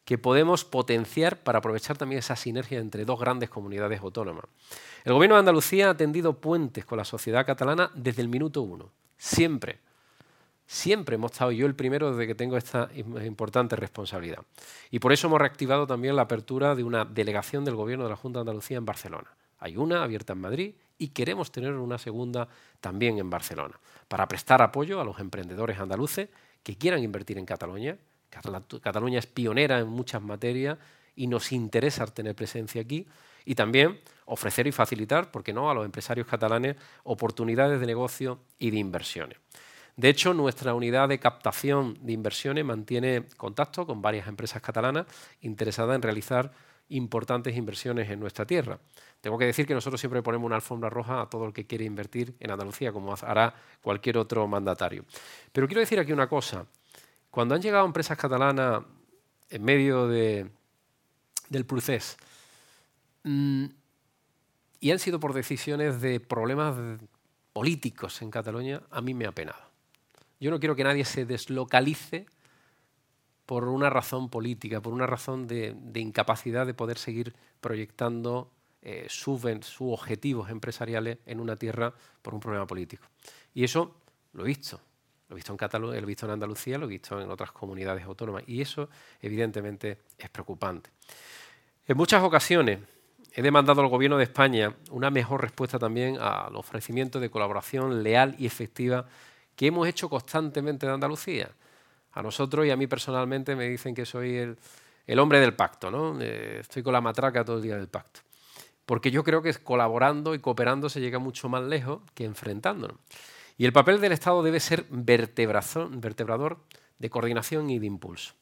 que 0.05 0.17
podemos 0.17 0.63
potenciar 0.63 1.37
para 1.37 1.59
aprovechar 1.59 1.97
también 1.97 2.19
esa 2.19 2.35
sinergia 2.35 2.79
entre 2.79 3.05
dos 3.05 3.19
grandes 3.19 3.49
comunidades 3.49 3.99
autónomas. 4.01 4.45
El 5.03 5.13
Gobierno 5.13 5.35
de 5.35 5.39
Andalucía 5.39 5.89
ha 5.89 5.97
tendido 5.97 6.39
puentes 6.39 6.85
con 6.85 6.97
la 6.97 7.05
sociedad 7.05 7.45
catalana 7.45 7.91
desde 7.95 8.21
el 8.21 8.29
minuto 8.29 8.61
uno, 8.61 8.91
siempre. 9.17 9.79
Siempre 10.65 11.15
hemos 11.15 11.31
estado 11.31 11.51
yo 11.51 11.65
el 11.65 11.75
primero 11.75 12.11
desde 12.11 12.27
que 12.27 12.35
tengo 12.35 12.55
esta 12.55 12.89
importante 12.95 13.75
responsabilidad. 13.75 14.39
Y 14.91 14.99
por 14.99 15.11
eso 15.11 15.27
hemos 15.27 15.39
reactivado 15.39 15.87
también 15.87 16.15
la 16.15 16.21
apertura 16.21 16.75
de 16.75 16.83
una 16.83 17.05
delegación 17.05 17.65
del 17.65 17.75
Gobierno 17.75 18.05
de 18.05 18.11
la 18.11 18.15
Junta 18.15 18.39
de 18.39 18.41
Andalucía 18.41 18.77
en 18.77 18.85
Barcelona. 18.85 19.29
Hay 19.57 19.77
una 19.77 20.03
abierta 20.03 20.33
en 20.33 20.41
Madrid 20.41 20.75
y 20.97 21.09
queremos 21.09 21.51
tener 21.51 21.73
una 21.73 21.97
segunda 21.97 22.47
también 22.79 23.17
en 23.17 23.29
Barcelona, 23.29 23.79
para 24.07 24.27
prestar 24.27 24.61
apoyo 24.61 25.01
a 25.01 25.03
los 25.03 25.19
emprendedores 25.19 25.79
andaluces 25.79 26.29
que 26.63 26.75
quieran 26.75 27.03
invertir 27.03 27.37
en 27.37 27.45
Cataluña. 27.45 27.97
Cataluña 28.81 29.19
es 29.19 29.25
pionera 29.25 29.79
en 29.79 29.87
muchas 29.87 30.21
materias 30.21 30.77
y 31.15 31.27
nos 31.27 31.51
interesa 31.51 32.05
tener 32.07 32.35
presencia 32.35 32.81
aquí 32.81 33.07
y 33.45 33.55
también 33.55 33.99
ofrecer 34.25 34.67
y 34.67 34.71
facilitar, 34.71 35.31
¿por 35.31 35.43
qué 35.43 35.51
no?, 35.53 35.69
a 35.69 35.73
los 35.73 35.83
empresarios 35.83 36.27
catalanes 36.27 36.75
oportunidades 37.03 37.79
de 37.79 37.87
negocio 37.87 38.39
y 38.59 38.69
de 38.69 38.77
inversiones. 38.77 39.39
De 39.97 40.07
hecho, 40.07 40.33
nuestra 40.33 40.73
unidad 40.73 41.09
de 41.09 41.19
captación 41.19 41.97
de 42.01 42.13
inversiones 42.13 42.63
mantiene 42.63 43.25
contacto 43.35 43.85
con 43.85 44.01
varias 44.01 44.27
empresas 44.27 44.61
catalanas 44.61 45.07
interesadas 45.41 45.95
en 45.95 46.01
realizar 46.01 46.53
importantes 46.87 47.57
inversiones 47.57 48.09
en 48.09 48.19
nuestra 48.19 48.45
tierra. 48.45 48.79
Tengo 49.21 49.37
que 49.37 49.45
decir 49.45 49.65
que 49.65 49.73
nosotros 49.73 49.99
siempre 49.99 50.21
ponemos 50.21 50.45
una 50.45 50.55
alfombra 50.55 50.89
roja 50.89 51.21
a 51.21 51.29
todo 51.29 51.45
el 51.45 51.53
que 51.53 51.65
quiere 51.65 51.85
invertir 51.85 52.35
en 52.39 52.51
Andalucía, 52.51 52.93
como 52.93 53.13
hará 53.13 53.53
cualquier 53.81 54.17
otro 54.17 54.47
mandatario. 54.47 55.05
Pero 55.51 55.67
quiero 55.67 55.81
decir 55.81 55.99
aquí 55.99 56.11
una 56.11 56.27
cosa. 56.27 56.65
Cuando 57.29 57.55
han 57.55 57.61
llegado 57.61 57.85
empresas 57.85 58.17
catalanas 58.17 58.83
en 59.49 59.63
medio 59.63 60.07
del 60.07 60.51
procés 61.67 62.17
mm, 63.23 63.65
y 64.79 64.91
han 64.91 64.99
sido 64.99 65.19
por 65.19 65.33
decisiones 65.33 66.01
de 66.01 66.19
problemas 66.19 66.75
políticos 67.51 68.21
en 68.21 68.31
Cataluña, 68.31 68.81
a 68.89 69.01
mí 69.01 69.13
me 69.13 69.25
ha 69.25 69.31
penado. 69.31 69.69
Yo 70.39 70.51
no 70.51 70.59
quiero 70.59 70.75
que 70.75 70.85
nadie 70.85 71.03
se 71.03 71.25
deslocalice 71.25 72.25
por 73.45 73.67
una 73.67 73.89
razón 73.89 74.29
política, 74.29 74.79
por 74.79 74.93
una 74.93 75.07
razón 75.07 75.47
de, 75.47 75.75
incapacidad 75.95 76.65
de 76.65 76.73
poder 76.73 76.97
seguir 76.97 77.35
proyectando 77.59 78.51
eh, 78.81 79.07
sus, 79.09 79.43
objetivos 79.79 80.49
empresariales 80.49 81.17
en 81.25 81.39
una 81.39 81.55
tierra 81.55 81.93
por 82.21 82.33
un 82.33 82.39
problema 82.39 82.65
político. 82.65 83.05
Y 83.53 83.63
eso 83.63 83.95
lo 84.33 84.43
he 84.43 84.47
visto. 84.47 84.79
Lo 85.27 85.35
he 85.35 85.37
visto 85.37 85.51
en 85.51 85.57
Cataluña, 85.57 85.97
lo 85.97 86.03
he 86.03 86.05
visto 86.05 86.25
en 86.25 86.31
Andalucía, 86.31 86.77
lo 86.77 86.85
he 86.85 86.89
visto 86.89 87.21
en 87.21 87.29
otras 87.29 87.51
comunidades 87.51 88.03
autónomas. 88.05 88.43
Y 88.47 88.61
eso, 88.61 88.89
evidentemente, 89.21 89.99
es 90.17 90.29
preocupante. 90.29 90.89
En 91.87 91.97
muchas 91.97 92.23
ocasiones 92.23 92.79
he 93.33 93.41
demandado 93.41 93.81
al 93.81 93.87
Gobierno 93.87 94.17
de 94.17 94.23
España 94.23 94.75
una 94.91 95.09
mejor 95.09 95.41
respuesta 95.41 95.77
también 95.77 96.17
al 96.19 96.55
ofrecimiento 96.55 97.19
de 97.19 97.29
colaboración 97.29 98.01
leal 98.01 98.35
y 98.39 98.45
efectiva 98.45 99.05
que 99.55 99.67
hemos 99.67 99.87
hecho 99.87 100.09
constantemente 100.09 100.87
de 100.87 100.93
Andalucía. 100.93 101.49
A 102.13 102.23
nosotros 102.23 102.65
y 102.65 102.71
a 102.71 102.77
mí 102.77 102.87
personalmente 102.87 103.55
me 103.55 103.67
dicen 103.67 103.93
que 103.93 104.05
soy 104.05 104.37
el, 105.05 105.19
hombre 105.19 105.39
del 105.39 105.53
pacto, 105.53 105.91
¿no? 105.91 106.19
Eh, 106.19 106.59
estoy 106.61 106.81
con 106.81 106.93
la 106.93 107.01
matraca 107.01 107.43
todo 107.43 107.57
el 107.57 107.63
día 107.63 107.75
del 107.75 107.87
pacto. 107.87 108.21
Porque 108.89 109.11
yo 109.11 109.23
creo 109.23 109.43
que 109.43 109.53
colaborando 109.53 110.33
y 110.33 110.39
cooperando 110.39 110.89
se 110.89 110.99
llega 110.99 111.19
mucho 111.19 111.47
más 111.47 111.61
lejos 111.61 112.01
que 112.15 112.25
enfrentándonos. 112.25 112.97
Y 113.55 113.65
el 113.65 113.71
papel 113.71 114.01
del 114.01 114.13
Estado 114.13 114.41
debe 114.41 114.59
ser 114.59 114.87
vertebrador 114.89 116.57
de 116.97 117.09
coordinación 117.11 117.69
y 117.69 117.77
de 117.77 117.85
impulso. 117.85 118.33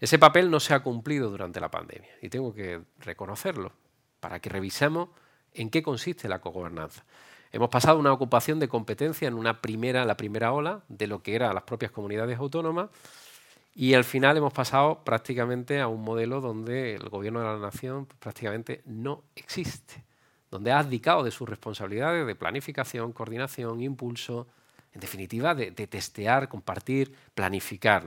Ese 0.00 0.18
papel 0.18 0.50
no 0.50 0.60
se 0.60 0.74
ha 0.74 0.82
cumplido 0.82 1.30
durante 1.30 1.58
la 1.58 1.70
pandemia 1.70 2.10
y 2.20 2.28
tengo 2.28 2.52
que 2.52 2.82
reconocerlo 2.98 3.72
para 4.20 4.40
que 4.40 4.50
revisemos 4.50 5.08
en 5.54 5.70
qué 5.70 5.82
consiste 5.82 6.28
la 6.28 6.42
cogobernanza. 6.42 7.06
Hemos 7.50 7.70
pasado 7.70 7.98
una 7.98 8.12
ocupación 8.12 8.58
de 8.58 8.68
competencia 8.68 9.26
en 9.26 9.32
una 9.32 9.62
primera, 9.62 10.04
la 10.04 10.18
primera 10.18 10.52
ola 10.52 10.84
de 10.88 11.06
lo 11.06 11.22
que 11.22 11.34
eran 11.34 11.54
las 11.54 11.64
propias 11.64 11.92
comunidades 11.92 12.38
autónomas 12.38 12.90
y 13.74 13.94
al 13.94 14.04
final 14.04 14.36
hemos 14.36 14.52
pasado 14.52 15.02
prácticamente 15.04 15.80
a 15.80 15.88
un 15.88 16.02
modelo 16.02 16.40
donde 16.40 16.94
el 16.94 17.08
gobierno 17.08 17.40
de 17.40 17.46
la 17.46 17.58
nación 17.58 18.06
prácticamente 18.20 18.82
no 18.86 19.24
existe, 19.34 20.04
donde 20.50 20.70
ha 20.70 20.78
abdicado 20.78 21.24
de 21.24 21.32
sus 21.32 21.48
responsabilidades 21.48 22.24
de 22.24 22.34
planificación, 22.36 23.12
coordinación, 23.12 23.80
impulso, 23.80 24.46
en 24.92 25.00
definitiva, 25.00 25.56
de, 25.56 25.72
testear, 25.72 26.48
compartir, 26.48 27.12
planificar. 27.34 28.04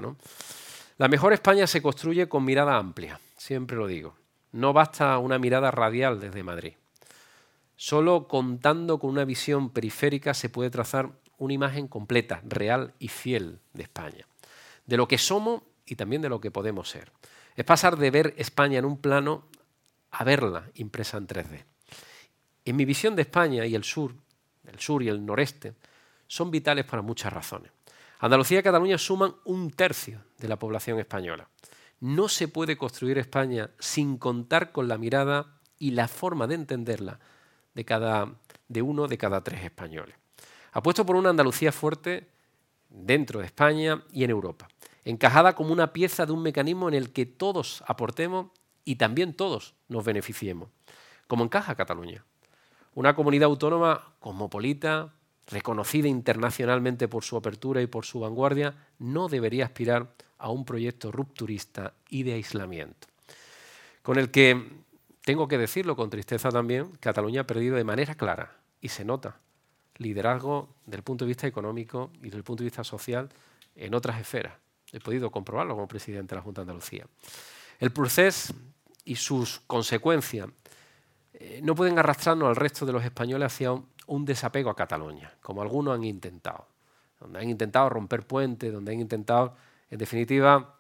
La 0.97 1.09
mejor 1.09 1.33
España 1.33 1.67
se 1.67 1.81
construye 1.81 2.29
con 2.29 2.45
mirada 2.45 2.77
amplia, 2.77 3.19
siempre 3.35 3.75
lo 3.75 3.87
digo. 3.87 4.15
No 4.53 4.71
basta 4.71 5.17
una 5.17 5.37
mirada 5.37 5.69
radial 5.69 6.21
desde 6.21 6.43
Madrid. 6.43 6.73
Solo 7.75 8.27
contando 8.29 8.99
con 8.99 9.09
una 9.09 9.25
visión 9.25 9.69
periférica 9.69 10.33
se 10.33 10.49
puede 10.49 10.69
trazar 10.69 11.09
una 11.37 11.53
imagen 11.53 11.89
completa, 11.89 12.41
real 12.45 12.93
y 12.97 13.09
fiel 13.09 13.59
de 13.73 13.83
España, 13.83 14.25
de 14.87 14.97
lo 14.97 15.07
que 15.07 15.19
somos 15.19 15.61
y 15.85 15.95
también 15.95 16.21
de 16.21 16.29
lo 16.29 16.41
que 16.41 16.49
podemos 16.49 16.89
ser. 16.89 17.11
Es 17.55 17.65
pasar 17.65 17.97
de 17.97 18.09
ver 18.09 18.33
España 18.37 18.79
en 18.79 18.85
un 18.85 18.97
plano 18.97 19.45
a 20.11 20.23
verla 20.23 20.69
impresa 20.75 21.17
en 21.17 21.27
3D. 21.27 21.63
En 22.65 22.75
mi 22.75 22.85
visión 22.85 23.15
de 23.15 23.21
España 23.21 23.65
y 23.65 23.75
el 23.75 23.83
sur, 23.83 24.15
el 24.65 24.79
sur 24.79 25.03
y 25.03 25.09
el 25.09 25.25
noreste, 25.25 25.75
son 26.27 26.51
vitales 26.51 26.85
para 26.85 27.01
muchas 27.01 27.31
razones. 27.31 27.71
Andalucía 28.19 28.59
y 28.59 28.63
Cataluña 28.63 28.97
suman 28.97 29.35
un 29.45 29.71
tercio 29.71 30.23
de 30.39 30.47
la 30.47 30.57
población 30.57 30.99
española. 30.99 31.47
No 31.99 32.27
se 32.27 32.47
puede 32.47 32.77
construir 32.77 33.17
España 33.17 33.69
sin 33.79 34.17
contar 34.17 34.71
con 34.71 34.87
la 34.87 34.97
mirada 34.97 35.59
y 35.79 35.91
la 35.91 36.07
forma 36.07 36.47
de 36.47 36.55
entenderla 36.55 37.19
de, 37.73 37.85
cada, 37.85 38.33
de 38.67 38.81
uno 38.81 39.07
de 39.07 39.17
cada 39.17 39.43
tres 39.43 39.63
españoles. 39.63 40.15
Apuesto 40.73 41.05
por 41.05 41.15
una 41.15 41.29
Andalucía 41.29 41.71
fuerte 41.71 42.27
dentro 42.89 43.39
de 43.39 43.45
España 43.45 44.03
y 44.11 44.23
en 44.23 44.31
Europa, 44.31 44.67
encajada 45.09 45.55
como 45.55 45.71
una 45.71 45.93
pieza 45.93 46.25
de 46.25 46.33
un 46.33 46.43
mecanismo 46.43 46.89
en 46.89 46.93
el 46.93 47.13
que 47.13 47.25
todos 47.25 47.81
aportemos 47.87 48.47
y 48.83 48.97
también 48.97 49.33
todos 49.33 49.73
nos 49.87 50.03
beneficiemos, 50.03 50.69
como 51.27 51.45
encaja 51.45 51.75
Cataluña. 51.75 52.25
Una 52.93 53.15
comunidad 53.15 53.45
autónoma 53.45 54.15
cosmopolita, 54.19 55.13
reconocida 55.47 56.09
internacionalmente 56.09 57.07
por 57.07 57.23
su 57.23 57.37
apertura 57.37 57.81
y 57.81 57.87
por 57.87 58.03
su 58.05 58.19
vanguardia, 58.19 58.75
no 58.99 59.29
debería 59.29 59.63
aspirar 59.63 60.11
a 60.37 60.49
un 60.49 60.65
proyecto 60.65 61.09
rupturista 61.09 61.93
y 62.09 62.23
de 62.23 62.33
aislamiento, 62.33 63.07
con 64.01 64.19
el 64.19 64.29
que, 64.29 64.61
tengo 65.23 65.47
que 65.47 65.57
decirlo 65.57 65.95
con 65.95 66.09
tristeza 66.09 66.49
también, 66.49 66.91
Cataluña 66.99 67.41
ha 67.41 67.47
perdido 67.47 67.77
de 67.77 67.85
manera 67.85 68.15
clara, 68.15 68.57
y 68.81 68.89
se 68.89 69.05
nota, 69.05 69.39
liderazgo 69.95 70.67
del 70.85 71.01
punto 71.01 71.23
de 71.23 71.29
vista 71.29 71.47
económico 71.47 72.11
y 72.21 72.29
del 72.29 72.43
punto 72.43 72.63
de 72.63 72.65
vista 72.65 72.83
social 72.83 73.29
en 73.77 73.93
otras 73.95 74.19
esferas. 74.19 74.66
He 74.91 74.99
podido 74.99 75.29
comprobarlo 75.29 75.75
como 75.75 75.87
presidente 75.87 76.33
de 76.33 76.37
la 76.37 76.41
Junta 76.41 76.61
de 76.61 76.63
Andalucía. 76.63 77.05
El 77.79 77.91
proceso 77.91 78.53
y 79.03 79.15
sus 79.15 79.59
consecuencias 79.67 80.47
eh, 81.33 81.61
no 81.63 81.75
pueden 81.75 81.99
arrastrarnos 81.99 82.49
al 82.49 82.55
resto 82.55 82.85
de 82.85 82.93
los 82.93 83.03
españoles 83.03 83.45
hacia 83.45 83.71
un, 83.71 84.25
desapego 84.25 84.69
a 84.69 84.75
Cataluña, 84.75 85.33
como 85.41 85.61
algunos 85.61 85.95
han 85.95 86.03
intentado, 86.03 86.67
donde 87.19 87.39
han 87.39 87.49
intentado 87.49 87.89
romper 87.89 88.25
puentes, 88.25 88.73
donde 88.73 88.93
han 88.93 88.99
intentado, 88.99 89.55
en 89.89 89.99
definitiva, 89.99 90.75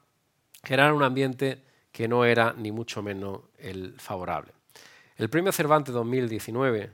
generar 0.63 0.93
un 0.93 1.03
ambiente 1.03 1.63
que 1.91 2.07
no 2.07 2.25
era 2.25 2.53
ni 2.53 2.71
mucho 2.71 3.03
menos 3.03 3.41
el 3.59 3.99
favorable. 3.99 4.51
El 5.15 5.29
premio 5.29 5.51
Cervantes 5.51 5.93
2019, 5.93 6.91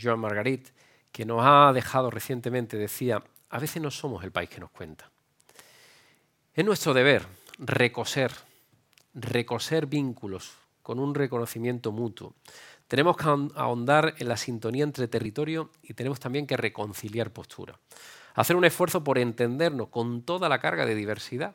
Joan 0.00 0.20
Margarit, 0.20 0.68
que 1.10 1.24
nos 1.24 1.40
ha 1.44 1.72
dejado 1.72 2.10
recientemente, 2.10 2.76
decía, 2.76 3.22
a 3.48 3.58
veces 3.58 3.82
no 3.82 3.90
somos 3.90 4.22
el 4.22 4.30
país 4.30 4.48
que 4.48 4.60
nos 4.60 4.70
cuenta. 4.70 5.09
Es 6.60 6.66
nuestro 6.66 6.92
deber 6.92 7.24
recoser, 7.56 8.32
recoser 9.14 9.86
vínculos 9.86 10.52
con 10.82 10.98
un 10.98 11.14
reconocimiento 11.14 11.90
mutuo. 11.90 12.34
Tenemos 12.86 13.16
que 13.16 13.24
ahondar 13.24 14.12
en 14.18 14.28
la 14.28 14.36
sintonía 14.36 14.84
entre 14.84 15.08
territorio 15.08 15.70
y 15.82 15.94
tenemos 15.94 16.20
también 16.20 16.46
que 16.46 16.58
reconciliar 16.58 17.32
posturas. 17.32 17.78
Hacer 18.34 18.56
un 18.56 18.66
esfuerzo 18.66 19.02
por 19.02 19.18
entendernos 19.18 19.88
con 19.88 20.20
toda 20.20 20.50
la 20.50 20.58
carga 20.60 20.84
de 20.84 20.94
diversidad. 20.94 21.54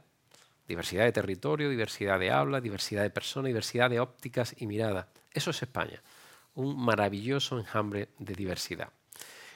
Diversidad 0.68 1.04
de 1.04 1.12
territorio, 1.12 1.70
diversidad 1.70 2.18
de 2.18 2.32
habla, 2.32 2.60
diversidad 2.60 3.04
de 3.04 3.12
personas, 3.12 3.50
diversidad 3.50 3.92
de 3.92 4.00
ópticas 4.00 4.56
y 4.58 4.66
miradas. 4.66 5.06
Eso 5.32 5.52
es 5.52 5.62
España, 5.62 6.02
un 6.56 6.84
maravilloso 6.84 7.60
enjambre 7.60 8.10
de 8.18 8.34
diversidad 8.34 8.90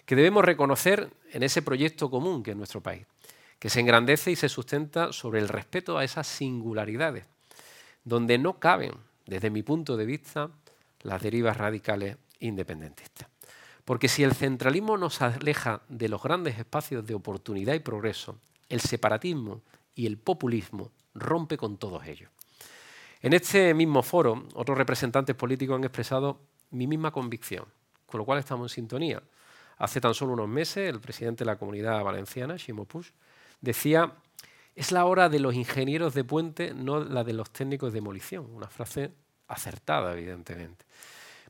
que 0.09 0.15
debemos 0.15 0.43
reconocer 0.43 1.07
en 1.33 1.43
ese 1.43 1.61
proyecto 1.61 2.09
común 2.09 2.41
que 2.41 2.49
es 2.49 2.57
nuestro 2.57 2.81
país, 2.81 3.05
que 3.59 3.69
se 3.69 3.81
engrandece 3.81 4.31
y 4.31 4.35
se 4.35 4.49
sustenta 4.49 5.11
sobre 5.11 5.39
el 5.39 5.49
respeto 5.49 5.97
a 5.97 6.03
esas 6.03 6.25
singularidades, 6.27 7.25
donde 8.03 8.37
no 8.37 8.59
caben, 8.59 8.93
desde 9.25 9.49
mi 9.49 9.61
punto 9.61 9.97
de 9.97 10.05
vista, 10.05 10.49
las 11.01 11.21
derivas 11.21 11.57
radicales 11.57 12.17
independentistas. 12.39 13.27
Porque 13.83 14.07
si 14.07 14.23
el 14.23 14.33
centralismo 14.33 14.97
nos 14.97 15.21
aleja 15.21 15.81
de 15.89 16.09
los 16.09 16.23
grandes 16.23 16.57
espacios 16.57 17.05
de 17.05 17.15
oportunidad 17.15 17.73
y 17.73 17.79
progreso, 17.79 18.39
el 18.69 18.81
separatismo 18.81 19.61
y 19.95 20.05
el 20.05 20.17
populismo 20.17 20.91
rompe 21.13 21.57
con 21.57 21.77
todos 21.77 22.05
ellos. 22.05 22.29
En 23.21 23.33
este 23.33 23.73
mismo 23.73 24.01
foro, 24.01 24.47
otros 24.53 24.77
representantes 24.77 25.35
políticos 25.35 25.75
han 25.75 25.83
expresado 25.83 26.39
mi 26.71 26.87
misma 26.87 27.11
convicción, 27.11 27.65
con 28.05 28.19
lo 28.19 28.25
cual 28.25 28.39
estamos 28.39 28.71
en 28.71 28.75
sintonía. 28.75 29.21
Hace 29.77 29.99
tan 29.99 30.13
solo 30.13 30.33
unos 30.33 30.47
meses, 30.47 30.89
el 30.89 31.01
presidente 31.01 31.43
de 31.43 31.47
la 31.51 31.57
comunidad 31.57 32.01
valenciana, 32.03 32.57
Ximo 32.57 32.85
Puig, 32.85 33.11
decía, 33.61 34.13
es 34.75 34.91
la 34.91 35.05
hora 35.05 35.29
de 35.29 35.39
los 35.39 35.55
ingenieros 35.55 36.13
de 36.13 36.23
puente, 36.23 36.73
no 36.73 37.03
la 37.03 37.23
de 37.23 37.33
los 37.33 37.51
técnicos 37.51 37.91
de 37.91 37.97
demolición. 37.97 38.47
Una 38.53 38.67
frase 38.67 39.11
acertada, 39.47 40.13
evidentemente. 40.13 40.85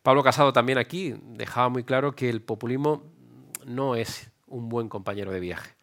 Pablo 0.01 0.23
Casado 0.23 0.53
también 0.53 0.77
aquí 0.77 1.15
dejaba 1.21 1.69
muy 1.69 1.83
claro 1.83 2.15
que 2.15 2.29
el 2.29 2.41
populismo 2.41 3.03
no 3.65 3.95
es 3.95 4.31
un 4.47 4.69
buen 4.69 4.89
compañero 4.89 5.31
de 5.31 5.39
viaje, 5.39 5.75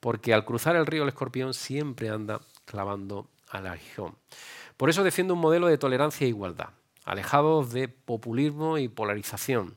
porque 0.00 0.34
al 0.34 0.44
cruzar 0.44 0.76
el 0.76 0.86
río 0.86 1.04
el 1.04 1.08
escorpión 1.08 1.54
siempre 1.54 2.10
anda 2.10 2.40
clavando 2.64 3.28
al 3.48 3.66
aguijón. 3.66 4.16
Por 4.76 4.90
eso 4.90 5.04
defiende 5.04 5.32
un 5.32 5.40
modelo 5.40 5.68
de 5.68 5.78
tolerancia 5.78 6.24
e 6.24 6.28
igualdad, 6.28 6.70
alejados 7.04 7.72
de 7.72 7.88
populismo 7.88 8.78
y 8.78 8.88
polarización, 8.88 9.76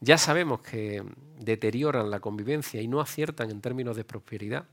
ya 0.00 0.16
sabemos 0.16 0.60
que 0.60 1.04
deterioran 1.38 2.10
la 2.10 2.20
convivencia 2.20 2.80
y 2.80 2.86
no 2.86 3.00
aciertan 3.00 3.50
en 3.50 3.60
términos 3.60 3.96
de 3.96 4.04
prosperidad. 4.04 4.64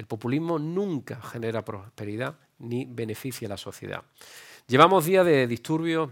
El 0.00 0.06
populismo 0.06 0.58
nunca 0.58 1.20
genera 1.20 1.62
prosperidad 1.62 2.34
ni 2.60 2.86
beneficia 2.86 3.46
a 3.46 3.50
la 3.50 3.58
sociedad. 3.58 4.02
Llevamos 4.66 5.04
días 5.04 5.26
de 5.26 5.46
disturbios 5.46 6.08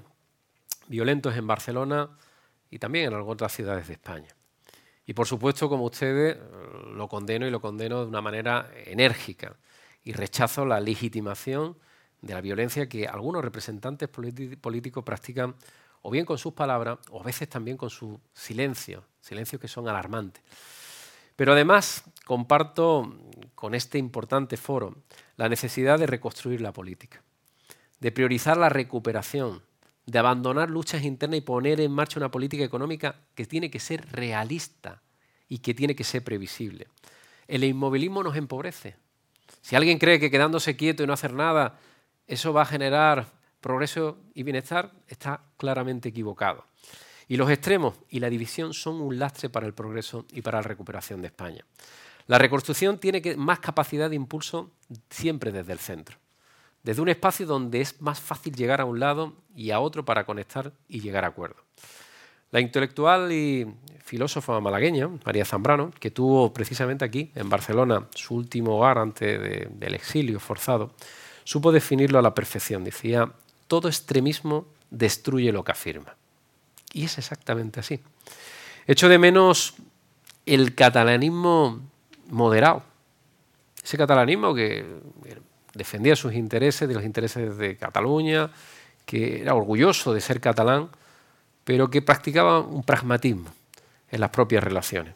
violentos 0.89 1.35
en 1.35 1.47
Barcelona 1.47 2.11
y 2.69 2.79
también 2.79 3.07
en 3.07 3.15
algunas 3.15 3.33
otras 3.33 3.53
ciudades 3.55 3.87
de 3.87 3.95
España. 3.95 4.29
Y 5.07 5.15
por 5.15 5.27
supuesto, 5.27 5.71
como 5.71 5.85
ustedes, 5.85 6.37
lo 6.93 7.09
condeno 7.09 7.47
y 7.47 7.51
lo 7.51 7.63
condeno 7.63 8.03
de 8.03 8.09
una 8.09 8.21
manera 8.21 8.71
enérgica 8.85 9.57
y 10.05 10.13
rechazo 10.13 10.67
la 10.67 10.81
legitimación 10.81 11.79
de 12.21 12.35
la 12.35 12.43
violencia 12.43 12.91
que 12.91 13.07
algunos 13.07 13.43
representantes 13.43 14.11
políticos 14.11 15.03
practican 15.03 15.55
o 16.03 16.11
bien 16.11 16.27
con 16.27 16.37
sus 16.37 16.53
palabras, 16.53 16.99
o 17.11 17.23
a 17.23 17.25
veces 17.25 17.49
también 17.49 17.79
con 17.79 17.89
su 17.89 18.21
silencio, 18.35 19.03
silencios 19.19 19.59
que 19.59 19.67
son 19.67 19.89
alarmantes. 19.89 20.45
Pero 21.39 21.53
además 21.53 22.03
comparto 22.27 23.17
con 23.55 23.77
este 23.77 23.97
importante 23.97 24.57
foro 24.57 24.97
la 25.37 25.49
necesidad 25.49 25.97
de 25.97 26.09
reconstruir 26.09 26.61
la 26.61 26.73
política, 26.73 27.23
de 28.01 28.11
priorizar 28.11 28.57
la 28.57 28.69
recuperación, 28.69 29.63
de 30.05 30.19
abandonar 30.19 30.69
luchas 30.69 31.05
internas 31.05 31.39
y 31.39 31.43
poner 31.43 31.81
en 31.81 31.93
marcha 31.93 32.19
una 32.19 32.33
política 32.33 32.65
económica 32.65 33.21
que 33.37 33.47
tiene 33.47 33.71
que 33.71 33.79
ser 33.79 34.11
realista 34.11 35.01
y 35.49 35.59
que 35.59 35.75
tiene 35.75 35.95
que 35.95 36.03
ser 36.03 36.25
previsible. 36.25 36.89
El 37.47 37.63
inmovilismo 37.63 38.25
nos 38.25 38.35
empobrece. 38.35 38.97
Si 39.61 39.77
alguien 39.77 40.01
cree 40.01 40.19
que 40.19 40.33
quedándose 40.33 40.77
quieto 40.77 41.05
y 41.05 41.07
no 41.07 41.13
hacer 41.13 41.35
nada, 41.35 41.79
eso 42.27 42.53
va 42.53 42.63
a 42.63 42.67
generar 42.67 43.27
progreso 43.61 44.19
y 44.35 44.43
bienestar 44.43 44.91
está 45.07 45.43
claramente 45.57 46.09
equivocado. 46.09 46.68
Y 47.29 47.37
los 47.37 47.51
extremos 47.51 47.95
y 48.09 48.21
la 48.21 48.31
división 48.31 48.73
son 48.73 49.01
un 49.01 49.19
lastre 49.19 49.51
para 49.51 49.67
el 49.67 49.75
progreso 49.75 50.25
y 50.33 50.41
para 50.41 50.59
la 50.59 50.63
recuperación 50.63 51.21
de 51.21 51.29
España. 51.29 51.65
La 52.27 52.39
reconstrucción 52.39 52.99
tiene 52.99 53.37
más 53.37 53.61
capacidad 53.61 54.11
de 54.11 54.17
impulso 54.17 54.71
siempre 55.11 55.53
desde 55.53 55.73
el 55.73 55.79
centro, 55.79 56.17
desde 56.83 57.03
un 57.03 57.09
espacio 57.09 57.47
donde 57.47 57.81
es 57.81 58.01
más 58.01 58.21
fácil 58.21 58.55
llegar 58.55 58.81
a 58.81 58.85
un 58.85 58.99
lado 58.99 59.35
y 59.55 59.71
a 59.71 59.81
otro 59.81 60.05
para 60.05 60.25
conectar 60.25 60.73
y 60.89 61.01
llegar 61.01 61.25
a 61.25 61.29
acuerdo. 61.29 61.57
La 62.51 62.61
intelectual 62.61 63.31
y 63.31 63.67
filósofa 64.03 64.59
malagueña, 64.61 65.09
María 65.25 65.45
Zambrano, 65.45 65.91
que 66.01 66.11
tuvo 66.11 66.51
precisamente 66.53 67.05
aquí, 67.05 67.31
en 67.35 67.51
Barcelona, 67.51 68.09
su 68.15 68.35
último 68.35 68.77
hogar 68.77 68.97
antes 68.97 69.69
del 69.71 69.95
exilio 69.95 70.41
forzado, 70.41 70.95
supo 71.45 71.73
definirlo 71.73 72.19
a 72.19 72.23
la 72.23 72.35
perfección. 72.35 72.85
Decía, 72.85 73.31
todo 73.67 73.89
extremismo 73.89 74.67
destruye 74.91 75.53
lo 75.53 75.63
que 75.63 75.73
afirma. 75.73 76.17
Y 76.93 77.05
es 77.05 77.19
exactamente 77.19 77.81
así. 77.81 78.01
Echo 78.87 79.09
de 79.09 79.19
menos 79.19 79.75
el 80.47 80.75
catalanismo 80.75 81.81
moderado. 82.31 82.83
Ese 83.83 83.97
catalanismo 83.97 84.55
que 84.55 84.85
defendía 85.75 86.17
sus 86.17 86.35
intereses, 86.35 86.89
de 86.89 86.95
los 86.95 87.05
intereses 87.05 87.57
de 87.57 87.77
Cataluña, 87.77 88.51
que 89.05 89.41
era 89.41 89.55
orgulloso 89.55 90.13
de 90.13 90.21
ser 90.21 90.41
catalán, 90.41 90.91
pero 91.65 91.89
que 91.89 92.03
practicaba 92.03 92.61
un 92.61 92.83
pragmatismo 92.83 93.51
en 94.11 94.21
las 94.21 94.31
propias 94.31 94.65
relaciones. 94.65 95.15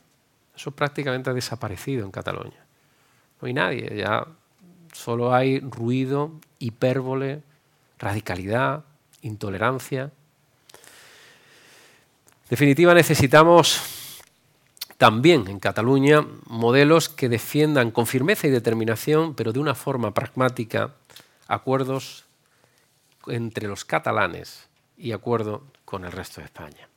Eso 0.54 0.70
prácticamente 0.70 1.30
ha 1.30 1.34
desaparecido 1.34 2.04
en 2.04 2.10
Cataluña. 2.10 2.64
No 3.40 3.48
hay 3.48 3.54
nadie, 3.54 3.96
ya 3.96 4.26
solo 4.92 5.34
hay 5.34 5.60
ruido, 5.60 6.32
hipérbole, 6.58 7.42
radicalidad, 7.98 8.84
intolerancia. 9.22 10.10
Definitiva, 12.52 12.92
necesitamos 12.92 13.80
también 14.98 15.48
en 15.48 15.58
Cataluña 15.58 16.26
modelos 16.44 17.08
que 17.08 17.30
defiendan 17.30 17.90
con 17.90 18.06
firmeza 18.06 18.46
y 18.46 18.50
determinación, 18.50 19.34
pero 19.34 19.54
de 19.54 19.58
una 19.58 19.74
forma 19.74 20.12
pragmática, 20.12 20.92
acuerdos 21.48 22.26
entre 23.26 23.68
los 23.68 23.86
catalanes 23.86 24.68
y 24.98 25.12
acuerdo 25.12 25.64
con 25.86 26.04
el 26.04 26.12
resto 26.12 26.42
de 26.42 26.44
España. 26.44 26.90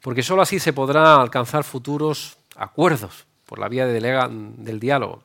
Porque 0.00 0.22
sólo 0.22 0.40
así 0.40 0.58
se 0.58 0.72
podrá 0.72 1.20
alcanzar 1.20 1.62
futuros 1.62 2.38
acuerdos 2.56 3.26
por 3.44 3.58
la 3.58 3.68
vía 3.68 3.84
del 3.86 4.80
diálogo. 4.80 5.24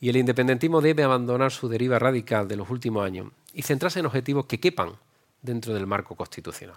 Y 0.00 0.08
el 0.08 0.18
independentismo 0.18 0.80
debe 0.80 1.02
abandonar 1.02 1.50
su 1.50 1.68
deriva 1.68 1.98
radical 1.98 2.46
de 2.46 2.54
los 2.54 2.70
últimos 2.70 3.04
años 3.04 3.26
y 3.54 3.62
centrarse 3.62 3.98
en 3.98 4.06
objetivos 4.06 4.46
que 4.46 4.60
quepan 4.60 4.92
dentro 5.40 5.74
del 5.74 5.88
marco 5.88 6.14
constitucional. 6.14 6.76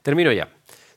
Termino 0.00 0.30
ya. 0.30 0.48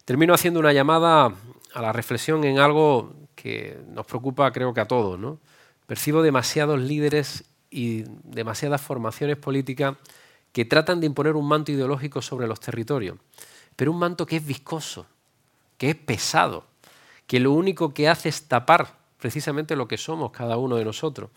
Termino 0.05 0.33
haciendo 0.33 0.59
una 0.59 0.73
llamada 0.73 1.33
a 1.73 1.81
la 1.81 1.93
reflexión 1.93 2.43
en 2.43 2.59
algo 2.59 3.13
que 3.35 3.79
nos 3.87 4.05
preocupa 4.05 4.51
creo 4.51 4.73
que 4.73 4.81
a 4.81 4.87
todos. 4.87 5.19
¿no? 5.19 5.39
Percibo 5.87 6.21
demasiados 6.21 6.79
líderes 6.79 7.45
y 7.69 8.03
demasiadas 8.23 8.81
formaciones 8.81 9.37
políticas 9.37 9.95
que 10.51 10.65
tratan 10.65 10.99
de 10.99 11.07
imponer 11.07 11.35
un 11.35 11.47
manto 11.47 11.71
ideológico 11.71 12.21
sobre 12.21 12.47
los 12.47 12.59
territorios, 12.59 13.17
pero 13.75 13.91
un 13.91 13.99
manto 13.99 14.25
que 14.25 14.37
es 14.37 14.45
viscoso, 14.45 15.07
que 15.77 15.91
es 15.91 15.95
pesado, 15.95 16.65
que 17.25 17.39
lo 17.39 17.53
único 17.53 17.93
que 17.93 18.09
hace 18.09 18.29
es 18.29 18.47
tapar 18.47 18.99
precisamente 19.17 19.75
lo 19.75 19.87
que 19.87 19.97
somos 19.97 20.31
cada 20.31 20.57
uno 20.57 20.75
de 20.75 20.83
nosotros, 20.83 21.29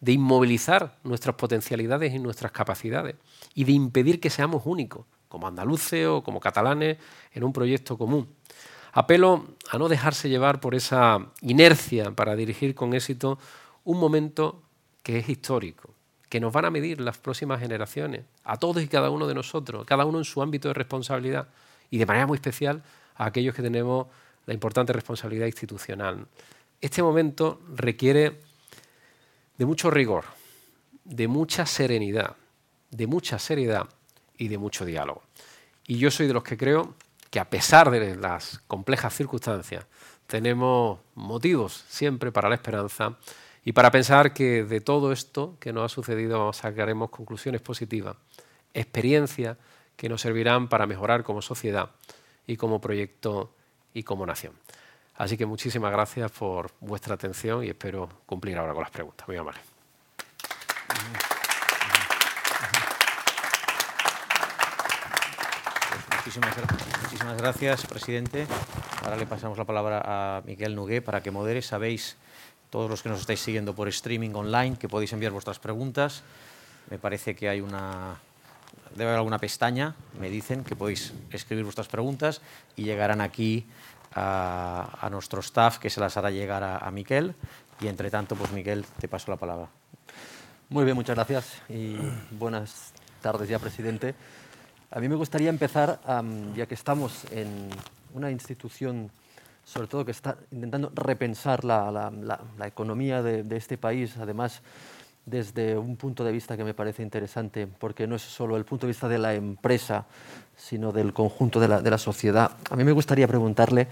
de 0.00 0.12
inmovilizar 0.12 0.98
nuestras 1.02 1.34
potencialidades 1.36 2.14
y 2.14 2.18
nuestras 2.18 2.52
capacidades 2.52 3.16
y 3.54 3.64
de 3.64 3.72
impedir 3.72 4.20
que 4.20 4.30
seamos 4.30 4.62
únicos, 4.64 5.06
como 5.32 5.48
andaluces 5.48 6.06
o 6.06 6.22
como 6.22 6.40
catalanes, 6.40 6.98
en 7.32 7.42
un 7.42 7.54
proyecto 7.54 7.96
común. 7.96 8.28
Apelo 8.92 9.56
a 9.70 9.78
no 9.78 9.88
dejarse 9.88 10.28
llevar 10.28 10.60
por 10.60 10.74
esa 10.74 11.32
inercia 11.40 12.10
para 12.10 12.36
dirigir 12.36 12.74
con 12.74 12.92
éxito 12.92 13.38
un 13.84 13.98
momento 13.98 14.60
que 15.02 15.16
es 15.16 15.30
histórico, 15.30 15.94
que 16.28 16.38
nos 16.38 16.52
van 16.52 16.66
a 16.66 16.70
medir 16.70 17.00
las 17.00 17.16
próximas 17.16 17.60
generaciones, 17.60 18.26
a 18.44 18.58
todos 18.58 18.82
y 18.82 18.88
cada 18.88 19.08
uno 19.08 19.26
de 19.26 19.32
nosotros, 19.32 19.86
cada 19.86 20.04
uno 20.04 20.18
en 20.18 20.24
su 20.24 20.42
ámbito 20.42 20.68
de 20.68 20.74
responsabilidad 20.74 21.48
y 21.88 21.96
de 21.96 22.04
manera 22.04 22.26
muy 22.26 22.36
especial 22.36 22.82
a 23.16 23.24
aquellos 23.24 23.54
que 23.54 23.62
tenemos 23.62 24.08
la 24.44 24.52
importante 24.52 24.92
responsabilidad 24.92 25.46
institucional. 25.46 26.26
Este 26.78 27.02
momento 27.02 27.62
requiere 27.74 28.42
de 29.56 29.64
mucho 29.64 29.90
rigor, 29.90 30.24
de 31.04 31.26
mucha 31.26 31.64
serenidad, 31.64 32.36
de 32.90 33.06
mucha 33.06 33.38
seriedad 33.38 33.88
y 34.42 34.48
de 34.48 34.58
mucho 34.58 34.84
diálogo. 34.84 35.22
Y 35.86 35.98
yo 35.98 36.10
soy 36.10 36.26
de 36.26 36.34
los 36.34 36.42
que 36.42 36.56
creo 36.56 36.94
que 37.30 37.38
a 37.38 37.48
pesar 37.48 37.90
de 37.90 38.16
las 38.16 38.60
complejas 38.66 39.14
circunstancias, 39.14 39.86
tenemos 40.26 40.98
motivos 41.14 41.84
siempre 41.88 42.32
para 42.32 42.48
la 42.48 42.56
esperanza 42.56 43.18
y 43.64 43.72
para 43.72 43.92
pensar 43.92 44.34
que 44.34 44.64
de 44.64 44.80
todo 44.80 45.12
esto 45.12 45.56
que 45.60 45.72
nos 45.72 45.84
ha 45.84 45.94
sucedido 45.94 46.52
sacaremos 46.52 47.10
conclusiones 47.10 47.60
positivas, 47.60 48.16
experiencias 48.74 49.56
que 49.96 50.08
nos 50.08 50.20
servirán 50.20 50.68
para 50.68 50.86
mejorar 50.86 51.22
como 51.22 51.40
sociedad 51.40 51.90
y 52.44 52.56
como 52.56 52.80
proyecto 52.80 53.54
y 53.94 54.02
como 54.02 54.26
nación. 54.26 54.54
Así 55.14 55.36
que 55.36 55.46
muchísimas 55.46 55.92
gracias 55.92 56.32
por 56.32 56.72
vuestra 56.80 57.14
atención 57.14 57.62
y 57.62 57.68
espero 57.68 58.08
cumplir 58.26 58.58
ahora 58.58 58.72
con 58.72 58.82
las 58.82 58.90
preguntas. 58.90 59.28
Muy 59.28 59.36
amable. 59.36 59.60
Muchísimas, 66.24 67.36
gracias, 67.36 67.84
presidente. 67.86 68.46
Ahora 69.02 69.16
le 69.16 69.26
pasamos 69.26 69.58
la 69.58 69.64
palabra 69.64 70.02
a 70.04 70.42
Miguel 70.42 70.76
Nugué 70.76 71.02
para 71.02 71.20
que 71.20 71.32
modere. 71.32 71.62
Sabéis, 71.62 72.16
todos 72.70 72.88
los 72.88 73.02
que 73.02 73.08
nos 73.08 73.18
estáis 73.18 73.40
siguiendo 73.40 73.74
por 73.74 73.88
streaming 73.88 74.30
online, 74.34 74.76
que 74.78 74.88
podéis 74.88 75.12
enviar 75.12 75.32
vuestras 75.32 75.58
preguntas. 75.58 76.22
Me 76.90 76.98
parece 77.00 77.34
que 77.34 77.48
hay 77.48 77.60
una, 77.60 78.20
debe 78.94 79.10
haber 79.10 79.16
alguna 79.16 79.38
pestaña, 79.38 79.96
me 80.20 80.30
dicen, 80.30 80.62
que 80.62 80.76
podéis 80.76 81.12
escribir 81.32 81.64
vuestras 81.64 81.88
preguntas 81.88 82.40
y 82.76 82.84
llegarán 82.84 83.20
aquí 83.20 83.66
a, 84.14 85.08
nuestro 85.10 85.40
staff 85.40 85.78
que 85.78 85.90
se 85.90 85.98
las 85.98 86.16
hará 86.16 86.30
llegar 86.30 86.62
a, 86.62 86.78
a 86.78 86.90
Miquel. 86.92 87.34
Y 87.80 87.88
entre 87.88 88.12
tanto, 88.12 88.36
pues 88.36 88.52
Miguel, 88.52 88.84
te 89.00 89.08
paso 89.08 89.28
la 89.32 89.38
palabra. 89.38 89.68
Muy 90.68 90.84
bien, 90.84 90.94
muchas 90.94 91.16
gracias 91.16 91.60
y 91.68 91.96
buenas 92.30 92.92
tardes 93.20 93.48
ya, 93.48 93.58
presidente. 93.58 94.14
A 94.94 95.00
mí 95.00 95.08
me 95.08 95.14
gustaría 95.14 95.48
empezar, 95.48 96.00
ya 96.54 96.66
que 96.66 96.74
estamos 96.74 97.24
en 97.30 97.70
una 98.12 98.30
institución, 98.30 99.10
sobre 99.64 99.88
todo 99.88 100.04
que 100.04 100.10
está 100.10 100.36
intentando 100.50 100.92
repensar 100.94 101.64
la, 101.64 102.12
economía 102.66 103.22
de, 103.22 103.56
este 103.56 103.78
país, 103.78 104.18
además 104.20 104.60
desde 105.24 105.78
un 105.78 105.96
punto 105.96 106.24
de 106.24 106.32
vista 106.32 106.58
que 106.58 106.64
me 106.64 106.74
parece 106.74 107.02
interesante, 107.02 107.66
porque 107.66 108.06
no 108.06 108.16
es 108.16 108.22
solo 108.22 108.54
el 108.58 108.66
punto 108.66 108.86
de 108.86 108.90
vista 108.90 109.08
de 109.08 109.16
la 109.16 109.32
empresa, 109.32 110.04
sino 110.58 110.92
del 110.92 111.14
conjunto 111.14 111.58
de 111.58 111.68
la, 111.68 111.98
sociedad. 111.98 112.50
A 112.68 112.76
mí 112.76 112.84
me 112.84 112.92
gustaría 112.92 113.26
preguntarle 113.26 113.88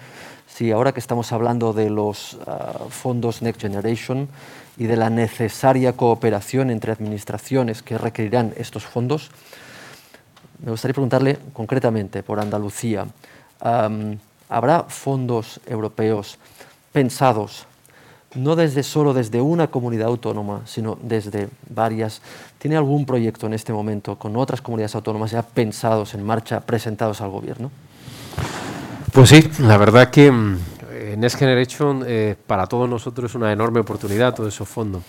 si 0.46 0.70
ahora 0.70 0.92
que 0.92 1.00
estamos 1.00 1.32
hablando 1.32 1.72
de 1.72 1.88
los 1.88 2.36
ah, 2.46 2.78
fondos 2.90 3.40
Next 3.40 3.62
Generation 3.62 4.28
y 4.76 4.84
de 4.84 4.96
la 4.96 5.08
necesaria 5.08 5.94
cooperación 5.94 6.68
entre 6.68 6.92
administraciones 6.92 7.82
que 7.82 7.96
requerirán 7.96 8.52
estos 8.58 8.84
fondos, 8.84 9.30
me 10.62 10.70
gustaría 10.70 10.94
preguntarle 10.94 11.38
concretamente 11.52 12.22
por 12.22 12.40
Andalucía, 12.40 13.06
¿habrá 14.48 14.84
fondos 14.84 15.60
europeos 15.66 16.38
pensados 16.92 17.66
no 18.34 18.54
desde 18.54 18.82
solo 18.82 19.12
desde 19.12 19.40
una 19.40 19.68
comunidad 19.68 20.08
autónoma, 20.08 20.62
sino 20.64 20.96
desde 21.02 21.48
varias? 21.68 22.22
¿Tiene 22.58 22.76
algún 22.76 23.04
proyecto 23.04 23.46
en 23.46 23.54
este 23.54 23.72
momento 23.72 24.16
con 24.16 24.36
otras 24.36 24.60
comunidades 24.60 24.94
autónomas 24.94 25.32
ya 25.32 25.42
pensados 25.42 26.14
en 26.14 26.24
marcha, 26.24 26.60
presentados 26.60 27.20
al 27.20 27.30
gobierno? 27.30 27.70
Pues 29.12 29.30
sí, 29.30 29.50
la 29.58 29.76
verdad 29.76 30.10
que 30.10 30.30
mm, 30.30 30.58
Next 31.16 31.38
Generation 31.38 32.04
eh, 32.06 32.36
para 32.46 32.66
todos 32.66 32.88
nosotros 32.88 33.30
es 33.30 33.34
una 33.34 33.52
enorme 33.52 33.80
oportunidad, 33.80 34.34
todos 34.34 34.52
esos 34.52 34.68
fondos. 34.68 35.02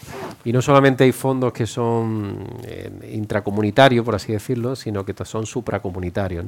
Y 0.43 0.53
no 0.53 0.61
solamente 0.61 1.03
hay 1.03 1.11
fondos 1.11 1.53
que 1.53 1.65
son 1.65 2.37
eh, 2.63 3.11
intracomunitarios, 3.13 4.05
por 4.05 4.15
así 4.15 4.31
decirlo, 4.31 4.75
sino 4.75 5.05
que 5.05 5.13
son 5.25 5.45
supracomunitarios. 5.45 6.45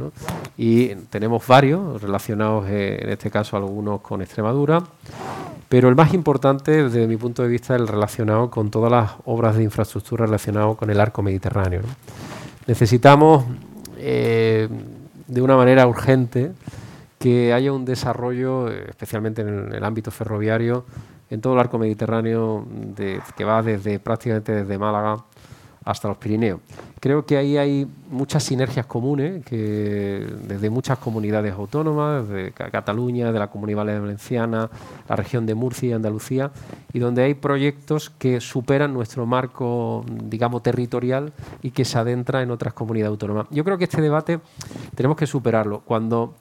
Y 0.57 0.89
tenemos 1.09 1.45
varios 1.45 2.01
relacionados, 2.01 2.65
eh, 2.69 2.99
en 3.01 3.09
este 3.09 3.29
caso 3.29 3.57
algunos 3.57 4.01
con 4.01 4.21
Extremadura, 4.21 4.83
pero 5.69 5.89
el 5.89 5.95
más 5.95 6.13
importante 6.13 6.83
desde 6.83 7.07
mi 7.07 7.17
punto 7.17 7.43
de 7.43 7.49
vista 7.49 7.75
es 7.75 7.81
el 7.81 7.87
relacionado 7.87 8.49
con 8.49 8.69
todas 8.71 8.91
las 8.91 9.11
obras 9.25 9.55
de 9.55 9.63
infraestructura 9.63 10.25
relacionadas 10.25 10.75
con 10.77 10.89
el 10.89 10.99
arco 10.99 11.21
mediterráneo. 11.21 11.81
Necesitamos 12.67 13.45
de 13.97 14.69
una 15.41 15.55
manera 15.55 15.87
urgente 15.87 16.51
que 17.23 17.53
haya 17.53 17.71
un 17.71 17.85
desarrollo, 17.85 18.69
eh, 18.69 18.87
especialmente 18.89 19.43
en 19.43 19.73
el, 19.73 19.83
ámbito 19.85 20.11
ferroviario, 20.11 20.83
en 21.29 21.39
todo 21.39 21.53
el 21.53 21.59
arco 21.61 21.79
mediterráneo, 21.79 22.67
que 23.37 23.45
va 23.45 23.63
desde 23.63 23.97
prácticamente 23.97 24.51
desde 24.51 24.77
Málaga 24.77 25.23
hasta 25.85 26.09
los 26.09 26.17
Pirineos. 26.17 26.59
Creo 26.99 27.25
que 27.25 27.37
ahí 27.37 27.57
hay 27.57 27.87
muchas 28.09 28.43
sinergias 28.43 28.85
comunes, 28.85 29.43
que 29.45 30.25
desde 30.47 30.69
muchas 30.69 30.97
comunidades 30.97 31.53
autónomas, 31.53 32.27
de 32.29 32.51
Cataluña, 32.51 33.31
de 33.31 33.39
la 33.39 33.47
Comunidad 33.47 33.85
Valenciana, 33.85 34.69
la 35.09 35.15
región 35.15 35.45
de 35.45 35.55
Murcia 35.55 35.89
y 35.89 35.93
Andalucía, 35.93 36.51
y 36.93 36.99
donde 36.99 37.23
hay 37.23 37.33
proyectos 37.33 38.09
que 38.09 38.39
superan 38.39 38.93
nuestro 38.93 39.25
marco, 39.25 40.05
digamos, 40.23 40.63
territorial 40.63 41.33
y 41.61 41.71
que 41.71 41.83
se 41.83 41.97
adentra 41.97 42.41
en 42.41 42.51
otras 42.51 42.73
comunidades 42.73 43.11
autónomas. 43.11 43.47
Yo 43.49 43.63
creo 43.63 43.77
que 43.77 43.85
este 43.85 44.01
debate 44.01 44.39
tenemos 44.95 45.17
que 45.17 45.27
superarlo. 45.27 45.81
Cuando, 45.81 46.35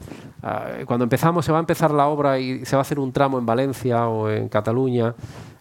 cuando 0.86 1.04
empezamos, 1.04 1.44
se 1.44 1.52
va 1.52 1.58
a 1.58 1.60
empezar 1.60 1.92
la 1.92 2.08
obra 2.08 2.38
y 2.38 2.64
se 2.64 2.74
va 2.74 2.80
a 2.80 2.82
hacer 2.82 2.98
un 2.98 3.12
tramo 3.12 3.38
en 3.38 3.46
Valencia 3.46 4.08
o 4.08 4.28
en 4.28 4.48
Cataluña, 4.48 5.14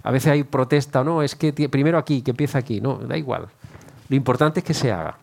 a 0.04 0.12
veces 0.12 0.32
hay 0.32 0.44
protesta, 0.44 1.04
no, 1.04 1.22
es 1.22 1.36
que 1.36 1.54
primero 1.70 1.98
aquí, 1.98 2.22
que 2.22 2.32
empieza 2.32 2.58
aquí, 2.58 2.82
no, 2.82 2.96
da 2.96 3.18
igual. 3.18 3.48
Lo 4.10 4.16
importante 4.16 4.62
es 4.62 4.66
que 4.66 4.74
se 4.74 4.92
haga. 4.92 5.18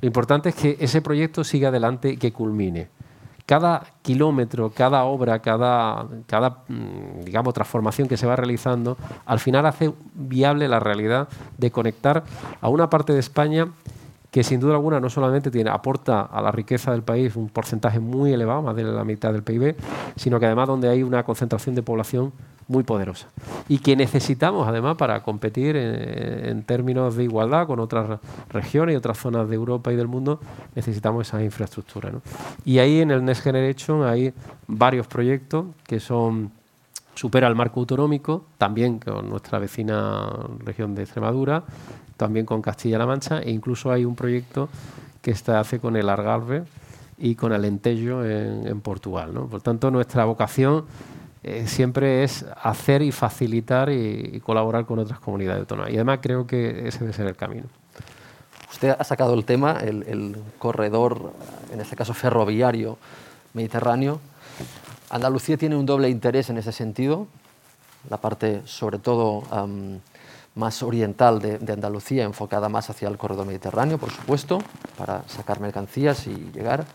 Lo 0.00 0.06
importante 0.06 0.50
es 0.50 0.54
que 0.54 0.76
ese 0.80 1.02
proyecto 1.02 1.44
siga 1.44 1.68
adelante 1.68 2.10
y 2.10 2.16
que 2.16 2.32
culmine. 2.32 2.88
Cada 3.46 3.82
kilómetro, 4.02 4.70
cada 4.70 5.04
obra, 5.04 5.40
cada, 5.40 6.06
cada 6.26 6.62
mm, 6.68 7.24
digamos, 7.24 7.54
transformación 7.54 8.06
que 8.06 8.16
se 8.16 8.26
va 8.26 8.36
realizando, 8.36 8.96
al 9.26 9.40
final 9.40 9.66
hace 9.66 9.92
viable 10.14 10.68
la 10.68 10.78
realidad 10.78 11.28
de 11.58 11.70
conectar 11.70 12.22
a 12.60 12.68
una 12.68 12.88
parte 12.88 13.12
de 13.12 13.18
España 13.18 13.68
que 14.30 14.44
sin 14.44 14.60
duda 14.60 14.74
alguna 14.74 15.00
no 15.00 15.10
solamente 15.10 15.50
tiene, 15.50 15.70
aporta 15.70 16.22
a 16.22 16.40
la 16.40 16.52
riqueza 16.52 16.92
del 16.92 17.02
país 17.02 17.34
un 17.36 17.48
porcentaje 17.48 17.98
muy 17.98 18.32
elevado, 18.32 18.62
más 18.62 18.76
de 18.76 18.84
la 18.84 19.04
mitad 19.04 19.32
del 19.32 19.42
PIB, 19.42 19.76
sino 20.16 20.38
que 20.38 20.46
además 20.46 20.68
donde 20.68 20.88
hay 20.88 21.02
una 21.02 21.24
concentración 21.24 21.74
de 21.74 21.82
población 21.82 22.32
muy 22.68 22.84
poderosa 22.84 23.26
y 23.68 23.78
que 23.78 23.96
necesitamos 23.96 24.68
además 24.68 24.96
para 24.96 25.24
competir 25.24 25.76
en, 25.76 26.62
términos 26.62 27.16
de 27.16 27.24
igualdad 27.24 27.66
con 27.66 27.80
otras 27.80 28.20
regiones 28.48 28.94
y 28.94 28.96
otras 28.96 29.18
zonas 29.18 29.48
de 29.48 29.56
Europa 29.56 29.92
y 29.92 29.96
del 29.96 30.06
mundo, 30.06 30.38
necesitamos 30.76 31.26
esa 31.26 31.42
infraestructura. 31.42 32.12
Y 32.64 32.78
ahí 32.78 33.00
en 33.00 33.10
el 33.10 33.24
Next 33.24 33.42
Generation 33.42 34.04
hay 34.04 34.32
varios 34.68 35.08
proyectos 35.08 35.66
que 35.84 35.98
son 35.98 36.52
supera 37.20 37.48
el 37.48 37.54
marco 37.54 37.80
autonómico, 37.80 38.46
también 38.56 38.98
con 38.98 39.28
nuestra 39.28 39.58
vecina 39.58 40.26
región 40.60 40.94
de 40.94 41.02
Extremadura, 41.02 41.64
también 42.16 42.46
con 42.46 42.62
Castilla-La 42.62 43.04
Mancha, 43.04 43.42
e 43.42 43.50
incluso 43.50 43.92
hay 43.92 44.06
un 44.06 44.16
proyecto 44.16 44.70
que 45.20 45.34
se 45.34 45.52
hace 45.52 45.80
con 45.80 45.96
el 45.96 46.08
Algarve 46.08 46.62
y 47.18 47.34
con 47.34 47.52
el 47.52 47.66
Entello 47.66 48.24
en, 48.24 48.80
Portugal. 48.80 49.32
Por 49.50 49.60
tanto, 49.60 49.90
nuestra 49.90 50.24
vocación 50.24 50.86
eh, 51.42 51.66
siempre 51.66 52.24
es 52.24 52.46
hacer 52.62 53.02
y 53.02 53.12
facilitar 53.12 53.90
y, 53.90 54.40
colaborar 54.40 54.86
con 54.86 54.98
otras 54.98 55.20
comunidades 55.20 55.60
autónomas. 55.60 55.90
Y 55.90 55.96
además 55.96 56.20
creo 56.22 56.46
que 56.46 56.88
ese 56.88 57.00
debe 57.00 57.12
ser 57.12 57.26
el 57.26 57.36
camino. 57.36 57.66
Usted 58.72 58.96
ha 58.98 59.04
sacado 59.04 59.34
el 59.34 59.44
tema, 59.44 59.72
el, 59.72 60.38
corredor, 60.58 61.34
en 61.70 61.82
este 61.82 61.96
caso 61.96 62.14
ferroviario 62.14 62.96
mediterráneo. 63.52 64.20
Andalucía 65.10 65.56
tiene 65.56 65.76
un 65.76 65.86
doble 65.86 66.08
interés 66.08 66.50
en 66.50 66.58
ese 66.58 66.72
sentido, 66.72 67.26
la 68.08 68.16
parte 68.16 68.62
sobre 68.64 68.98
todo 68.98 69.42
más 70.54 70.82
oriental 70.82 71.40
de, 71.40 71.58
de, 71.58 71.72
Andalucía, 71.72 72.24
enfocada 72.24 72.68
más 72.68 72.90
hacia 72.90 73.08
el 73.08 73.18
corredor 73.18 73.46
mediterráneo, 73.46 73.98
por 73.98 74.10
supuesto, 74.10 74.58
para 74.96 75.22
sacar 75.28 75.60
mercancías 75.60 76.26
y 76.26 76.34
llegar 76.52 76.86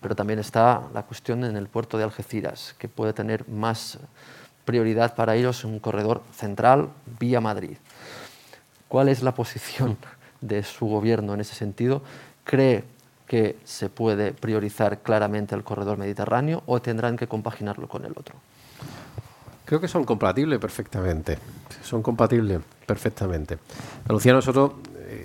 pero 0.00 0.14
también 0.14 0.38
está 0.38 0.82
la 0.94 1.02
cuestión 1.02 1.44
en 1.44 1.56
el 1.56 1.68
puerto 1.68 1.98
de 1.98 2.04
Algeciras, 2.04 2.74
que 2.78 2.88
puede 2.88 3.12
tener 3.12 3.48
más 3.48 3.98
prioridad 4.64 5.14
para 5.14 5.36
ellos 5.36 5.64
un 5.64 5.78
corredor 5.78 6.22
central 6.32 6.90
vía 7.18 7.40
Madrid. 7.40 7.76
¿Cuál 8.88 9.08
es 9.08 9.22
la 9.22 9.34
posición 9.34 9.96
de 10.40 10.62
su 10.62 10.86
gobierno 10.86 11.34
en 11.34 11.40
ese 11.40 11.54
sentido? 11.54 12.02
¿Cree 12.44 12.84
que 13.26 13.58
se 13.64 13.88
puede 13.88 14.32
priorizar 14.32 15.00
claramente 15.00 15.54
el 15.54 15.64
corredor 15.64 15.98
mediterráneo 15.98 16.62
o 16.66 16.80
tendrán 16.80 17.16
que 17.16 17.26
compaginarlo 17.26 17.88
con 17.88 18.04
el 18.04 18.12
otro? 18.12 18.36
Creo 19.64 19.80
que 19.80 19.88
son 19.88 20.04
compatibles 20.04 20.60
perfectamente. 20.60 21.38
Son 21.82 22.02
compatibles 22.02 22.60
perfectamente. 22.86 23.58
Andalucía 24.02 24.32
nosotros 24.32 24.72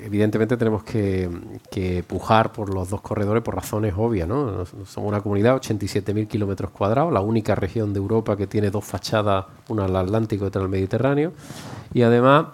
evidentemente 0.04 0.58
tenemos 0.58 0.84
que, 0.84 2.04
pujar 2.08 2.52
por 2.52 2.74
los 2.74 2.90
dos 2.90 3.02
corredores 3.02 3.44
por 3.44 3.56
razones 3.56 3.94
obvias. 3.96 4.28
¿no? 4.28 4.66
Somos 4.66 5.10
una 5.10 5.22
comunidad 5.22 5.54
de 5.54 5.76
87.000 5.76 6.28
kilómetros 6.28 6.72
cuadrados, 6.72 7.14
la 7.14 7.22
única 7.22 7.56
región 7.56 7.94
de 7.94 8.00
Europa 8.00 8.36
que 8.36 8.48
tiene 8.48 8.70
dos 8.70 8.86
fachadas, 8.86 9.46
una 9.70 9.86
al 9.86 9.96
Atlántico 9.96 10.46
y 10.46 10.48
otra 10.48 10.62
al 10.62 10.70
Mediterráneo. 10.70 11.34
Y 11.94 12.02
además 12.02 12.48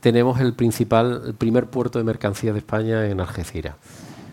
tenemos 0.00 0.40
el 0.40 0.54
principal, 0.54 1.22
el 1.26 1.34
primer 1.34 1.66
puerto 1.66 1.98
de 1.98 2.04
mercancías 2.04 2.54
de 2.54 2.60
España 2.60 3.06
en 3.06 3.20
Algeciras. 3.20 3.74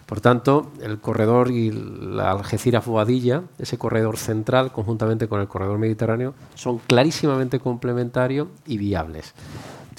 Por 0.10 0.20
tanto, 0.20 0.72
el 0.82 1.00
corredor 1.00 1.52
y 1.52 1.72
la 1.72 2.32
Algeciras-Boadilla, 2.32 3.44
ese 3.60 3.78
corredor 3.78 4.18
central, 4.18 4.72
conjuntamente 4.74 5.30
con 5.30 5.40
el 5.40 5.48
corredor 5.48 5.78
mediterráneo, 5.78 6.34
son 6.56 6.80
clarísimamente 6.80 7.60
complementarios 7.60 8.48
y 8.66 8.78
viables 8.78 9.36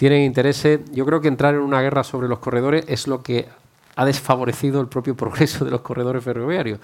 tienen 0.00 0.22
intereses. 0.22 0.80
Yo 0.92 1.04
creo 1.04 1.20
que 1.20 1.28
entrar 1.28 1.54
en 1.54 1.60
una 1.60 1.82
guerra 1.82 2.04
sobre 2.04 2.26
los 2.26 2.38
corredores 2.38 2.86
es 2.88 3.06
lo 3.06 3.22
que 3.22 3.48
ha 3.96 4.06
desfavorecido 4.06 4.80
el 4.80 4.88
propio 4.88 5.14
progreso 5.24 5.66
de 5.66 5.70
los 5.70 5.82
corredores 5.82 6.24
ferroviarios, 6.24 6.80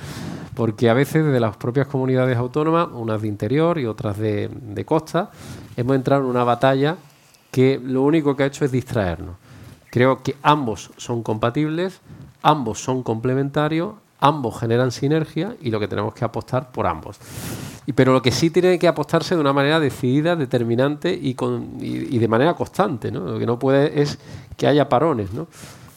porque 0.54 0.90
a 0.90 0.92
veces 0.92 1.24
desde 1.24 1.40
las 1.40 1.56
propias 1.56 1.86
comunidades 1.86 2.36
autónomas, 2.36 2.88
unas 2.92 3.22
de 3.22 3.28
interior 3.28 3.78
y 3.78 3.86
otras 3.86 4.18
de, 4.18 4.84
costa, 4.84 5.30
hemos 5.78 5.96
entrado 5.96 6.24
en 6.24 6.28
una 6.28 6.44
batalla 6.44 6.98
que 7.50 7.80
lo 7.82 8.02
único 8.02 8.36
que 8.36 8.42
ha 8.42 8.46
hecho 8.48 8.66
es 8.66 8.70
distraernos. 8.70 9.36
Creo 9.88 10.22
que 10.22 10.36
ambos 10.42 10.90
son 10.98 11.22
compatibles, 11.22 12.02
ambos 12.42 12.80
son 12.82 13.02
complementarios, 13.02 13.94
ambos 14.20 14.58
generan 14.58 14.90
sinergia 14.92 15.56
y 15.60 15.70
lo 15.70 15.80
que 15.80 15.88
tenemos 15.88 16.14
que 16.14 16.24
apostar 16.24 16.70
por 16.72 16.86
ambos. 16.86 17.18
Pero 17.94 18.12
lo 18.12 18.20
que 18.20 18.32
sí 18.32 18.50
tiene 18.50 18.78
que 18.78 18.88
apostarse 18.88 19.34
de 19.34 19.40
una 19.40 19.52
manera 19.52 19.78
decidida, 19.78 20.34
determinante 20.34 21.12
y, 21.12 21.34
con, 21.34 21.76
y, 21.80 22.18
de 22.18 22.28
manera 22.28 22.54
constante. 22.54 23.12
¿no? 23.12 23.20
Lo 23.20 23.38
que 23.38 23.46
no 23.46 23.58
puede 23.58 24.00
es 24.00 24.18
que 24.56 24.66
haya 24.66 24.88
parones. 24.88 25.30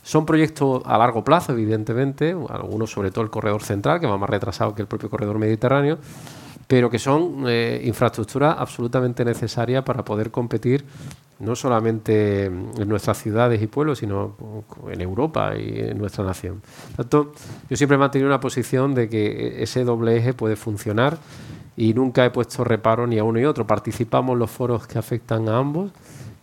Son 0.04 0.26
proyectos 0.26 0.84
a 0.86 0.98
largo 0.98 1.24
plazo, 1.24 1.54
evidentemente, 1.54 2.36
algunos 2.50 2.92
sobre 2.92 3.12
todo 3.12 3.24
el 3.24 3.30
corredor 3.30 3.64
central, 3.64 4.00
que 4.00 4.08
va 4.08 4.18
más 4.18 4.30
retrasado 4.30 4.76
que 4.76 4.82
el 4.82 4.88
propio 4.88 5.10
corredor 5.10 5.40
mediterráneo, 5.40 5.98
pero 6.68 6.90
que 6.90 7.00
son 7.00 7.46
eh, 7.48 7.82
infraestructuras 7.84 8.56
absolutamente 8.60 9.26
necesarias 9.26 9.84
para 9.84 10.06
poder 10.06 10.30
competir 10.30 10.86
no 11.40 11.56
solamente 11.56 12.46
en 12.46 12.90
nuestras 12.90 13.22
ciudades 13.22 13.62
y 13.62 13.68
pueblos, 13.68 14.00
sino 14.00 14.36
en 14.92 15.02
Europa 15.02 15.54
y 15.58 15.80
en 15.80 15.98
nuestra 15.98 16.24
nación. 16.24 16.62
Por 16.96 17.06
tanto, 17.06 17.32
yo 17.70 17.78
siempre 17.78 17.96
he 17.96 17.98
mantenido 17.98 18.28
una 18.28 18.40
posición 18.40 18.94
de 18.94 19.10
que 19.10 19.64
ese 19.64 19.84
doble 19.84 20.18
eje 20.18 20.34
puede 20.34 20.56
funcionar 20.56 21.18
y 21.78 21.94
nunca 21.94 22.26
he 22.26 22.30
puesto 22.30 22.64
reparo 22.64 23.08
ni 23.08 23.20
a 23.20 23.24
uno 23.24 23.40
ni 23.40 23.46
a 23.46 23.50
otro. 23.50 23.66
Participamos 23.66 24.34
en 24.34 24.40
los 24.40 24.52
foros 24.52 24.86
que 24.86 25.00
afectan 25.00 25.48
a 25.48 25.58
ambos 25.58 25.92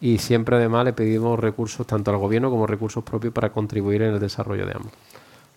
y 0.00 0.18
siempre 0.18 0.56
además 0.56 0.84
le 0.86 0.94
pedimos 0.94 1.38
recursos 1.38 1.86
tanto 1.86 2.10
al 2.10 2.16
gobierno 2.16 2.50
como 2.50 2.66
recursos 2.66 3.04
propios 3.04 3.34
para 3.34 3.50
contribuir 3.50 4.02
en 4.02 4.14
el 4.14 4.20
desarrollo 4.20 4.64
de 4.66 4.72
ambos. 4.72 4.92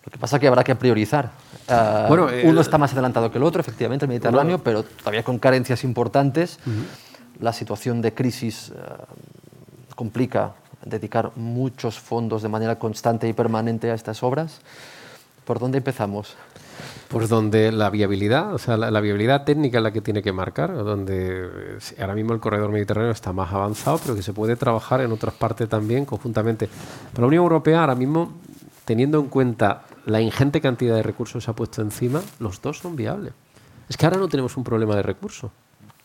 Lo 0.04 0.10
que 0.10 0.18
pasa 0.18 0.36
es 0.36 0.40
que 0.40 0.48
habrá 0.48 0.64
que 0.64 0.74
priorizar. 0.74 1.30
Eh, 1.68 2.04
bueno, 2.08 2.28
uno 2.44 2.60
está 2.60 2.78
más 2.78 2.92
adelantado 2.92 3.30
que 3.30 3.38
el 3.38 3.44
otro, 3.44 3.60
efectivamente, 3.60 4.06
el 4.06 4.08
Mediterráneo, 4.08 4.58
pero 4.58 4.82
todavía 4.82 5.22
con 5.22 5.38
carencias 5.38 5.84
importantes. 5.84 6.58
La 7.40 7.52
situación 7.52 8.02
de 8.02 8.12
crisis 8.12 8.70
eh, 8.70 8.74
complica 9.94 10.54
dedicar 10.84 11.32
muchos 11.36 11.98
fondos 11.98 12.42
de 12.42 12.48
manera 12.48 12.78
constante 12.78 13.28
y 13.28 13.32
permanente 13.32 13.90
a 13.90 13.94
estas 13.94 14.22
obras. 14.22 14.60
¿Por 15.44 15.58
dónde 15.58 15.78
empezamos? 15.78 16.36
Pues 17.08 17.28
donde 17.28 17.72
la 17.72 17.90
viabilidad, 17.90 18.54
o 18.54 18.58
sea, 18.58 18.76
la, 18.76 19.00
viabilidad 19.00 19.44
técnica 19.44 19.78
es 19.78 19.82
la 19.82 19.92
que 19.92 20.00
tiene 20.00 20.22
que 20.22 20.32
marcar, 20.32 20.72
donde 20.72 21.78
ahora 21.98 22.14
mismo 22.14 22.32
el 22.34 22.40
corredor 22.40 22.70
mediterráneo 22.70 23.10
está 23.10 23.32
más 23.32 23.52
avanzado, 23.52 23.98
pero 23.98 24.14
que 24.14 24.22
se 24.22 24.32
puede 24.32 24.54
trabajar 24.56 25.00
en 25.00 25.10
otras 25.10 25.34
partes 25.34 25.68
también 25.68 26.04
conjuntamente. 26.04 26.68
Para 27.10 27.22
la 27.22 27.26
Unión 27.26 27.42
Europea 27.42 27.80
ahora 27.80 27.96
mismo, 27.96 28.32
teniendo 28.84 29.18
en 29.18 29.26
cuenta 29.26 29.82
la 30.06 30.20
ingente 30.20 30.60
cantidad 30.60 30.94
de 30.94 31.02
recursos 31.02 31.42
que 31.42 31.44
se 31.44 31.50
ha 31.50 31.54
puesto 31.54 31.82
encima, 31.82 32.22
los 32.38 32.62
dos 32.62 32.78
son 32.78 32.94
viables. 32.94 33.32
Es 33.88 33.96
que 33.96 34.06
ahora 34.06 34.18
no 34.18 34.28
tenemos 34.28 34.56
un 34.56 34.62
problema 34.62 34.94
de 34.94 35.02
recursos, 35.02 35.50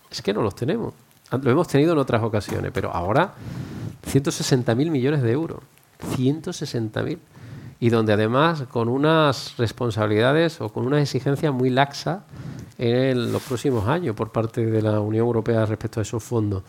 es 0.10 0.22
que 0.22 0.34
no 0.34 0.42
los 0.42 0.56
tenemos. 0.56 0.94
Lo 1.42 1.52
hemos 1.52 1.68
tenido 1.68 1.94
en 1.94 2.00
otras 2.00 2.24
ocasiones, 2.24 2.72
pero 2.74 2.92
ahora 2.92 3.34
160.000 4.12 4.90
millones 4.90 5.22
de 5.22 5.32
euros. 5.32 5.60
160.000 6.18 7.18
y 7.80 7.90
donde 7.90 8.14
además 8.14 8.64
con 8.72 8.88
unas 8.88 9.56
responsabilidades 9.58 10.62
o 10.62 10.70
con 10.70 10.86
una 10.86 11.02
exigencia 11.02 11.52
muy 11.52 11.70
laxa 11.70 12.24
en 12.78 13.32
los 13.32 13.42
próximos 13.44 13.88
años 13.88 14.16
por 14.16 14.32
parte 14.32 14.66
de 14.66 14.82
la 14.82 15.00
Unión 15.00 15.26
Europea 15.26 15.66
respecto 15.66 16.00
a 16.00 16.04
esos 16.04 16.24
fondos. 16.24 16.64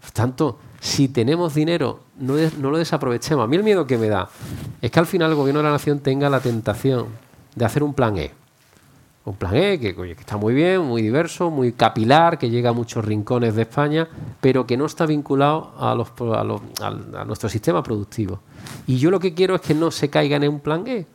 Por 0.00 0.10
tanto, 0.10 0.58
si 0.80 1.08
tenemos 1.08 1.54
dinero, 1.54 2.00
no 2.18 2.70
lo 2.70 2.78
desaprovechemos. 2.78 3.44
A 3.44 3.46
mí 3.46 3.56
el 3.56 3.62
miedo 3.62 3.86
que 3.86 3.98
me 3.98 4.08
da 4.08 4.28
es 4.80 4.90
que 4.90 4.98
al 4.98 5.06
final 5.06 5.30
el 5.30 5.36
Gobierno 5.36 5.60
de 5.60 5.64
la 5.64 5.72
Nación 5.72 6.00
tenga 6.00 6.28
la 6.28 6.40
tentación 6.40 7.06
de 7.54 7.64
hacer 7.64 7.82
un 7.82 7.94
plan 7.94 8.18
E. 8.18 8.32
Un 9.24 9.34
plan 9.34 9.54
E 9.54 9.78
que, 9.78 10.16
está 10.18 10.36
muy 10.36 10.52
bien, 10.52 10.80
muy 10.80 11.00
diverso, 11.00 11.48
muy 11.48 11.72
capilar, 11.72 12.38
que 12.38 12.50
llega 12.50 12.70
a 12.70 12.72
muchos 12.72 13.04
rincones 13.04 13.54
de 13.54 13.62
España, 13.62 14.08
pero 14.40 14.66
que 14.66 14.76
no 14.76 14.84
está 14.84 15.06
vinculado 15.06 15.72
a, 15.78 15.94
los, 15.94 16.12
a 16.80 17.24
nuestro 17.24 17.48
sistema 17.48 17.84
productivo. 17.84 18.40
Y 18.86 18.98
yo 18.98 19.12
lo 19.12 19.20
que 19.20 19.32
quiero 19.32 19.54
es 19.54 19.60
que 19.60 19.74
no 19.74 19.92
se 19.92 20.10
caigan 20.10 20.42
en 20.42 20.50
un 20.50 20.60
plan 20.60 20.84
E. 20.88 21.06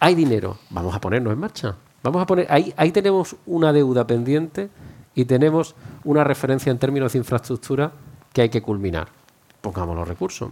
Hay 0.00 0.14
dinero, 0.14 0.58
vamos 0.68 0.94
a 0.94 1.00
ponernos 1.00 1.32
en 1.32 1.38
marcha. 1.38 1.76
Vamos 2.02 2.22
a 2.22 2.26
poner, 2.26 2.46
ahí, 2.50 2.92
tenemos 2.92 3.34
una 3.46 3.72
deuda 3.72 4.06
pendiente 4.06 4.68
y 5.14 5.24
tenemos 5.24 5.74
una 6.04 6.22
referencia 6.24 6.70
en 6.70 6.78
términos 6.78 7.12
de 7.12 7.18
infraestructura 7.18 7.92
que 8.32 8.42
hay 8.42 8.48
que 8.50 8.62
culminar. 8.62 9.08
Pongamos 9.60 9.96
los 9.96 10.06
recursos. 10.06 10.50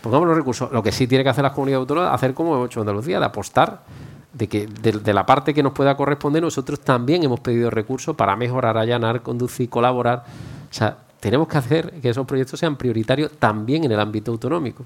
Pongamos 0.00 0.28
los 0.28 0.36
recursos. 0.36 0.72
Lo 0.72 0.82
que 0.82 0.92
sí 0.92 1.06
tiene 1.06 1.22
que 1.22 1.30
hacer 1.30 1.44
las 1.44 1.52
comunidades 1.52 1.82
autónomas, 1.82 2.14
hacer 2.14 2.32
como 2.32 2.54
hemos 2.54 2.66
hecho 2.66 2.80
en 2.80 2.88
Andalucía, 2.88 3.18
de 3.18 3.26
apostar 3.26 3.82
de 4.32 4.48
que 4.48 4.66
de, 4.66 5.12
la 5.12 5.26
parte 5.26 5.52
que 5.52 5.62
nos 5.62 5.72
pueda 5.72 5.96
corresponder, 5.96 6.42
nosotros 6.42 6.80
también 6.80 7.22
hemos 7.22 7.40
pedido 7.40 7.70
recursos 7.70 8.14
para 8.16 8.36
mejorar, 8.36 8.78
allanar, 8.78 9.22
conducir, 9.22 9.68
colaborar. 9.68 10.24
O 10.70 10.74
sea, 10.74 10.96
tenemos 11.18 11.48
que 11.48 11.58
hacer 11.58 11.90
que 12.00 12.10
esos 12.10 12.26
proyectos 12.26 12.60
sean 12.60 12.76
prioritarios 12.76 13.32
también 13.32 13.84
en 13.84 13.92
el 13.92 14.00
ámbito 14.00 14.30
autonómico 14.30 14.84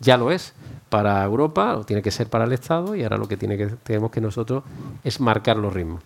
ya 0.00 0.16
lo 0.16 0.30
es 0.30 0.52
para 0.88 1.22
Europa, 1.24 1.74
lo 1.74 1.84
tiene 1.84 2.02
que 2.02 2.10
ser 2.10 2.28
para 2.28 2.44
el 2.44 2.52
Estado 2.52 2.94
y 2.94 3.02
ahora 3.02 3.16
lo 3.16 3.28
que, 3.28 3.36
tiene 3.36 3.56
que 3.56 3.66
tenemos 3.66 4.10
que 4.10 4.20
nosotros 4.20 4.64
es 5.04 5.20
marcar 5.20 5.56
los 5.56 5.72
ritmos. 5.72 6.02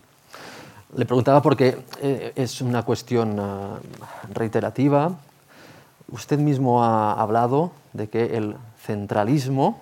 Le 0.97 1.07
preguntaba 1.07 1.41
porque 1.41 1.79
eh, 2.01 2.33
es 2.37 2.61
una 2.61 2.83
cuestión 2.83 3.39
ah, 3.39 3.79
reiterativa. 4.33 5.13
Usted 6.11 6.39
mismo 6.39 6.85
ha 6.85 7.13
hablado 7.13 7.73
de 7.93 8.09
que 8.09 8.37
el 8.37 8.57
centralismo 8.85 9.81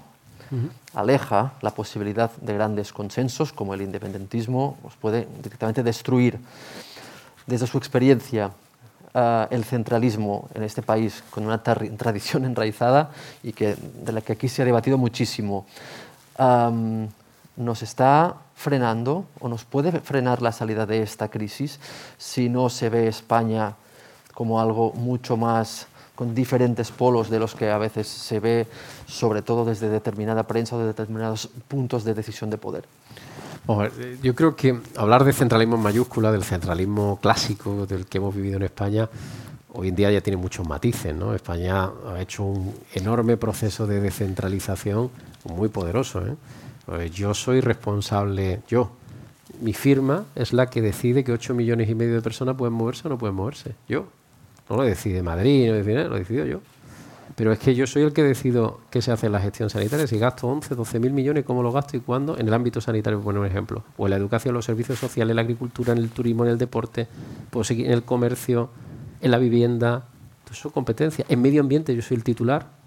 aleja 0.94 1.53
la 1.61 1.70
posibilidad 1.70 2.30
de 2.40 2.55
grandes 2.55 2.92
consensos 2.92 3.53
como 3.53 3.74
el 3.74 3.82
independentismo, 3.82 4.76
puede 5.01 5.28
directamente 5.42 5.82
destruir. 5.82 6.38
Desde 7.46 7.66
su 7.66 7.78
experiencia, 7.78 8.51
eh, 9.14 9.46
el 9.51 9.64
centralismo 9.64 10.48
en 10.55 10.62
este 10.62 10.82
país 10.82 11.22
con 11.30 11.44
una 11.46 11.62
tradición 11.62 12.44
enraizada 12.51 13.11
y 13.42 13.53
que, 13.53 13.76
de 13.76 14.12
la 14.12 14.20
que 14.20 14.34
aquí 14.34 14.48
se 14.48 14.62
ha 14.62 14.64
debatido 14.64 14.98
muchísimo, 14.98 15.66
nos 17.57 17.82
está 17.82 18.36
frenando 18.55 19.26
o 19.40 19.48
nos 19.48 19.64
puede 19.64 19.92
frenar 20.01 20.40
la 20.40 20.53
salida 20.53 20.86
de 20.86 21.03
esta 21.03 21.28
crisis 21.28 21.78
si 22.16 22.48
no 22.48 22.70
se 22.70 22.88
ve 22.88 23.09
España 23.09 23.74
como 24.32 24.61
algo 24.61 24.92
mucho 24.92 25.36
más 25.36 25.86
con 26.21 26.35
diferentes 26.35 26.91
polos 26.91 27.31
de 27.31 27.39
los 27.39 27.55
que 27.55 27.71
a 27.71 27.79
veces 27.79 28.07
se 28.07 28.41
ve, 28.41 28.66
sobre 29.07 29.41
todo 29.41 29.64
desde 29.64 29.89
determinada 29.89 30.43
prensa 30.43 30.77
o 30.77 30.79
de 30.79 30.85
determinados 30.85 31.49
puntos 31.66 32.05
de 32.05 32.12
decisión 32.12 32.51
de 32.51 32.59
poder. 32.59 32.85
Eh, 33.66 34.18
yo 34.23 34.35
creo 34.35 34.55
que 34.55 34.79
hablar 34.99 35.25
de 35.25 35.33
centralismo 35.33 35.77
en 35.77 35.83
mayúscula, 35.83 36.31
del 36.31 36.45
centralismo 36.45 37.18
clásico 37.23 37.87
del 37.87 38.05
que 38.05 38.18
hemos 38.18 38.35
vivido 38.35 38.59
en 38.59 38.64
España, 38.64 39.09
hoy 39.73 39.89
en 39.89 39.97
día 39.97 40.11
ya 40.11 40.21
tiene 40.21 40.37
muchos 40.37 40.68
matices. 40.68 41.14
¿no? 41.14 41.35
España 41.35 41.89
ha 42.12 42.21
hecho 42.21 42.45
un 42.45 42.75
enorme 42.93 43.39
proceso 43.39 43.87
de 43.87 44.03
descentralización 44.03 45.11
muy 45.45 45.71
poderoso. 45.71 46.21
¿eh? 46.27 46.35
Pues 46.85 47.12
yo 47.12 47.33
soy 47.33 47.62
responsable, 47.62 48.61
yo. 48.68 48.91
Mi 49.62 49.73
firma 49.73 50.27
es 50.35 50.53
la 50.53 50.68
que 50.68 50.83
decide 50.83 51.25
que 51.25 51.33
8 51.33 51.55
millones 51.55 51.89
y 51.89 51.95
medio 51.95 52.12
de 52.12 52.21
personas 52.21 52.57
pueden 52.57 52.75
moverse 52.75 53.09
o 53.09 53.09
no 53.09 53.16
pueden 53.16 53.37
moverse. 53.37 53.75
Yo. 53.89 54.20
No 54.71 54.77
lo 54.77 54.85
decide 54.85 55.23
Madrid, 55.23 55.66
no 55.66 55.73
lo, 55.73 55.79
decide, 55.79 56.09
lo 56.09 56.16
decido 56.16 56.47
yo. 56.47 56.61
Pero 57.35 57.53
es 57.53 57.59
que 57.59 57.75
yo 57.75 57.87
soy 57.87 58.03
el 58.03 58.12
que 58.12 58.23
decido 58.23 58.81
qué 58.91 59.03
se 59.03 59.11
hace 59.11 59.27
en 59.27 59.33
la 59.33 59.41
gestión 59.41 59.68
sanitaria. 59.68 60.07
Si 60.07 60.18
gasto 60.18 60.47
11, 60.47 60.75
12 60.75 61.01
mil 61.01 61.12
millones, 61.12 61.45
cómo 61.45 61.62
lo 61.62 61.73
gasto 61.73 61.97
y 61.97 62.01
cuándo, 62.01 62.39
en 62.39 62.47
el 62.47 62.55
ámbito 62.55 62.81
sanitario, 62.81 63.18
por 63.18 63.27
poner 63.27 63.41
un 63.41 63.47
ejemplo. 63.47 63.83
O 63.97 64.07
en 64.07 64.11
la 64.11 64.16
educación, 64.16 64.55
los 64.55 64.64
servicios 64.64 64.99
sociales, 64.99 65.35
la 65.35 65.43
agricultura, 65.43 65.93
en 65.93 65.99
el 65.99 66.11
turismo, 66.11 66.45
en 66.45 66.53
el 66.53 66.59
deporte, 66.59 67.09
pues 67.51 67.71
en 67.73 67.91
el 67.91 68.05
comercio, 68.05 68.71
en 69.21 69.31
la 69.31 69.39
vivienda. 69.39 70.07
Todo 70.45 70.53
eso 70.53 70.68
es 70.68 70.75
competencia. 70.75 71.25
En 71.29 71.43
medio 71.43 71.61
ambiente 71.61 71.95
yo 71.95 72.03
soy 72.03 72.16
el 72.16 72.25
titular 72.25 72.80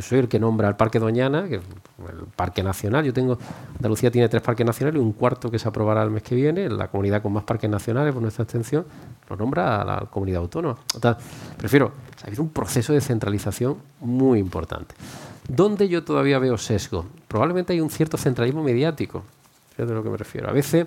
yo 0.00 0.06
soy 0.08 0.20
el 0.20 0.28
que 0.28 0.40
nombra 0.40 0.66
el 0.66 0.76
Parque 0.76 0.98
Doñana, 0.98 1.46
que 1.46 1.56
es 1.56 1.62
el 2.08 2.24
Parque 2.34 2.62
Nacional. 2.62 3.04
Yo 3.04 3.12
tengo, 3.12 3.38
Andalucía 3.76 4.10
tiene 4.10 4.30
tres 4.30 4.40
parques 4.40 4.66
nacionales 4.66 4.98
y 4.98 5.04
un 5.04 5.12
cuarto 5.12 5.50
que 5.50 5.58
se 5.58 5.68
aprobará 5.68 6.02
el 6.02 6.10
mes 6.10 6.22
que 6.22 6.34
viene. 6.34 6.70
La 6.70 6.88
comunidad 6.88 7.20
con 7.20 7.34
más 7.34 7.44
parques 7.44 7.68
nacionales 7.68 8.14
por 8.14 8.22
nuestra 8.22 8.44
extensión 8.44 8.86
lo 9.28 9.36
nombra 9.36 9.82
a 9.82 9.84
la 9.84 10.00
comunidad 10.06 10.40
autónoma. 10.40 10.78
prefiero, 11.58 11.92
ha 12.22 12.26
habido 12.26 12.42
un 12.42 12.48
proceso 12.48 12.94
de 12.94 13.02
centralización 13.02 13.76
muy 14.00 14.38
importante. 14.38 14.94
¿Dónde 15.46 15.86
yo 15.86 16.02
todavía 16.02 16.38
veo 16.38 16.56
sesgo? 16.56 17.04
Probablemente 17.28 17.74
hay 17.74 17.80
un 17.82 17.90
cierto 17.90 18.16
centralismo 18.16 18.62
mediático. 18.62 19.22
Fíjate 19.76 19.92
a 19.92 19.96
lo 19.96 20.02
que 20.02 20.08
me 20.08 20.16
refiero. 20.16 20.48
A 20.48 20.52
veces, 20.52 20.86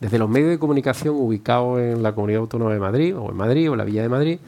desde 0.00 0.18
los 0.18 0.28
medios 0.28 0.50
de 0.50 0.58
comunicación 0.58 1.14
ubicados 1.16 1.80
en 1.80 2.02
la 2.02 2.14
comunidad 2.14 2.42
autónoma 2.42 2.74
de 2.74 2.80
Madrid, 2.80 3.16
o 3.16 3.30
en 3.30 3.36
Madrid, 3.36 3.70
o 3.70 3.72
en 3.72 3.78
la 3.78 3.84
Villa 3.84 4.02
de 4.02 4.08
Madrid, 4.10 4.38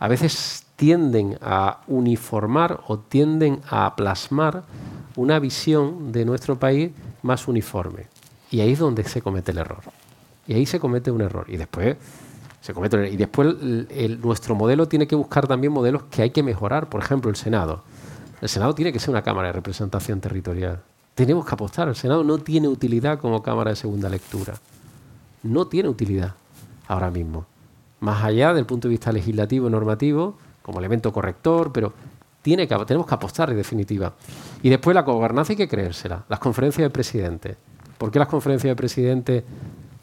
a 0.00 0.06
veces 0.06 0.67
tienden 0.78 1.36
a 1.42 1.80
uniformar 1.88 2.82
o 2.86 3.00
tienden 3.00 3.60
a 3.68 3.96
plasmar 3.96 4.62
una 5.16 5.40
visión 5.40 6.12
de 6.12 6.24
nuestro 6.24 6.56
país 6.56 6.92
más 7.22 7.48
uniforme. 7.48 8.06
Y 8.52 8.60
ahí 8.60 8.74
es 8.74 8.78
donde 8.78 9.02
se 9.02 9.20
comete 9.20 9.50
el 9.50 9.58
error. 9.58 9.80
Y 10.46 10.54
ahí 10.54 10.66
se 10.66 10.78
comete 10.78 11.10
un 11.10 11.20
error. 11.20 11.46
Y 11.48 11.56
después 11.56 11.96
se 12.60 12.72
comete 12.72 13.10
Y 13.10 13.16
después 13.16 13.56
nuestro 14.22 14.54
modelo 14.54 14.86
tiene 14.86 15.08
que 15.08 15.16
buscar 15.16 15.48
también 15.48 15.72
modelos 15.72 16.04
que 16.04 16.22
hay 16.22 16.30
que 16.30 16.44
mejorar. 16.44 16.88
Por 16.88 17.02
ejemplo, 17.02 17.28
el 17.28 17.36
Senado. 17.36 17.82
El 18.40 18.48
Senado 18.48 18.72
tiene 18.76 18.92
que 18.92 19.00
ser 19.00 19.10
una 19.10 19.22
Cámara 19.22 19.48
de 19.48 19.54
Representación 19.54 20.20
Territorial. 20.20 20.80
Tenemos 21.16 21.44
que 21.44 21.54
apostar. 21.54 21.88
El 21.88 21.96
Senado 21.96 22.22
no 22.22 22.38
tiene 22.38 22.68
utilidad 22.68 23.18
como 23.18 23.42
Cámara 23.42 23.70
de 23.70 23.76
Segunda 23.76 24.08
Lectura. 24.08 24.54
No 25.42 25.66
tiene 25.66 25.88
utilidad 25.88 26.34
ahora 26.86 27.10
mismo. 27.10 27.46
Más 27.98 28.22
allá 28.22 28.54
del 28.54 28.64
punto 28.64 28.86
de 28.86 28.92
vista 28.92 29.10
legislativo 29.10 29.66
y 29.66 29.72
normativo, 29.72 30.36
como 30.68 30.80
elemento 30.80 31.10
corrector, 31.10 31.72
pero 31.72 31.94
tiene 32.42 32.68
que, 32.68 32.76
tenemos 32.84 33.06
que 33.06 33.14
apostar 33.14 33.48
en 33.48 33.56
definitiva. 33.56 34.12
Y 34.62 34.68
después 34.68 34.94
la 34.94 35.00
gobernanza 35.00 35.54
hay 35.54 35.56
que 35.56 35.66
creérsela. 35.66 36.24
Las 36.28 36.38
conferencias 36.40 36.84
de 36.84 36.90
presidente. 36.90 37.56
¿Por 37.96 38.10
qué 38.10 38.18
las 38.18 38.28
conferencias 38.28 38.72
de 38.72 38.76
presidente 38.76 39.44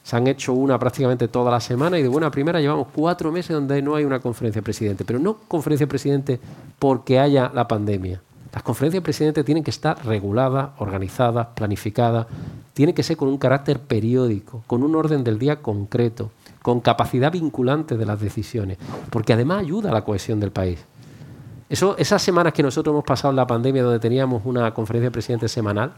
se 0.01 0.15
han 0.15 0.25
hecho 0.25 0.53
una 0.53 0.79
prácticamente 0.79 1.27
toda 1.27 1.51
la 1.51 1.59
semana 1.59 1.99
y 1.99 2.01
de 2.01 2.07
buena 2.07 2.31
primera 2.31 2.59
llevamos 2.59 2.87
cuatro 2.95 3.31
meses 3.31 3.53
donde 3.53 3.79
no 3.83 3.93
hay 3.93 4.05
una 4.05 4.19
conferencia 4.19 4.59
de 4.59 4.63
presidente? 4.63 5.05
Pero 5.05 5.19
no 5.19 5.37
conferencia 5.47 5.85
de 5.85 5.89
presidente 5.89 6.39
porque 6.79 7.19
haya 7.19 7.51
la 7.53 7.67
pandemia. 7.67 8.19
Las 8.51 8.63
conferencias 8.63 9.03
de 9.03 9.05
presidente 9.05 9.43
tienen 9.43 9.63
que 9.63 9.69
estar 9.69 10.03
reguladas, 10.03 10.69
organizadas, 10.79 11.49
planificadas, 11.53 12.25
tienen 12.73 12.95
que 12.95 13.03
ser 13.03 13.17
con 13.17 13.27
un 13.27 13.37
carácter 13.37 13.81
periódico, 13.81 14.63
con 14.65 14.81
un 14.81 14.95
orden 14.95 15.23
del 15.23 15.37
día 15.37 15.61
concreto 15.61 16.31
con 16.65 16.79
capacidad 16.79 17.31
vinculante 17.31 17.95
de 17.95 18.07
las 18.07 18.19
decisiones, 18.19 18.79
porque 19.11 19.33
además 19.33 19.59
ayuda 19.59 19.91
a 19.91 19.93
la 19.93 20.03
cohesión 20.03 20.39
del 20.39 20.49
país. 20.49 20.83
Eso, 21.69 21.95
esas 21.99 22.23
semanas 22.23 22.53
que 22.53 22.63
nosotros 22.63 22.91
hemos 22.91 23.03
pasado 23.03 23.29
en 23.29 23.35
la 23.35 23.45
pandemia, 23.45 23.83
donde 23.83 23.99
teníamos 23.99 24.41
una 24.45 24.73
conferencia 24.73 25.09
de 25.09 25.11
presidente 25.11 25.47
semanal, 25.47 25.93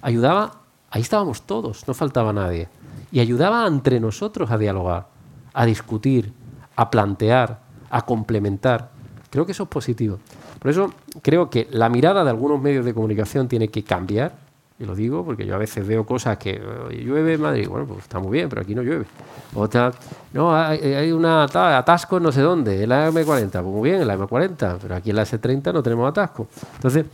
ayudaba, 0.00 0.62
ahí 0.88 1.02
estábamos 1.02 1.42
todos, 1.42 1.86
no 1.86 1.92
faltaba 1.92 2.32
nadie, 2.32 2.66
y 3.12 3.20
ayudaba 3.20 3.66
entre 3.66 4.00
nosotros 4.00 4.50
a 4.50 4.56
dialogar, 4.56 5.06
a 5.52 5.66
discutir, 5.66 6.32
a 6.76 6.90
plantear, 6.90 7.60
a 7.90 8.00
complementar. 8.00 8.92
Creo 9.28 9.44
que 9.44 9.52
eso 9.52 9.64
es 9.64 9.68
positivo. 9.68 10.18
Por 10.58 10.70
eso 10.70 10.94
creo 11.20 11.50
que 11.50 11.68
la 11.70 11.90
mirada 11.90 12.24
de 12.24 12.30
algunos 12.30 12.58
medios 12.58 12.86
de 12.86 12.94
comunicación 12.94 13.48
tiene 13.48 13.68
que 13.68 13.84
cambiar 13.84 14.32
y 14.78 14.84
lo 14.84 14.94
digo 14.94 15.24
porque 15.24 15.46
yo 15.46 15.54
a 15.54 15.58
veces 15.58 15.86
veo 15.86 16.04
cosas 16.04 16.36
que 16.36 16.60
llueve 16.90 17.34
en 17.34 17.40
Madrid, 17.40 17.68
bueno, 17.68 17.86
pues 17.86 18.00
está 18.00 18.18
muy 18.18 18.32
bien, 18.32 18.48
pero 18.48 18.60
aquí 18.60 18.74
no 18.74 18.82
llueve. 18.82 19.06
Otra, 19.54 19.90
no, 20.34 20.54
hay, 20.54 20.78
hay 20.78 21.12
una 21.12 21.44
atasco 21.44 22.20
no 22.20 22.30
sé 22.30 22.42
dónde, 22.42 22.82
en 22.82 22.90
la 22.90 23.10
M40, 23.10 23.50
pues 23.50 23.64
muy 23.64 23.90
bien, 23.90 24.02
en 24.02 24.08
la 24.08 24.18
M40, 24.18 24.78
pero 24.82 24.94
aquí 24.94 25.10
en 25.10 25.16
la 25.16 25.22
S30 25.22 25.72
no 25.72 25.82
tenemos 25.82 26.08
atasco. 26.08 26.48
Entonces, 26.74 27.06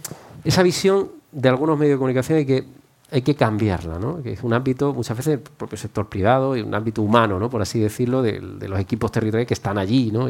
esa 0.42 0.62
visión 0.62 1.08
de 1.30 1.48
algunos 1.48 1.78
medios 1.78 1.94
de 1.94 1.98
comunicación 1.98 2.38
hay 2.38 2.46
que, 2.46 2.64
hay 3.12 3.22
que 3.22 3.36
cambiarla, 3.36 3.98
¿no? 3.98 4.22
que 4.22 4.32
es 4.32 4.42
un 4.42 4.52
ámbito, 4.52 4.92
muchas 4.92 5.16
veces, 5.16 5.34
el 5.34 5.40
propio 5.40 5.78
sector 5.78 6.08
privado 6.08 6.56
y 6.56 6.62
un 6.62 6.74
ámbito 6.74 7.02
humano, 7.02 7.38
¿no? 7.38 7.48
por 7.48 7.62
así 7.62 7.78
decirlo, 7.78 8.22
de, 8.22 8.40
los 8.40 8.80
equipos 8.80 9.12
territoriales 9.12 9.46
que 9.46 9.54
están 9.54 9.78
allí. 9.78 10.10
¿no? 10.10 10.28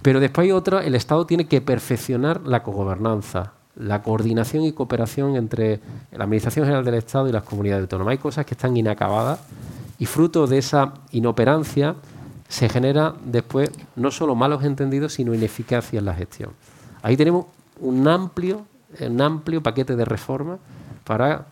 pero 0.00 0.20
después 0.20 0.44
hay 0.44 0.52
otra, 0.52 0.84
el 0.84 0.94
Estado 0.94 1.26
tiene 1.26 1.46
que 1.46 1.60
perfeccionar 1.60 2.42
la 2.46 2.62
cogobernanza, 2.62 3.54
la 3.76 4.02
coordinación 4.02 4.64
y 4.64 4.72
cooperación 4.72 5.36
entre 5.36 5.80
la 6.12 6.24
Administración 6.24 6.64
General 6.64 6.84
del 6.84 6.94
Estado 6.94 7.28
y 7.28 7.32
las 7.32 7.42
comunidades 7.42 7.82
autónomas. 7.82 8.12
Hay 8.12 8.18
cosas 8.18 8.46
que 8.46 8.54
están 8.54 8.76
inacabadas 8.76 9.40
y 9.98 10.06
fruto 10.06 10.46
de 10.46 10.58
esa 10.58 10.94
inoperancia 11.12 11.96
se 12.48 12.68
genera 12.68 13.14
después 13.24 13.70
no 13.96 14.10
solo 14.10 14.34
malos 14.34 14.64
entendidos, 14.64 15.14
sino 15.14 15.34
ineficacia 15.34 15.98
en 15.98 16.04
la 16.04 16.14
gestión. 16.14 16.50
Ahí 17.02 17.16
tenemos 17.16 17.46
un 17.80 18.06
amplio, 18.08 18.64
un 19.00 19.20
amplio 19.20 19.62
paquete 19.62 19.96
de 19.96 20.04
reformas 20.04 20.58
para 21.04 21.46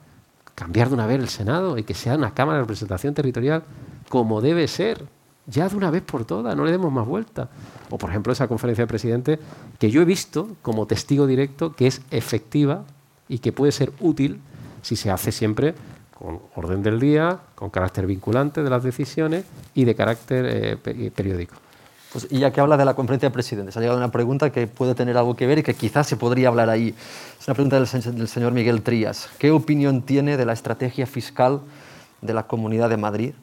cambiar 0.55 0.89
de 0.89 0.95
una 0.95 1.07
vez 1.07 1.19
el 1.19 1.29
Senado 1.29 1.79
y 1.79 1.85
que 1.85 1.95
sea 1.95 2.15
una 2.15 2.33
Cámara 2.33 2.59
de 2.59 2.63
Representación 2.63 3.15
Territorial 3.15 3.65
como 4.09 4.41
debe 4.41 4.69
ser, 4.69 5.05
ya 5.47 5.69
de 5.69 5.77
una 5.77 5.91
vez 5.91 6.03
por 6.03 6.25
todas, 6.25 6.57
no 6.57 6.65
le 6.65 6.73
demos 6.73 6.93
más 6.93 7.07
vuelta. 7.07 7.49
O, 7.91 7.99
por 7.99 8.11
ejemplo, 8.11 8.33
esa 8.33 8.49
conferencia 8.49 8.85
de 8.85 8.89
presidente 8.89 9.39
que 9.79 9.91
yo 9.91 10.03
he 10.03 10.05
visto 10.05 10.49
como 10.63 10.87
testigo 10.87 11.27
directo 11.27 11.75
que 11.75 11.87
es 11.87 12.03
efectiva 12.11 12.85
y 13.29 13.39
que 13.39 13.53
puede 13.53 13.73
ser 13.73 13.93
útil 14.01 14.41
si 14.83 14.97
se 14.97 15.11
hace 15.11 15.33
siempre 15.33 15.75
con 16.19 16.41
orden 16.55 16.83
del 16.83 17.01
día, 17.01 17.41
con 17.55 17.71
carácter 17.71 18.07
vinculante 18.07 18.63
de 18.63 18.71
las 18.71 18.83
decisiones 18.83 19.45
y 19.75 19.85
de 19.85 19.95
carácter 19.95 20.47
eh, 20.49 21.11
periódico. 21.11 21.57
Pues, 22.13 22.29
y 22.31 22.39
ya 22.39 22.53
que 22.53 22.61
habla 22.61 22.77
de 22.77 22.85
la 22.85 22.95
conferencia 22.95 23.29
de 23.29 23.33
presidentes, 23.33 23.77
ha 23.77 23.81
llegado 23.81 23.99
una 23.99 24.13
pregunta 24.13 24.51
que 24.51 24.69
puede 24.69 24.95
tener 24.95 25.17
algo 25.17 25.35
que 25.35 25.49
ver 25.49 25.59
y 25.59 25.63
que 25.65 25.75
quizás 25.75 26.07
se 26.07 26.17
podría 26.17 26.49
hablar 26.49 26.71
ahí. 26.71 26.95
Es 27.41 27.49
una 27.49 27.55
pregunta 27.55 27.77
del 27.81 28.29
señor 28.29 28.53
Miguel 28.53 28.83
Trías. 28.83 29.29
¿Qué 29.39 29.51
opinión 29.51 30.03
tiene 30.03 30.37
de 30.37 30.47
la 30.47 30.53
estrategia 30.53 31.07
fiscal 31.07 31.61
de 32.23 32.33
la 32.33 32.45
Comunidad 32.45 32.89
de 32.89 32.97
Madrid? 32.97 33.35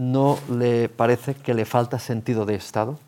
¿No 0.00 0.38
le 0.50 0.88
parece 0.88 1.34
que 1.34 1.52
le 1.52 1.66
falta 1.66 1.98
sentido 1.98 2.46
de 2.46 2.54
Estado? 2.54 2.98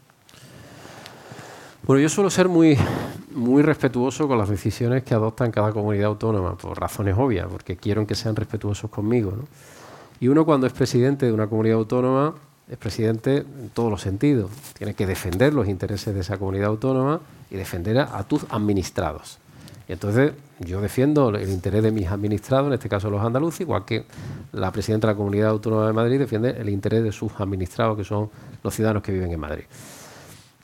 Bueno, 1.86 2.02
yo 2.02 2.10
suelo 2.10 2.28
ser 2.28 2.50
muy, 2.50 2.76
muy 3.30 3.62
respetuoso 3.62 4.28
con 4.28 4.36
las 4.36 4.50
decisiones 4.50 5.02
que 5.02 5.14
adoptan 5.14 5.50
cada 5.52 5.72
comunidad 5.72 6.08
autónoma, 6.08 6.54
por 6.54 6.78
razones 6.78 7.16
obvias, 7.16 7.46
porque 7.50 7.78
quiero 7.78 8.06
que 8.06 8.14
sean 8.14 8.36
respetuosos 8.36 8.90
conmigo. 8.90 9.32
Y 10.20 10.28
uno 10.28 10.44
cuando 10.44 10.66
es 10.66 10.74
presidente 10.74 11.24
de 11.24 11.32
una 11.32 11.46
comunidad 11.46 11.78
autónoma 11.78 12.34
es 12.68 12.76
presidente 12.76 13.38
en 13.38 13.70
todos 13.70 13.90
los 13.90 14.02
sentidos. 14.02 14.50
Tiene 14.76 14.92
que 14.92 15.06
defender 15.06 15.54
los 15.54 15.68
intereses 15.68 16.12
de 16.12 16.20
esa 16.20 16.36
comunidad 16.36 16.66
autónoma 16.66 17.20
y 17.50 17.56
defender 17.56 18.00
a, 18.00 18.22
tus 18.24 18.44
administrados. 18.50 19.38
Y 19.88 19.92
entonces 19.92 20.32
yo 20.60 20.80
defiendo 20.80 21.30
el 21.30 21.48
interés 21.48 21.82
de 21.82 21.90
mis 21.90 22.08
administrados, 22.08 22.68
en 22.68 22.74
este 22.74 22.88
caso 22.88 23.10
los 23.10 23.22
andaluces, 23.22 23.62
igual 23.62 23.84
que 23.84 24.04
la 24.52 24.70
presidenta 24.70 25.08
de 25.08 25.14
la 25.14 25.16
Comunidad 25.16 25.50
Autónoma 25.50 25.86
de 25.86 25.92
Madrid 25.92 26.18
defiende 26.18 26.50
el 26.50 26.68
interés 26.68 27.02
de 27.02 27.12
sus 27.12 27.32
administrados, 27.38 27.96
que 27.96 28.04
son 28.04 28.30
los 28.62 28.74
ciudadanos 28.74 29.02
que 29.02 29.12
viven 29.12 29.32
en 29.32 29.40
Madrid. 29.40 29.64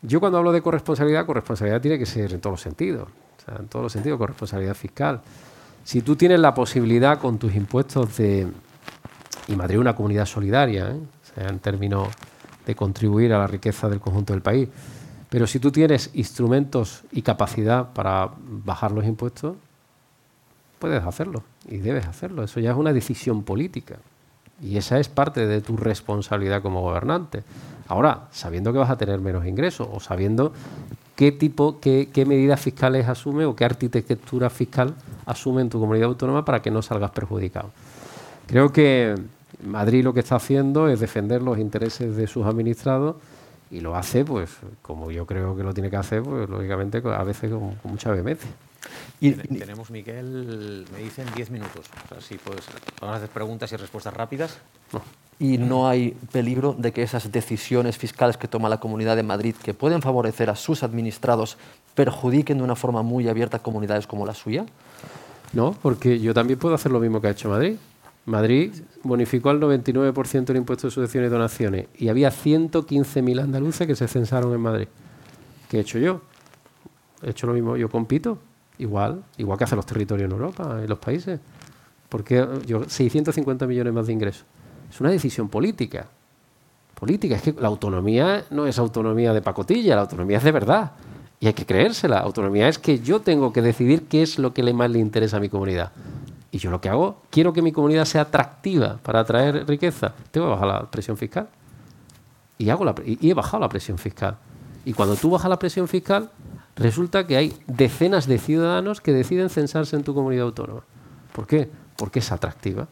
Yo 0.02 0.20
cuando 0.20 0.38
hablo 0.38 0.52
de 0.52 0.62
corresponsabilidad, 0.62 1.26
corresponsabilidad 1.26 1.80
tiene 1.80 1.98
que 1.98 2.06
ser 2.06 2.32
en 2.32 2.40
todos 2.40 2.54
los 2.54 2.60
sentidos, 2.60 3.08
o 3.08 3.44
sea, 3.44 3.56
en 3.58 3.66
todos 3.66 3.82
los 3.82 3.92
sentidos, 3.92 4.18
corresponsabilidad 4.18 4.74
fiscal. 4.74 5.20
Si 5.82 6.02
tú 6.02 6.16
tienes 6.16 6.38
la 6.38 6.54
posibilidad 6.54 7.18
con 7.18 7.38
tus 7.38 7.54
impuestos 7.54 8.16
de... 8.18 8.46
Y 9.48 9.56
Madrid 9.56 9.76
es 9.76 9.80
una 9.80 9.96
comunidad 9.96 10.26
solidaria, 10.26 10.90
¿eh? 10.90 11.00
en 11.36 11.58
términos 11.58 12.08
de 12.66 12.74
contribuir 12.74 13.32
a 13.32 13.38
la 13.38 13.46
riqueza 13.46 13.88
del 13.88 13.98
conjunto 13.98 14.34
del 14.34 14.42
país. 14.42 14.68
Pero 15.30 15.46
si 15.46 15.58
tú 15.58 15.70
tienes 15.70 16.10
instrumentos 16.14 17.04
y 17.12 17.22
capacidad 17.22 17.92
para 17.92 18.30
bajar 18.38 18.92
los 18.92 19.04
impuestos, 19.04 19.56
puedes 20.78 21.04
hacerlo 21.04 21.42
y 21.68 21.78
debes 21.78 22.06
hacerlo. 22.06 22.42
Eso 22.42 22.60
ya 22.60 22.70
es 22.70 22.76
una 22.76 22.92
decisión 22.92 23.42
política. 23.42 23.96
Y 24.62 24.76
esa 24.76 24.98
es 24.98 25.08
parte 25.08 25.46
de 25.46 25.60
tu 25.60 25.76
responsabilidad 25.76 26.62
como 26.62 26.80
gobernante. 26.80 27.44
Ahora, 27.88 28.28
sabiendo 28.32 28.72
que 28.72 28.78
vas 28.78 28.90
a 28.90 28.98
tener 28.98 29.20
menos 29.20 29.46
ingresos 29.46 29.88
o 29.90 30.00
sabiendo 30.00 30.52
qué 31.14 31.30
tipo, 31.32 31.78
qué, 31.80 32.08
qué 32.12 32.24
medidas 32.24 32.60
fiscales 32.60 33.08
asume 33.08 33.44
o 33.44 33.54
qué 33.54 33.64
arquitectura 33.64 34.50
fiscal 34.50 34.94
asume 35.26 35.62
en 35.62 35.68
tu 35.68 35.78
comunidad 35.78 36.08
autónoma 36.08 36.44
para 36.44 36.60
que 36.60 36.70
no 36.70 36.82
salgas 36.82 37.10
perjudicado. 37.10 37.70
Creo 38.46 38.72
que 38.72 39.14
Madrid 39.64 40.04
lo 40.04 40.14
que 40.14 40.20
está 40.20 40.36
haciendo 40.36 40.88
es 40.88 41.00
defender 41.00 41.42
los 41.42 41.58
intereses 41.58 42.16
de 42.16 42.26
sus 42.26 42.46
administrados 42.46 43.16
y 43.70 43.80
lo 43.80 43.94
hace, 43.96 44.24
pues, 44.24 44.50
como 44.82 45.10
yo 45.10 45.26
creo 45.26 45.56
que 45.56 45.62
lo 45.62 45.74
tiene 45.74 45.90
que 45.90 45.96
hacer, 45.96 46.22
pues, 46.22 46.48
lógicamente, 46.48 47.02
a 47.04 47.24
veces 47.24 47.50
con, 47.50 47.78
mucha 47.84 48.10
vehemencia. 48.10 48.50
Y, 49.20 49.32
tenemos, 49.32 49.90
Miguel, 49.90 50.86
me 50.92 51.00
dicen 51.00 51.26
10 51.34 51.50
minutos. 51.50 51.86
O 52.04 52.08
sea, 52.08 52.20
si 52.20 52.36
puedes, 52.36 52.64
vamos 53.00 53.14
a 53.14 53.16
hacer 53.18 53.28
preguntas 53.28 53.70
y 53.72 53.76
respuestas 53.76 54.14
rápidas. 54.14 54.58
Y 55.40 55.58
no 55.58 55.88
hay 55.88 56.16
peligro 56.32 56.74
de 56.76 56.92
que 56.92 57.02
esas 57.02 57.30
decisiones 57.30 57.98
fiscales 57.98 58.36
que 58.36 58.48
toma 58.48 58.68
la 58.68 58.78
Comunidad 58.78 59.16
de 59.16 59.22
Madrid, 59.22 59.54
que 59.62 59.74
pueden 59.74 60.02
favorecer 60.02 60.50
a 60.50 60.56
sus 60.56 60.82
administrados, 60.82 61.58
perjudiquen 61.94 62.58
de 62.58 62.64
una 62.64 62.76
forma 62.76 63.02
muy 63.02 63.28
abierta 63.28 63.58
a 63.58 63.62
comunidades 63.62 64.06
como 64.06 64.24
la 64.24 64.34
suya. 64.34 64.64
No, 65.52 65.76
porque 65.82 66.20
yo 66.20 66.34
también 66.34 66.58
puedo 66.58 66.74
hacer 66.74 66.92
lo 66.92 67.00
mismo 67.00 67.20
que 67.20 67.28
ha 67.28 67.30
hecho 67.30 67.48
Madrid. 67.48 67.76
Madrid 68.28 68.72
bonificó 69.02 69.48
al 69.48 69.58
99% 69.58 70.50
el 70.50 70.56
impuesto 70.56 70.86
de 70.86 70.90
sucesiones 70.90 71.30
y 71.30 71.32
donaciones 71.32 71.86
y 71.96 72.08
había 72.08 72.30
115.000 72.30 73.42
andaluces 73.42 73.86
que 73.86 73.96
se 73.96 74.06
censaron 74.06 74.52
en 74.52 74.60
Madrid. 74.60 74.88
¿Qué 75.68 75.78
he 75.78 75.80
hecho 75.80 75.98
yo? 75.98 76.20
He 77.22 77.30
hecho 77.30 77.46
lo 77.46 77.54
mismo, 77.54 77.76
yo 77.76 77.88
compito, 77.88 78.38
igual, 78.78 79.24
igual 79.38 79.58
que 79.58 79.64
hacen 79.64 79.76
los 79.76 79.86
territorios 79.86 80.26
en 80.26 80.32
Europa, 80.32 80.78
en 80.82 80.88
los 80.88 80.98
países. 80.98 81.40
Porque 82.08 82.46
yo 82.66 82.84
650 82.88 83.66
millones 83.66 83.92
más 83.92 84.06
de 84.06 84.12
ingresos. 84.12 84.44
Es 84.90 85.00
una 85.00 85.10
decisión 85.10 85.48
política. 85.48 86.06
Política, 86.94 87.36
es 87.36 87.42
que 87.42 87.54
la 87.58 87.68
autonomía 87.68 88.44
no 88.50 88.66
es 88.66 88.78
autonomía 88.78 89.32
de 89.32 89.40
pacotilla, 89.40 89.94
la 89.94 90.02
autonomía 90.02 90.38
es 90.38 90.44
de 90.44 90.52
verdad. 90.52 90.92
Y 91.40 91.46
hay 91.46 91.52
que 91.52 91.64
creérsela. 91.64 92.18
Autonomía 92.18 92.68
es 92.68 92.78
que 92.78 92.98
yo 92.98 93.20
tengo 93.20 93.52
que 93.52 93.62
decidir 93.62 94.04
qué 94.08 94.22
es 94.22 94.38
lo 94.38 94.52
que 94.52 94.62
más 94.72 94.90
le 94.90 94.98
interesa 94.98 95.36
a 95.36 95.40
mi 95.40 95.48
comunidad. 95.48 95.92
Y 96.50 96.58
yo 96.58 96.70
lo 96.70 96.80
que 96.80 96.88
hago, 96.88 97.22
quiero 97.30 97.52
que 97.52 97.60
mi 97.60 97.72
comunidad 97.72 98.04
sea 98.04 98.22
atractiva 98.22 98.98
para 99.02 99.20
atraer 99.20 99.66
riqueza. 99.66 100.14
Tengo 100.30 100.46
que 100.46 100.52
bajar 100.52 100.68
la 100.68 100.90
presión 100.90 101.16
fiscal. 101.16 101.48
Y, 102.56 102.70
hago 102.70 102.84
la, 102.84 102.94
y 103.04 103.30
he 103.30 103.34
bajado 103.34 103.60
la 103.60 103.68
presión 103.68 103.98
fiscal. 103.98 104.36
Y 104.84 104.94
cuando 104.94 105.16
tú 105.16 105.30
bajas 105.30 105.50
la 105.50 105.58
presión 105.58 105.86
fiscal, 105.86 106.30
resulta 106.76 107.26
que 107.26 107.36
hay 107.36 107.56
decenas 107.66 108.26
de 108.26 108.38
ciudadanos 108.38 109.00
que 109.00 109.12
deciden 109.12 109.50
censarse 109.50 109.96
en 109.96 110.04
tu 110.04 110.14
comunidad 110.14 110.46
autónoma. 110.46 110.82
¿Por 111.32 111.46
qué? 111.46 111.68
Porque 111.96 112.20
es 112.20 112.32
atractiva. 112.32 112.88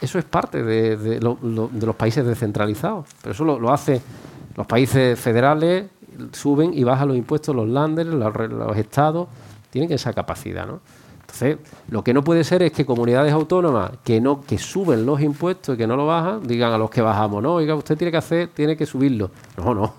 Eso 0.00 0.18
es 0.18 0.24
parte 0.24 0.62
de, 0.62 1.20
los 1.20 1.96
países 1.96 2.26
descentralizados. 2.26 3.06
Pero 3.22 3.32
eso 3.32 3.44
lo, 3.44 3.72
hace 3.72 4.02
los 4.56 4.66
países 4.66 5.18
federales, 5.18 5.86
suben 6.32 6.74
y 6.74 6.84
bajan 6.84 7.08
los 7.08 7.16
impuestos, 7.16 7.54
los 7.54 7.68
landers, 7.68 8.10
los, 8.10 8.50
los 8.50 8.76
estados, 8.76 9.28
tienen 9.70 9.92
esa 9.92 10.12
capacidad. 10.12 10.66
¿no? 10.66 10.80
Entonces, 11.42 11.58
lo 11.90 12.02
que 12.02 12.14
no 12.14 12.24
puede 12.24 12.44
ser 12.44 12.62
es 12.62 12.72
que 12.72 12.86
comunidades 12.86 13.30
autónomas 13.32 13.90
que 14.02 14.22
no 14.22 14.40
que 14.40 14.56
suben 14.56 15.04
los 15.04 15.20
impuestos 15.20 15.74
y 15.74 15.78
que 15.78 15.86
no 15.86 15.94
lo 15.94 16.06
bajan, 16.06 16.46
digan 16.46 16.72
a 16.72 16.78
los 16.78 16.88
que 16.88 17.02
bajamos, 17.02 17.42
no, 17.42 17.54
oiga, 17.54 17.74
usted 17.74 17.96
tiene 17.98 18.10
que 18.10 18.16
hacer, 18.16 18.48
tiene 18.48 18.74
que 18.74 18.86
subirlo. 18.86 19.30
No, 19.58 19.74
no. 19.74 19.92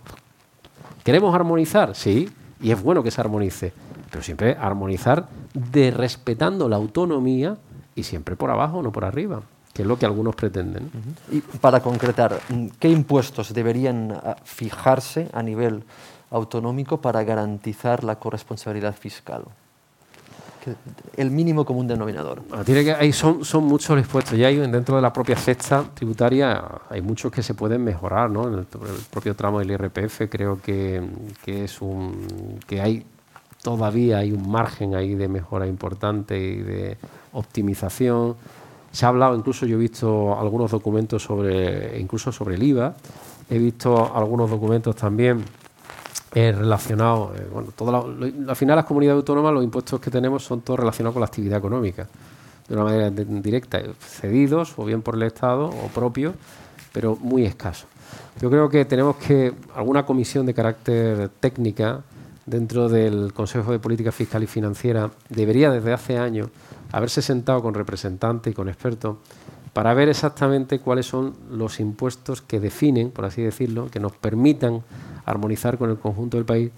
¿Queremos 1.03 1.35
armonizar? 1.35 1.95
Sí, 1.95 2.27
y 2.59 2.71
es 2.71 2.81
bueno 2.81 3.03
que 3.03 3.11
se 3.11 3.21
armonice, 3.21 3.71
pero 4.09 4.23
siempre 4.23 4.57
armonizar 4.59 5.27
de 5.53 5.91
respetando 5.91 6.67
la 6.67 6.77
autonomía 6.77 7.55
y 7.93 8.01
siempre 8.01 8.35
por 8.35 8.49
abajo, 8.49 8.81
no 8.81 8.91
por 8.91 9.05
arriba, 9.05 9.41
que 9.73 9.83
es 9.83 9.88
lo 9.88 9.99
que 9.99 10.07
algunos 10.07 10.35
pretenden. 10.35 10.89
Y 11.31 11.41
para 11.41 11.81
concretar, 11.81 12.39
¿qué 12.79 12.89
impuestos 12.89 13.53
deberían 13.53 14.11
ah, 14.11 14.38
fijarse 14.43 15.29
a 15.33 15.43
nivel 15.43 15.83
autonómico 16.31 16.99
para 16.99 17.23
garantizar 17.23 18.03
la 18.03 18.15
corresponsabilidad 18.15 18.95
fiscal? 18.95 19.43
El 21.16 21.32
mínimo 21.32 21.66
común 21.66 21.88
denominador. 21.88 22.41
tiene 22.66 22.84
que, 22.84 22.93
hay, 22.93 23.14
son, 23.14 23.43
son 23.45 23.66
muchos 23.66 23.95
los 23.95 24.05
impuestos. 24.05 24.38
Ya 24.38 24.47
hay 24.47 24.58
dentro 24.58 24.95
de 24.95 25.01
la 25.01 25.14
propia 25.14 25.36
cesta 25.36 25.84
tributaria 25.93 26.64
hay 26.89 27.01
muchos 27.01 27.32
que 27.32 27.43
se 27.43 27.53
pueden 27.53 27.84
mejorar, 27.84 28.30
¿no? 28.30 28.47
En 28.47 28.60
el, 28.60 28.66
propio 29.10 29.36
tramo 29.36 29.60
del 29.60 29.72
IRPF 29.72 30.24
creo 30.30 30.62
que, 30.62 31.01
que, 31.43 31.64
es 31.64 31.82
un 31.82 32.60
que 32.68 32.82
hay 32.82 33.05
todavía 33.62 34.20
hay 34.20 34.32
un 34.32 34.49
margen 34.49 34.95
ahí 34.95 35.16
de 35.16 35.28
mejora 35.28 35.68
importante 35.68 36.38
y 36.38 36.55
de 36.58 36.97
optimización. 37.34 38.36
Se 38.91 39.05
ha 39.05 39.10
hablado, 39.10 39.36
incluso 39.36 39.66
yo 39.66 39.76
he 39.76 39.80
visto 39.80 40.39
algunos 40.39 40.72
documentos 40.72 41.24
sobre, 41.24 41.99
incluso 41.99 42.32
sobre 42.32 42.55
el 42.55 42.64
IVA. 42.64 42.95
He 43.49 43.60
visto 43.60 44.16
algunos 44.16 44.49
documentos 44.49 44.95
también 44.95 45.43
relacionado, 46.32 47.34
eh, 47.36 47.47
bueno, 47.51 47.69
todo 47.75 47.95
al 47.95 48.55
final 48.55 48.75
las 48.75 48.86
comunidades 48.86 49.17
autónomas 49.17 49.53
los 49.53 49.63
impuestos 49.63 49.99
que 49.99 50.11
tenemos 50.11 50.43
son 50.43 50.61
todos 50.61 50.80
relacionados 50.80 51.13
con 51.13 51.21
la 51.21 51.28
actividad 51.28 51.57
económica, 51.57 52.07
de 52.67 52.73
una 52.75 52.84
manera 52.84 53.09
directa, 53.09 53.82
cedidos 53.99 54.73
o 54.78 54.86
bien 54.86 55.01
por 55.01 55.15
el 55.15 55.23
Estado 55.23 55.67
o 55.67 55.88
propios, 55.93 56.36
pero 56.91 57.15
muy 57.15 57.45
escasos. 57.45 57.88
Yo 58.41 58.49
creo 58.49 58.69
que 58.69 58.86
tenemos 58.86 59.15
que, 59.17 59.53
alguna 59.75 60.05
comisión 60.05 60.45
de 60.45 60.53
carácter 60.53 61.30
técnica 61.39 62.01
dentro 62.45 62.88
del 62.88 63.34
Consejo 63.34 63.71
de 63.71 63.80
Política 63.80 64.11
Fiscal 64.11 64.43
y 64.43 64.47
Financiera 64.47 65.09
debería 65.30 65.71
desde 65.71 65.93
hace 65.93 66.17
años 66.17 66.49
haberse 66.91 67.21
sentado 67.21 67.61
con 67.61 67.73
representantes 67.73 68.51
y 68.51 68.55
con 68.55 68.69
expertos 68.69 69.17
para 69.78 69.93
ver 69.93 70.09
exactamente 70.09 70.80
cuáles 70.80 71.05
son 71.05 71.36
los 71.51 71.80
impuestos 71.80 72.41
que 72.41 72.59
definen, 72.59 73.11
por 73.11 73.25
así 73.25 73.43
decirlo, 73.43 73.91
que 73.91 73.99
nos 73.99 74.11
permitan 74.13 74.82
armonizar 75.23 75.78
con 75.78 75.91
el 75.91 75.99
conjunto 75.99 76.38
del 76.38 76.47
país 76.47 76.71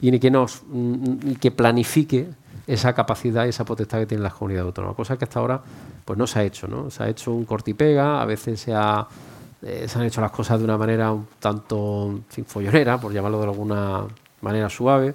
y 0.00 0.18
que, 0.18 0.32
nos, 0.32 0.64
mm, 0.66 1.34
que 1.40 1.52
planifique 1.52 2.26
esa 2.66 2.92
capacidad 2.92 3.46
y 3.46 3.50
esa 3.50 3.64
potestad 3.64 4.00
que 4.00 4.06
tienen 4.06 4.24
las 4.24 4.34
comunidades 4.34 4.66
autónomas, 4.66 4.96
cosa 4.96 5.16
que 5.16 5.26
hasta 5.26 5.38
ahora 5.38 5.62
pues 6.04 6.18
no 6.18 6.26
se 6.26 6.40
ha 6.40 6.42
hecho, 6.42 6.66
¿no? 6.66 6.90
Se 6.90 7.04
ha 7.04 7.08
hecho 7.08 7.32
un 7.32 7.44
cortipega, 7.44 8.20
a 8.20 8.24
veces 8.24 8.58
se, 8.58 8.74
ha, 8.74 9.06
eh, 9.62 9.86
han 9.94 10.02
hecho 10.02 10.20
las 10.20 10.32
cosas 10.32 10.58
de 10.58 10.64
una 10.64 10.76
manera 10.76 11.12
un 11.12 11.28
tanto 11.38 12.22
sin 12.30 12.46
follonera, 12.46 13.00
por 13.00 13.12
llamarlo 13.12 13.38
de 13.38 13.44
alguna 13.44 14.06
manera 14.40 14.68
suave, 14.68 15.14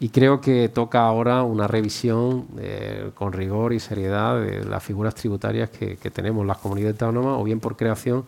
y 0.00 0.08
creo 0.08 0.40
que 0.40 0.70
toca 0.70 1.04
ahora 1.04 1.42
una 1.42 1.68
revisión 1.68 2.46
eh, 2.58 3.10
con 3.14 3.34
rigor 3.34 3.74
y 3.74 3.80
seriedad 3.80 4.40
de 4.40 4.64
las 4.64 4.82
figuras 4.82 5.14
tributarias 5.14 5.68
que, 5.68 5.98
que 5.98 6.10
tenemos 6.10 6.46
las 6.46 6.56
comunidades 6.56 7.00
autónomas, 7.00 7.38
o 7.38 7.44
bien 7.44 7.60
por 7.60 7.76
creación 7.76 8.24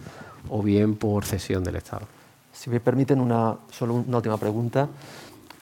o 0.50 0.62
bien 0.62 0.96
por 0.96 1.24
cesión 1.24 1.64
del 1.64 1.76
Estado. 1.76 2.06
Si 2.52 2.68
me 2.68 2.78
permiten 2.78 3.20
una, 3.20 3.56
solo 3.70 3.94
una 3.94 4.18
última 4.18 4.36
pregunta. 4.36 4.88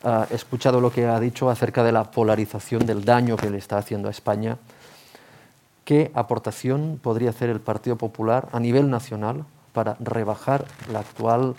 Ah, 0.02 0.26
he 0.30 0.34
escuchado 0.34 0.80
lo 0.80 0.90
que 0.90 1.06
ha 1.06 1.20
dicho 1.20 1.48
acerca 1.48 1.84
de 1.84 1.92
la 1.92 2.10
polarización 2.10 2.86
del 2.86 3.04
daño 3.04 3.36
que 3.36 3.50
le 3.50 3.58
está 3.58 3.78
haciendo 3.78 4.08
a 4.08 4.10
España. 4.10 4.56
¿Qué 5.84 6.10
aportación 6.14 6.98
podría 7.02 7.30
hacer 7.30 7.50
el 7.50 7.60
Partido 7.60 7.96
Popular 7.96 8.48
a 8.52 8.58
nivel 8.60 8.90
nacional 8.90 9.44
para 9.72 9.96
rebajar 10.00 10.64
la 10.92 11.00
actual, 11.00 11.54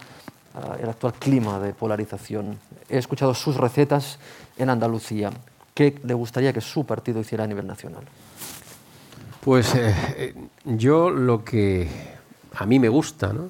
el 0.81 0.89
actual 0.89 1.13
clima 1.13 1.59
de 1.59 1.73
polarización? 1.73 2.57
He 2.89 2.97
escuchado 2.97 3.33
sus 3.33 3.57
recetas 3.57 4.19
en 4.57 4.69
Andalucía. 4.69 5.31
¿Qué 5.73 5.99
le 6.03 6.13
gustaría 6.13 6.53
que 6.53 6.61
su 6.61 6.85
partido 6.85 7.21
hiciera 7.21 7.43
a 7.43 7.47
nivel 7.47 7.67
nacional? 7.67 8.03
Pues 9.41 9.73
eh, 9.73 9.95
eh, 10.17 10.35
yo 10.65 11.09
lo 11.09 11.43
que 11.43 11.87
a 12.53 12.65
mí 12.65 12.77
me 12.79 12.89
gusta, 12.89 13.33
¿no? 13.33 13.49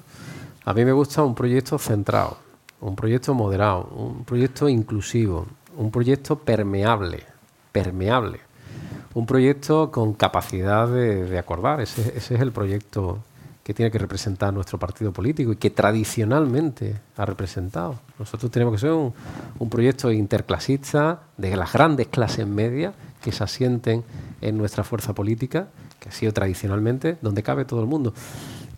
A 0.64 0.72
mí 0.72 0.84
me 0.84 0.92
gusta 0.92 1.22
un 1.22 1.34
proyecto 1.34 1.78
centrado, 1.78 2.38
un 2.80 2.94
proyecto 2.94 3.34
moderado, 3.34 3.88
un 3.94 4.24
proyecto 4.24 4.68
inclusivo, 4.68 5.46
un 5.76 5.90
proyecto 5.90 6.38
permeable, 6.38 7.24
permeable, 7.72 8.40
un 9.14 9.26
proyecto 9.26 9.90
con 9.90 10.14
capacidad 10.14 10.88
de, 10.88 11.38
acordar. 11.38 11.80
Ese, 11.80 12.16
es 12.16 12.30
el 12.30 12.52
proyecto 12.52 13.18
que 13.62 13.74
tiene 13.74 13.90
que 13.90 13.98
representar 13.98 14.52
nuestro 14.52 14.78
partido 14.78 15.12
político 15.12 15.52
y 15.52 15.56
que 15.56 15.70
tradicionalmente 15.70 17.00
ha 17.16 17.24
representado. 17.24 18.00
Nosotros 18.18 18.50
tenemos 18.50 18.74
que 18.74 18.80
ser 18.80 18.90
un, 18.90 19.14
proyecto 19.70 20.10
interclasista 20.10 21.22
de 21.36 21.56
las 21.56 21.72
grandes 21.72 22.08
clases 22.08 22.46
medias 22.46 22.94
que 23.22 23.30
se 23.30 23.44
asienten 23.44 24.02
en 24.40 24.58
nuestra 24.58 24.82
fuerza 24.82 25.14
política, 25.14 25.68
que 26.00 26.08
ha 26.08 26.12
sido 26.12 26.32
tradicionalmente 26.32 27.18
donde 27.22 27.44
cabe 27.44 27.64
todo 27.64 27.80
el 27.80 27.86
mundo. 27.86 28.14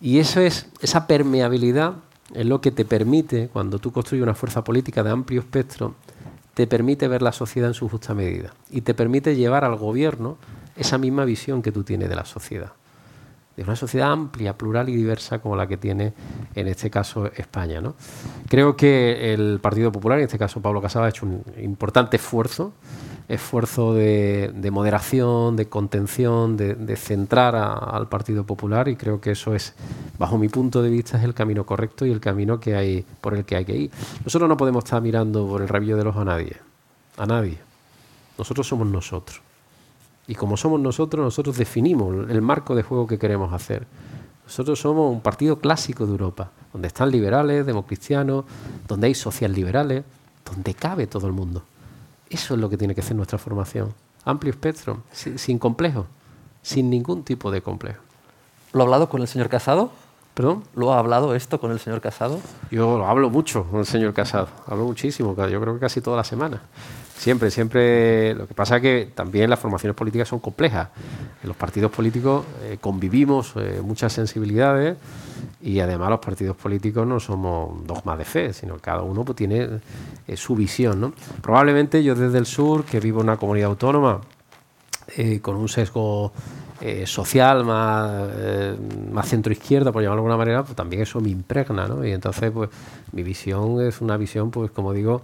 Y 0.01 0.19
eso 0.19 0.39
es, 0.39 0.67
esa 0.81 1.07
permeabilidad 1.07 1.95
es 2.33 2.45
lo 2.45 2.61
que 2.61 2.71
te 2.71 2.85
permite, 2.85 3.49
cuando 3.49 3.79
tú 3.79 3.91
construyes 3.91 4.23
una 4.23 4.35
fuerza 4.35 4.63
política 4.63 5.01
de 5.01 5.09
amplio 5.09 5.39
espectro, 5.39 5.95
te 6.53 6.67
permite 6.67 7.07
ver 7.07 7.23
la 7.23 7.31
sociedad 7.31 7.69
en 7.69 7.73
su 7.73 7.89
justa 7.89 8.13
medida 8.13 8.53
y 8.69 8.81
te 8.81 8.93
permite 8.93 9.35
llevar 9.35 9.65
al 9.65 9.75
gobierno 9.75 10.37
esa 10.75 10.97
misma 10.97 11.25
visión 11.25 11.61
que 11.61 11.71
tú 11.71 11.83
tienes 11.83 12.07
de 12.07 12.15
la 12.15 12.25
sociedad 12.25 12.73
de 13.55 13.63
una 13.63 13.75
sociedad 13.75 14.11
amplia, 14.11 14.57
plural 14.57 14.89
y 14.89 14.95
diversa 14.95 15.39
como 15.39 15.55
la 15.55 15.67
que 15.67 15.77
tiene 15.77 16.13
en 16.55 16.67
este 16.67 16.89
caso 16.89 17.27
España. 17.35 17.79
¿no? 17.81 17.95
Creo 18.49 18.75
que 18.75 19.33
el 19.33 19.59
Partido 19.61 19.91
Popular, 19.91 20.19
en 20.19 20.25
este 20.25 20.37
caso 20.37 20.61
Pablo 20.61 20.81
Casado, 20.81 21.05
ha 21.05 21.09
hecho 21.09 21.25
un 21.25 21.43
importante 21.61 22.17
esfuerzo, 22.17 22.73
esfuerzo 23.27 23.93
de, 23.93 24.69
moderación, 24.71 25.55
de 25.55 25.67
contención, 25.67 26.57
de, 26.57 26.95
centrar 26.95 27.55
al 27.55 28.09
Partido 28.09 28.45
Popular 28.45 28.87
y 28.87 28.95
creo 28.95 29.21
que 29.21 29.31
eso 29.31 29.55
es, 29.55 29.73
bajo 30.19 30.37
mi 30.37 30.49
punto 30.49 30.81
de 30.81 30.89
vista, 30.89 31.17
es 31.17 31.23
el 31.23 31.33
camino 31.33 31.65
correcto 31.65 32.05
y 32.05 32.11
el 32.11 32.19
camino 32.19 32.59
que 32.59 32.75
hay, 32.75 33.05
por 33.21 33.35
el 33.35 33.45
que 33.45 33.55
hay 33.55 33.65
que 33.65 33.75
ir. 33.75 33.91
Nosotros 34.23 34.49
no 34.49 34.57
podemos 34.57 34.83
estar 34.83 35.01
mirando 35.01 35.47
por 35.47 35.61
el 35.61 35.67
rabillo 35.67 35.97
de 35.97 36.03
los 36.03 36.15
a 36.15 36.25
nadie, 36.25 36.57
a 37.17 37.25
nadie. 37.25 37.57
Nosotros 38.37 38.67
somos 38.67 38.87
nosotros. 38.87 39.41
Y 40.27 40.35
como 40.35 40.57
somos 40.57 40.79
nosotros, 40.79 41.23
nosotros 41.23 41.57
definimos 41.57 42.29
el 42.29 42.41
marco 42.41 42.75
de 42.75 42.83
juego 42.83 43.07
que 43.07 43.19
queremos 43.19 43.53
hacer. 43.53 43.85
Nosotros 44.45 44.79
somos 44.79 45.11
un 45.11 45.21
partido 45.21 45.59
clásico 45.59 46.05
de 46.05 46.11
Europa, 46.11 46.51
donde 46.71 46.87
están 46.87 47.11
liberales, 47.11 47.65
democristianos, 47.65 48.45
donde 48.87 49.07
hay 49.07 49.15
socialliberales, 49.15 50.03
donde 50.49 50.73
cabe 50.73 51.07
todo 51.07 51.27
el 51.27 51.33
mundo. 51.33 51.63
Eso 52.29 52.53
es 52.53 52.59
lo 52.59 52.69
que 52.69 52.77
tiene 52.77 52.95
que 52.95 53.01
ser 53.01 53.15
nuestra 53.15 53.37
formación. 53.37 53.93
Amplio 54.23 54.51
espectro, 54.51 55.03
sin, 55.11 55.59
complejo, 55.59 56.07
sin 56.61 56.89
ningún 56.89 57.23
tipo 57.23 57.51
de 57.51 57.61
complejo. 57.61 58.01
¿Lo 58.73 58.81
ha 58.81 58.83
hablado 58.83 59.09
con 59.09 59.21
el 59.21 59.27
señor 59.27 59.49
Casado? 59.49 59.91
¿Perdón? 60.33 60.63
¿Lo 60.75 60.93
ha 60.93 60.99
hablado 60.99 61.33
esto 61.33 61.59
con 61.59 61.71
el 61.71 61.79
señor 61.79 62.01
Casado? 62.01 62.39
Yo 62.71 62.97
lo 62.97 63.07
hablo 63.07 63.29
mucho 63.29 63.63
con 63.65 63.79
el 63.79 63.85
señor 63.85 64.13
Casado, 64.13 64.47
hablo 64.67 64.85
muchísimo, 64.85 65.35
yo 65.47 65.61
creo 65.61 65.75
que 65.75 65.79
casi 65.79 66.01
toda 66.01 66.17
la 66.17 66.23
semana. 66.23 66.61
Siempre, 67.17 67.49
siempre. 67.49 68.35
Lo 68.35 68.47
que 68.47 68.53
pasa 68.53 68.77
es 68.77 68.81
que 68.81 69.11
también 69.13 69.49
las 69.49 69.59
formaciones 69.59 69.95
políticas 69.95 70.27
son 70.27 70.39
complejas. 70.39 70.89
En 71.41 71.47
los 71.47 71.57
partidos 71.57 71.91
políticos 71.91 72.45
eh, 72.63 72.77
convivimos 72.79 73.53
eh, 73.55 73.81
muchas 73.83 74.13
sensibilidades 74.13 74.97
y 75.61 75.79
además 75.79 76.09
los 76.09 76.19
partidos 76.19 76.55
políticos 76.57 77.07
no 77.07 77.19
somos 77.19 77.85
dogmas 77.87 78.17
de 78.17 78.25
fe, 78.25 78.53
sino 78.53 78.75
que 78.75 78.81
cada 78.81 79.01
uno 79.01 79.23
pues, 79.23 79.35
tiene 79.35 79.69
eh, 80.27 80.37
su 80.37 80.55
visión. 80.55 80.99
¿no? 80.99 81.13
Probablemente 81.41 82.03
yo 82.03 82.15
desde 82.15 82.37
el 82.37 82.45
sur, 82.45 82.83
que 82.83 82.99
vivo 82.99 83.21
en 83.21 83.27
una 83.27 83.37
comunidad 83.37 83.69
autónoma 83.69 84.21
con 85.43 85.55
un 85.55 85.69
sesgo 85.69 86.33
social 87.05 87.63
más, 87.63 88.31
más 89.11 89.29
centro-izquierda, 89.29 89.91
por 89.91 90.01
llamarlo 90.01 90.23
de 90.23 90.27
alguna 90.27 90.37
manera, 90.37 90.63
pues 90.63 90.75
también 90.75 91.03
eso 91.03 91.21
me 91.21 91.29
impregna. 91.29 91.87
¿no? 91.87 92.03
Y 92.03 92.11
entonces, 92.11 92.51
pues 92.51 92.71
mi 93.11 93.21
visión 93.21 93.79
es 93.81 94.01
una 94.01 94.17
visión, 94.17 94.49
pues 94.49 94.71
como 94.71 94.93
digo, 94.93 95.21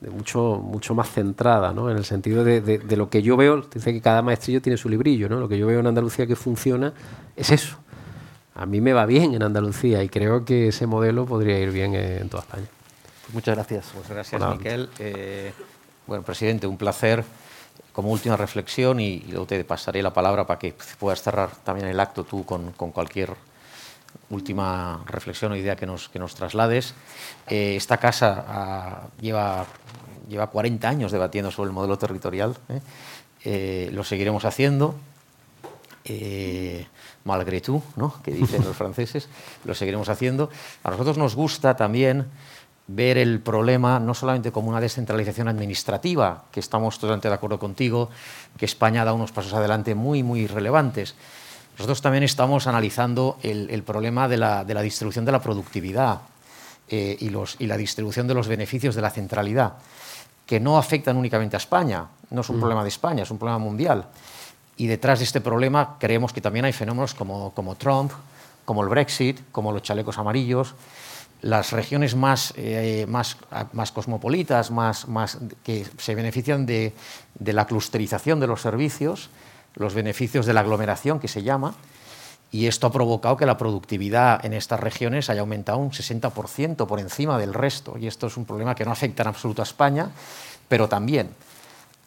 de 0.00 0.10
mucho, 0.10 0.60
mucho 0.62 0.94
más 0.94 1.10
centrada, 1.10 1.72
¿no? 1.72 1.90
en 1.90 1.96
el 1.96 2.04
sentido 2.04 2.42
de, 2.42 2.60
de, 2.60 2.96
lo 2.96 3.10
que 3.10 3.22
yo 3.22 3.36
veo, 3.36 3.60
dice 3.60 3.92
que 3.92 4.00
cada 4.00 4.22
maestrillo 4.22 4.62
tiene 4.62 4.78
su 4.78 4.88
librillo, 4.88 5.28
¿no? 5.28 5.38
lo 5.38 5.48
que 5.48 5.58
yo 5.58 5.66
veo 5.66 5.80
en 5.80 5.86
Andalucía 5.86 6.26
que 6.26 6.36
funciona 6.36 6.92
es 7.36 7.50
eso. 7.50 7.76
A 8.54 8.66
mí 8.66 8.80
me 8.80 8.92
va 8.92 9.06
bien 9.06 9.34
en 9.34 9.42
Andalucía 9.42 10.02
y 10.02 10.08
creo 10.08 10.44
que 10.44 10.68
ese 10.68 10.86
modelo 10.86 11.26
podría 11.26 11.58
ir 11.58 11.70
bien 11.70 11.94
en 11.94 12.28
toda 12.28 12.42
España. 12.42 12.66
Pues 13.22 13.34
muchas 13.34 13.54
gracias. 13.54 13.92
Muchas 13.94 14.10
gracias, 14.10 14.42
Miquel. 14.50 14.90
Eh, 14.98 15.52
bueno, 16.06 16.24
presidente, 16.24 16.66
un 16.66 16.76
placer 16.76 17.24
como 17.92 18.10
última 18.10 18.36
reflexión 18.36 19.00
y, 19.00 19.20
luego 19.28 19.46
te 19.46 19.62
pasaré 19.64 20.02
la 20.02 20.12
palabra 20.12 20.46
para 20.46 20.58
que 20.58 20.74
puedas 20.98 21.22
cerrar 21.22 21.50
también 21.64 21.88
el 21.88 22.00
acto 22.00 22.24
tú 22.24 22.44
con, 22.44 22.72
con 22.72 22.90
cualquier 22.90 23.30
última 24.30 25.04
reflexión 25.06 25.52
o 25.52 25.56
idea 25.56 25.76
que 25.76 25.86
nos, 25.86 26.08
que 26.08 26.18
nos 26.18 26.34
traslades. 26.34 26.94
Eh, 27.48 27.76
esta 27.76 27.98
casa 27.98 28.44
ah, 28.48 29.02
lleva, 29.20 29.66
lleva 30.28 30.48
40 30.48 30.88
años 30.88 31.12
debatiendo 31.12 31.50
sobre 31.50 31.68
el 31.68 31.74
modelo 31.74 31.98
territorial. 31.98 32.56
¿eh? 32.68 32.80
Eh, 33.44 33.90
lo 33.92 34.04
seguiremos 34.04 34.44
haciendo. 34.44 34.94
malgré 37.24 37.60
tú, 37.60 37.82
¿no? 37.96 38.22
que 38.22 38.32
dicen 38.32 38.64
los 38.64 38.76
franceses, 38.80 39.28
lo 39.64 39.74
seguiremos 39.74 40.08
haciendo. 40.08 40.50
A 40.82 40.90
nosotros 40.90 41.18
nos 41.18 41.34
gusta 41.34 41.76
también 41.76 42.26
ver 42.92 43.18
el 43.18 43.40
problema 43.40 44.00
no 44.00 44.14
solamente 44.14 44.50
como 44.50 44.68
una 44.68 44.80
descentralización 44.80 45.46
administrativa, 45.46 46.44
que 46.50 46.58
estamos 46.58 46.98
totalmente 46.98 47.28
de 47.28 47.34
acuerdo 47.34 47.58
contigo, 47.58 48.10
que 48.56 48.64
España 48.64 49.04
da 49.04 49.12
unos 49.12 49.30
pasos 49.30 49.54
adelante 49.54 49.94
muy, 49.94 50.24
muy 50.24 50.48
relevantes, 50.48 51.14
nosotros 51.80 52.02
también 52.02 52.24
estamos 52.24 52.66
analizando 52.66 53.38
el, 53.42 53.82
problema 53.84 54.28
de 54.28 54.36
la, 54.36 54.82
distribución 54.82 55.24
de 55.24 55.32
la 55.32 55.40
productividad 55.40 56.20
eh, 56.86 57.16
y, 57.18 57.66
la 57.66 57.76
distribución 57.78 58.28
de 58.28 58.34
los 58.34 58.48
beneficios 58.48 58.94
de 58.94 59.00
la 59.00 59.08
centralidad, 59.08 59.76
que 60.44 60.60
no 60.60 60.76
afectan 60.76 61.16
únicamente 61.16 61.56
a 61.56 61.58
España, 61.58 62.04
no 62.28 62.42
es 62.42 62.50
un 62.50 62.58
mm. 62.58 62.60
problema 62.60 62.82
de 62.82 62.90
España, 62.90 63.22
es 63.22 63.30
un 63.30 63.38
problema 63.38 63.56
mundial. 63.56 64.08
Y 64.76 64.88
detrás 64.88 65.20
de 65.20 65.24
este 65.24 65.40
problema 65.40 65.96
creemos 65.98 66.34
que 66.34 66.42
también 66.42 66.66
hay 66.66 66.74
fenómenos 66.74 67.14
como, 67.14 67.76
Trump, 67.78 68.12
como 68.66 68.82
el 68.82 68.90
Brexit, 68.90 69.40
como 69.50 69.72
los 69.72 69.80
chalecos 69.80 70.18
amarillos, 70.18 70.74
las 71.40 71.72
regiones 71.72 72.14
más, 72.14 72.52
eh, 72.58 73.06
cosmopolitas, 73.94 74.70
más, 74.70 75.06
que 75.64 75.86
se 75.96 76.14
benefician 76.14 76.66
de, 76.66 76.92
de, 77.38 77.52
la 77.54 77.66
clusterización 77.66 78.38
de 78.38 78.48
los 78.48 78.60
servicios, 78.60 79.30
los 79.74 79.94
beneficios 79.94 80.46
de 80.46 80.52
la 80.52 80.60
aglomeración, 80.60 81.20
que 81.20 81.28
se 81.28 81.42
llama, 81.42 81.74
y 82.52 82.66
esto 82.66 82.86
ha 82.86 82.92
provocado 82.92 83.36
que 83.36 83.46
la 83.46 83.56
productividad 83.56 84.44
en 84.44 84.52
estas 84.54 84.80
regiones 84.80 85.30
haya 85.30 85.40
aumentado 85.40 85.78
un 85.78 85.92
60% 85.92 86.86
por 86.86 86.98
encima 86.98 87.38
del 87.38 87.54
resto, 87.54 87.96
y 87.98 88.06
esto 88.06 88.26
es 88.26 88.36
un 88.36 88.44
problema 88.44 88.74
que 88.74 88.84
no 88.84 88.90
afecta 88.90 89.22
en 89.22 89.28
absoluto 89.28 89.62
a 89.62 89.64
España, 89.64 90.10
pero 90.68 90.88
también. 90.88 91.30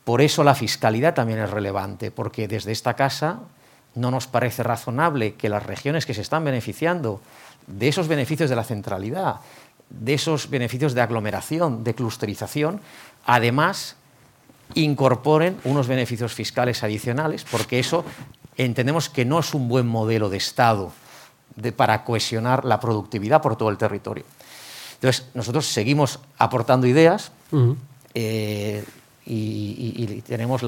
Por 0.03 0.21
eso 0.21 0.43
la 0.43 0.55
fiscalidad 0.55 1.13
también 1.13 1.39
es 1.39 1.49
relevante, 1.49 2.11
porque 2.11 2.47
desde 2.49 2.73
esta 2.73 2.95
casa 2.95 3.39
no 3.95 4.11
nos 4.11 4.27
parece 4.27 4.63
razonable 4.63 5.35
que 5.35 5.49
las 5.49 5.65
regiones 5.65 6.05
que 6.05 6.13
se 6.13 6.21
están 6.21 6.43
beneficiando 6.43 7.21
de 7.67 7.87
esos 7.87 8.09
beneficios 8.09 8.49
de 8.49 8.55
la 8.55 8.65
centralidad, 8.65 9.37
de 9.89 10.15
esos 10.15 10.49
beneficios 10.49 10.93
de 10.93 11.01
aglomeración, 11.01 11.83
de 11.83 11.93
clusterización, 11.93 12.81
además 13.25 13.95
incorporen 14.75 15.57
unos 15.63 15.87
beneficios 15.87 16.33
fiscales 16.33 16.83
adicionales, 16.83 17.45
porque 17.49 17.79
eso 17.79 18.05
entendemos 18.57 19.09
que 19.09 19.25
no 19.25 19.39
es 19.39 19.53
un 19.53 19.67
buen 19.67 19.87
modelo 19.87 20.29
de 20.29 20.37
Estado 20.37 20.91
para 21.75 22.03
cohesionar 22.03 22.65
la 22.65 22.79
productividad 22.79 23.41
por 23.41 23.55
todo 23.55 23.69
el 23.69 23.77
territorio. 23.77 24.25
Entonces, 24.95 25.25
nosotros 25.33 25.67
seguimos 25.67 26.19
aportando 26.37 26.87
ideas 26.87 27.31
eh, 28.13 28.83
y, 29.25 30.21
tenemos 30.25 30.61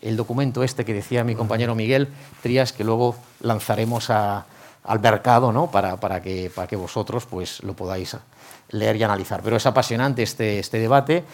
el 0.00 0.16
documento 0.16 0.62
este 0.62 0.84
que 0.84 0.94
decía 0.94 1.24
mi 1.24 1.34
compañero 1.34 1.74
Miguel 1.74 2.08
Trías, 2.42 2.72
que 2.72 2.84
luego 2.84 3.16
lanzaremos 3.40 4.10
al 4.10 5.00
mercado 5.00 5.70
para, 5.70 6.22
que, 6.22 6.50
para 6.54 6.66
que 6.66 6.76
vosotros 6.76 7.26
pues, 7.26 7.62
lo 7.62 7.74
podáis 7.74 8.16
leer 8.70 8.96
y 8.96 9.02
analizar. 9.02 9.42
Pero 9.42 9.56
es 9.56 9.66
apasionante 9.66 10.22
este, 10.22 10.58
este 10.58 10.78
debate 10.78 11.24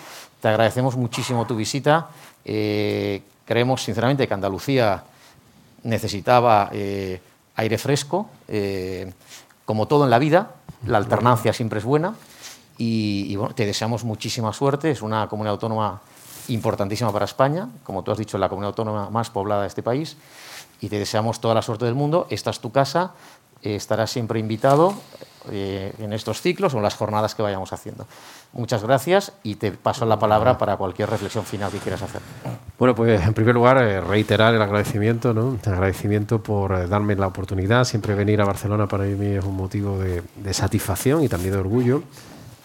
te 0.44 0.48
agradecemos 0.48 0.94
muchísimo 0.94 1.46
tu 1.46 1.56
visita. 1.56 2.08
Eh, 2.44 3.22
creemos 3.46 3.82
sinceramente 3.82 4.28
que 4.28 4.34
Andalucía 4.34 5.02
necesitaba 5.84 6.68
eh, 6.70 7.18
aire 7.56 7.78
fresco. 7.78 8.28
Eh, 8.46 9.10
como 9.64 9.88
todo 9.88 10.04
en 10.04 10.10
la 10.10 10.18
vida, 10.18 10.50
la 10.86 10.98
alternancia 10.98 11.54
siempre 11.54 11.78
es 11.78 11.86
buena. 11.86 12.14
Y, 12.76 13.34
bueno, 13.36 13.54
te 13.54 13.64
deseamos 13.64 14.04
muchísima 14.04 14.52
suerte. 14.52 14.90
Es 14.90 15.00
una 15.00 15.28
comunidad 15.28 15.52
autónoma 15.52 16.02
importantísima 16.48 17.10
para 17.10 17.24
España. 17.24 17.70
Como 17.82 18.02
tú 18.02 18.10
has 18.10 18.18
dicho, 18.18 18.36
la 18.36 18.50
comunidad 18.50 18.72
autónoma 18.72 19.08
más 19.08 19.30
poblada 19.30 19.62
de 19.62 19.68
este 19.68 19.82
país. 19.82 20.18
Y 20.82 20.90
te 20.90 20.98
deseamos 20.98 21.40
toda 21.40 21.54
la 21.54 21.62
suerte 21.62 21.86
del 21.86 21.94
mundo. 21.94 22.26
Esta 22.28 22.50
es 22.50 22.60
tu 22.60 22.70
casa. 22.70 23.12
estarás 23.62 24.10
siempre 24.10 24.38
invitado 24.40 24.92
en 25.50 26.12
estos 26.12 26.40
ciclos 26.40 26.74
o 26.74 26.78
en 26.78 26.82
las 26.82 26.94
jornadas 26.94 27.34
que 27.34 27.42
vayamos 27.42 27.72
haciendo. 27.72 28.06
Muchas 28.52 28.84
gracias 28.84 29.32
y 29.42 29.56
te 29.56 29.72
paso 29.72 30.06
la 30.06 30.18
palabra 30.18 30.56
para 30.58 30.76
cualquier 30.76 31.10
reflexión 31.10 31.44
final 31.44 31.72
que 31.72 31.78
quieras 31.78 32.02
hacer. 32.02 32.20
Bueno, 32.78 32.94
pues 32.94 33.20
en 33.24 33.34
primer 33.34 33.54
lugar 33.54 33.78
eh, 33.78 34.00
reiterar 34.00 34.54
el 34.54 34.62
agradecimiento, 34.62 35.34
¿no? 35.34 35.58
El 35.64 35.72
agradecimiento 35.72 36.42
por 36.42 36.72
eh, 36.72 36.86
darme 36.86 37.16
la 37.16 37.26
oportunidad. 37.26 37.84
Siempre 37.84 38.14
venir 38.14 38.40
a 38.40 38.44
Barcelona 38.44 38.86
para 38.86 39.04
mí 39.04 39.26
es 39.26 39.44
un 39.44 39.56
motivo 39.56 39.98
de, 39.98 40.22
satisfacción 40.52 41.22
y 41.24 41.28
también 41.28 41.52
de 41.54 41.58
orgullo. 41.58 42.02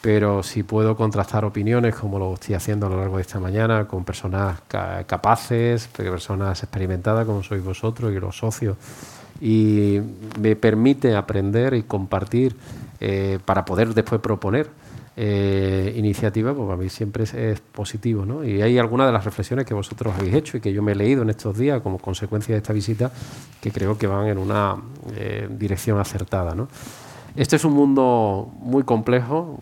Pero 0.02 0.44
si 0.44 0.64
puedo 0.64 0.96
contrastar 0.96 1.44
opiniones, 1.44 1.94
como 1.96 2.20
lo 2.20 2.36
estoy 2.36 2.56
haciendo 2.56 2.86
a 2.86 2.90
lo 2.90 2.98
largo 2.98 3.18
de 3.18 3.24
esta 3.24 3.40
mañana, 3.40 3.86
con 3.86 4.06
personas 4.06 4.62
capaces, 4.68 5.88
personas 5.88 6.64
experimentadas 6.64 7.26
como 7.26 7.44
sois 7.44 7.62
vosotros 7.62 8.14
y 8.14 8.20
los 8.20 8.38
socios, 8.38 8.78
y 9.42 10.00
me 10.40 10.56
permite 10.56 11.16
aprender 11.16 11.74
y 11.74 11.84
compartir 11.84 12.56
eh, 13.00 13.40
para 13.46 13.66
poder 13.66 13.94
después 13.94 14.20
proponer 14.22 14.70
eh, 15.22 15.94
iniciativa, 15.98 16.54
pues 16.54 16.66
para 16.66 16.78
mí 16.78 16.90
siempre 16.90 17.24
es, 17.26 17.60
positivo. 17.60 18.26
¿no? 18.26 18.44
Y 18.46 18.62
hay 18.62 18.78
algunas 18.78 19.08
de 19.08 19.14
las 19.14 19.26
reflexiones 19.26 19.66
que 19.66 19.74
vosotros 19.74 20.14
habéis 20.18 20.34
hecho 20.34 20.58
y 20.58 20.62
que 20.62 20.72
yo 20.72 20.82
me 20.82 20.94
he 20.94 20.96
leído 20.96 21.24
en 21.24 21.30
estos 21.30 21.58
días 21.58 21.82
como 21.82 21.98
consecuencia 21.98 22.56
de 22.56 22.60
esta 22.60 22.74
visita 22.74 23.12
que 23.62 23.72
creo 23.72 23.98
que 23.98 24.08
van 24.08 24.28
en 24.28 24.38
una 24.38 24.78
eh, 25.16 25.48
dirección 25.50 26.00
acertada. 26.00 26.56
¿no? 26.56 26.70
Este 27.36 27.58
es 27.58 27.66
un 27.66 27.74
mundo 27.74 28.50
muy 28.60 28.84
complejo, 28.84 29.60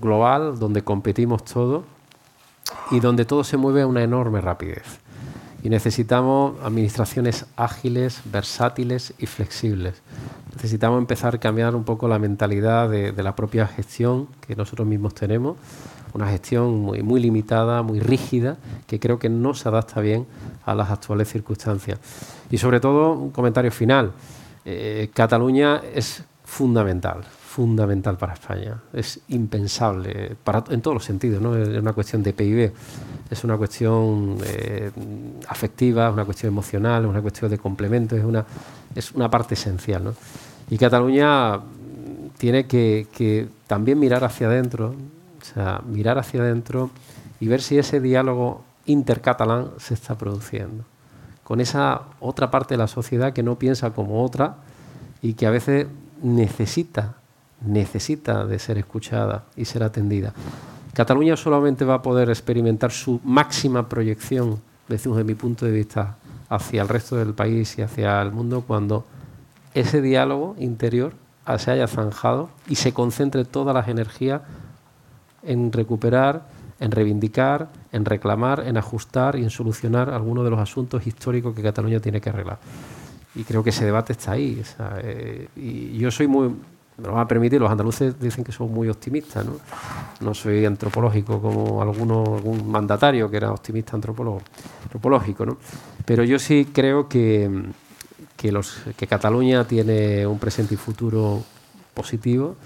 global, 0.00 0.58
donde 0.58 0.82
competimos 0.82 1.44
todos 1.44 1.84
y 2.90 3.00
donde 3.00 3.24
todo 3.24 3.44
se 3.44 3.56
mueve 3.56 3.82
a 3.82 3.86
una 3.86 4.02
enorme 4.02 4.40
rapidez. 4.40 5.00
Y 5.62 5.70
necesitamos 5.70 6.54
administraciones 6.62 7.46
ágiles, 7.56 8.20
versátiles 8.24 9.14
y 9.18 9.26
flexibles. 9.26 10.02
Necesitamos 10.54 10.98
empezar 10.98 11.36
a 11.36 11.38
cambiar 11.38 11.74
un 11.76 11.84
poco 11.84 12.08
la 12.08 12.18
mentalidad 12.18 12.90
de, 12.90 13.12
la 13.22 13.36
propia 13.36 13.66
gestión 13.66 14.28
que 14.46 14.56
nosotros 14.56 14.86
mismos 14.86 15.14
tenemos. 15.14 15.56
Una 16.14 16.28
gestión 16.28 16.80
muy, 16.80 17.02
muy 17.02 17.20
limitada, 17.20 17.82
muy 17.82 18.00
rígida, 18.00 18.58
que 18.86 18.98
creo 18.98 19.18
que 19.18 19.28
no 19.28 19.54
se 19.54 19.68
adapta 19.68 20.00
bien 20.00 20.26
a 20.66 20.74
las 20.74 20.90
actuales 20.90 21.28
circunstancias. 21.28 21.98
Y 22.50 22.58
sobre 22.58 22.80
todo, 22.80 23.12
un 23.12 23.30
comentario 23.30 23.70
final. 23.70 24.12
Eh, 24.64 25.10
Cataluña 25.14 25.80
es 25.94 26.22
fundamental, 26.44 27.22
fundamental 27.24 28.18
para 28.18 28.34
España. 28.34 28.76
Es 28.92 29.20
impensable 29.28 30.36
para, 30.44 30.64
en 30.68 30.82
todos 30.82 30.94
los 30.94 31.04
sentidos. 31.04 31.40
¿no? 31.40 31.56
Es 31.56 31.68
una 31.68 31.94
cuestión 31.94 32.22
de 32.22 32.34
PIB, 32.34 32.72
es 33.30 33.44
una 33.44 33.56
cuestión 33.56 34.36
eh, 34.44 34.90
afectiva, 35.52 36.08
es 36.08 36.12
una 36.12 36.24
cuestión 36.24 36.52
emocional, 36.52 37.04
es 37.04 37.10
una 37.10 37.22
cuestión 37.22 37.50
de 37.50 37.58
complemento, 37.58 38.16
es 38.16 38.24
una, 38.24 38.44
es 38.94 39.12
una 39.12 39.30
parte 39.30 39.54
esencial. 39.54 40.04
¿no? 40.04 40.14
Y 40.70 40.78
Cataluña 40.78 41.60
tiene 42.38 42.66
que, 42.66 43.06
que, 43.12 43.48
también 43.66 43.98
mirar 43.98 44.24
hacia 44.24 44.48
adentro, 44.48 44.94
o 45.40 45.44
sea, 45.54 45.80
mirar 45.86 46.18
hacia 46.18 46.42
adentro 46.42 46.90
y 47.40 47.46
ver 47.46 47.62
si 47.62 47.78
ese 47.78 48.00
diálogo 48.00 48.64
intercatalán 48.86 49.70
se 49.78 49.94
está 49.94 50.18
produciendo. 50.18 50.84
Con 51.44 51.60
esa 51.60 52.02
otra 52.20 52.50
parte 52.50 52.74
de 52.74 52.78
la 52.78 52.88
sociedad 52.88 53.32
que 53.32 53.42
no 53.42 53.58
piensa 53.58 53.90
como 53.90 54.22
otra 54.24 54.56
y 55.22 55.34
que 55.34 55.46
a 55.46 55.50
veces 55.50 55.86
necesita 56.22 57.14
necesita 57.66 58.44
de 58.44 58.58
ser 58.58 58.78
escuchada 58.78 59.44
y 59.56 59.64
ser 59.64 59.82
atendida. 59.82 60.32
Cataluña 60.92 61.36
solamente 61.36 61.84
va 61.84 61.94
a 61.94 62.02
poder 62.02 62.28
experimentar 62.28 62.90
su 62.90 63.20
máxima 63.24 63.88
proyección, 63.88 64.60
desde 64.92 65.24
mi 65.24 65.34
punto 65.34 65.66
de 65.66 65.72
vista, 65.72 66.16
hacia 66.48 66.82
el 66.82 66.88
resto 66.88 67.16
del 67.16 67.34
país 67.34 67.78
y 67.78 67.82
hacia 67.82 68.20
el 68.20 68.32
mundo 68.32 68.62
cuando 68.66 69.06
ese 69.74 70.02
diálogo 70.02 70.54
interior 70.58 71.14
se 71.58 71.70
haya 71.70 71.86
zanjado 71.86 72.50
y 72.68 72.76
se 72.76 72.92
concentre 72.92 73.44
todas 73.44 73.74
las 73.74 73.88
energías 73.88 74.42
en 75.42 75.72
recuperar, 75.72 76.46
en 76.78 76.90
reivindicar, 76.90 77.70
en 77.90 78.04
reclamar, 78.04 78.64
en 78.66 78.76
ajustar 78.76 79.36
y 79.36 79.42
en 79.42 79.50
solucionar 79.50 80.10
algunos 80.10 80.44
de 80.44 80.50
los 80.50 80.60
asuntos 80.60 81.06
históricos 81.06 81.54
que 81.54 81.62
Cataluña 81.62 82.00
tiene 82.00 82.20
que 82.20 82.28
arreglar. 82.28 82.58
Y 83.34 83.44
creo 83.44 83.64
que 83.64 83.70
ese 83.70 83.84
debate 83.84 84.12
está 84.12 84.32
ahí. 84.32 84.62
Eh, 85.02 85.48
y 85.56 85.96
yo 85.98 86.10
soy 86.10 86.26
muy, 86.26 86.54
me 86.98 87.06
lo 87.06 87.14
van 87.14 87.22
a 87.22 87.28
permitir, 87.28 87.60
los 87.60 87.70
andaluces 87.70 88.18
dicen 88.20 88.44
que 88.44 88.52
son 88.52 88.72
muy 88.72 88.88
optimistas, 88.88 89.44
¿no? 89.44 89.56
No 90.20 90.34
soy 90.34 90.64
antropológico 90.64 91.40
como 91.40 91.82
alguno, 91.82 92.36
algún 92.36 92.70
mandatario 92.70 93.30
que 93.30 93.38
era 93.38 93.50
optimista 93.50 93.96
antropológico, 93.96 95.46
¿no? 95.46 95.56
Pero 96.04 96.24
yo 96.24 96.38
sí 96.38 96.68
creo 96.72 97.08
que, 97.08 97.50
que, 98.36 98.52
los, 98.52 98.82
que 98.96 99.06
Cataluña 99.06 99.64
tiene 99.64 100.26
un 100.26 100.38
presente 100.38 100.74
y 100.74 100.76
futuro 100.76 101.42
positivo 101.94 102.56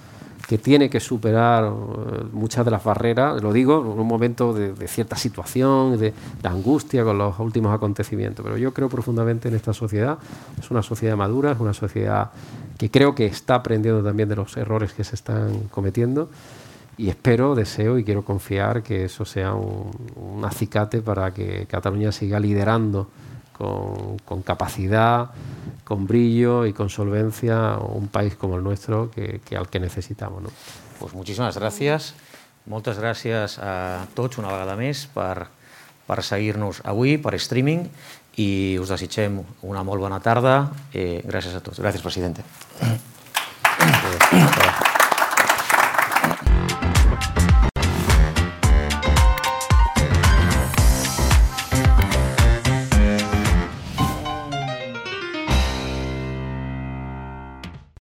que 0.46 0.58
tiene 0.58 0.88
que 0.88 1.00
superar 1.00 1.64
eh, 1.64 2.24
muchas 2.32 2.64
de 2.64 2.70
las 2.70 2.84
barreras, 2.84 3.42
lo 3.42 3.52
digo 3.52 3.80
en 3.80 4.00
un 4.00 4.06
momento 4.06 4.52
de, 4.52 4.74
cierta 4.86 5.16
situación, 5.16 5.98
de, 5.98 6.12
angustia 6.44 7.02
con 7.02 7.18
los 7.18 7.38
últimos 7.40 7.74
acontecimientos, 7.74 8.44
pero 8.44 8.56
yo 8.56 8.72
creo 8.72 8.88
profundamente 8.88 9.48
en 9.48 9.56
esta 9.56 9.72
sociedad, 9.72 10.18
es 10.58 10.70
una 10.70 10.82
sociedad 10.82 11.16
madura, 11.16 11.52
es 11.52 11.60
una 11.60 11.74
sociedad 11.74 12.30
que 12.78 12.90
creo 12.90 13.14
que 13.14 13.26
está 13.26 13.56
aprendiendo 13.56 14.02
también 14.02 14.28
de 14.28 14.36
los 14.36 14.56
errores 14.56 14.92
que 14.92 15.02
se 15.02 15.16
están 15.16 15.64
cometiendo. 15.70 16.30
Y 16.98 17.10
espero, 17.10 17.54
deseo 17.54 17.98
y 17.98 18.04
quiero 18.04 18.24
confiar 18.24 18.82
que 18.82 19.04
eso 19.04 19.26
sea 19.26 19.52
un, 19.52 19.90
un 20.14 20.44
acicate 20.46 21.02
para 21.02 21.34
que 21.34 21.66
Cataluña 21.66 22.10
siga 22.10 22.40
liderando 22.40 23.08
con, 23.56 24.42
capacidad, 24.42 25.30
con 25.84 26.06
brillo 26.06 26.66
y 26.66 26.72
con 26.72 26.90
solvencia 26.90 27.78
un 27.78 28.08
país 28.08 28.36
como 28.36 28.56
el 28.56 28.62
nuestro 28.62 29.10
que, 29.10 29.40
al 29.56 29.68
que 29.68 29.80
necesitamos. 29.80 30.42
No? 30.42 30.50
Pues 30.98 31.14
muchísimas 31.14 31.56
gracias. 31.56 32.14
Moltes 32.66 32.98
gràcies 32.98 33.60
a 33.62 34.08
tots 34.18 34.40
una 34.42 34.50
vegada 34.50 34.74
més 34.74 35.04
per, 35.14 35.46
per 36.08 36.18
seguir-nos 36.26 36.80
avui 36.82 37.14
per 37.22 37.36
streaming 37.38 37.84
i 38.42 38.48
us 38.82 38.90
desitgem 38.90 39.38
una 39.62 39.84
molt 39.86 40.02
bona 40.02 40.18
tarda. 40.18 40.56
Eh, 40.90 41.22
gràcies 41.22 41.54
a 41.54 41.62
tots. 41.62 41.78
Gràcies, 41.78 42.02
presidente. 42.02 42.42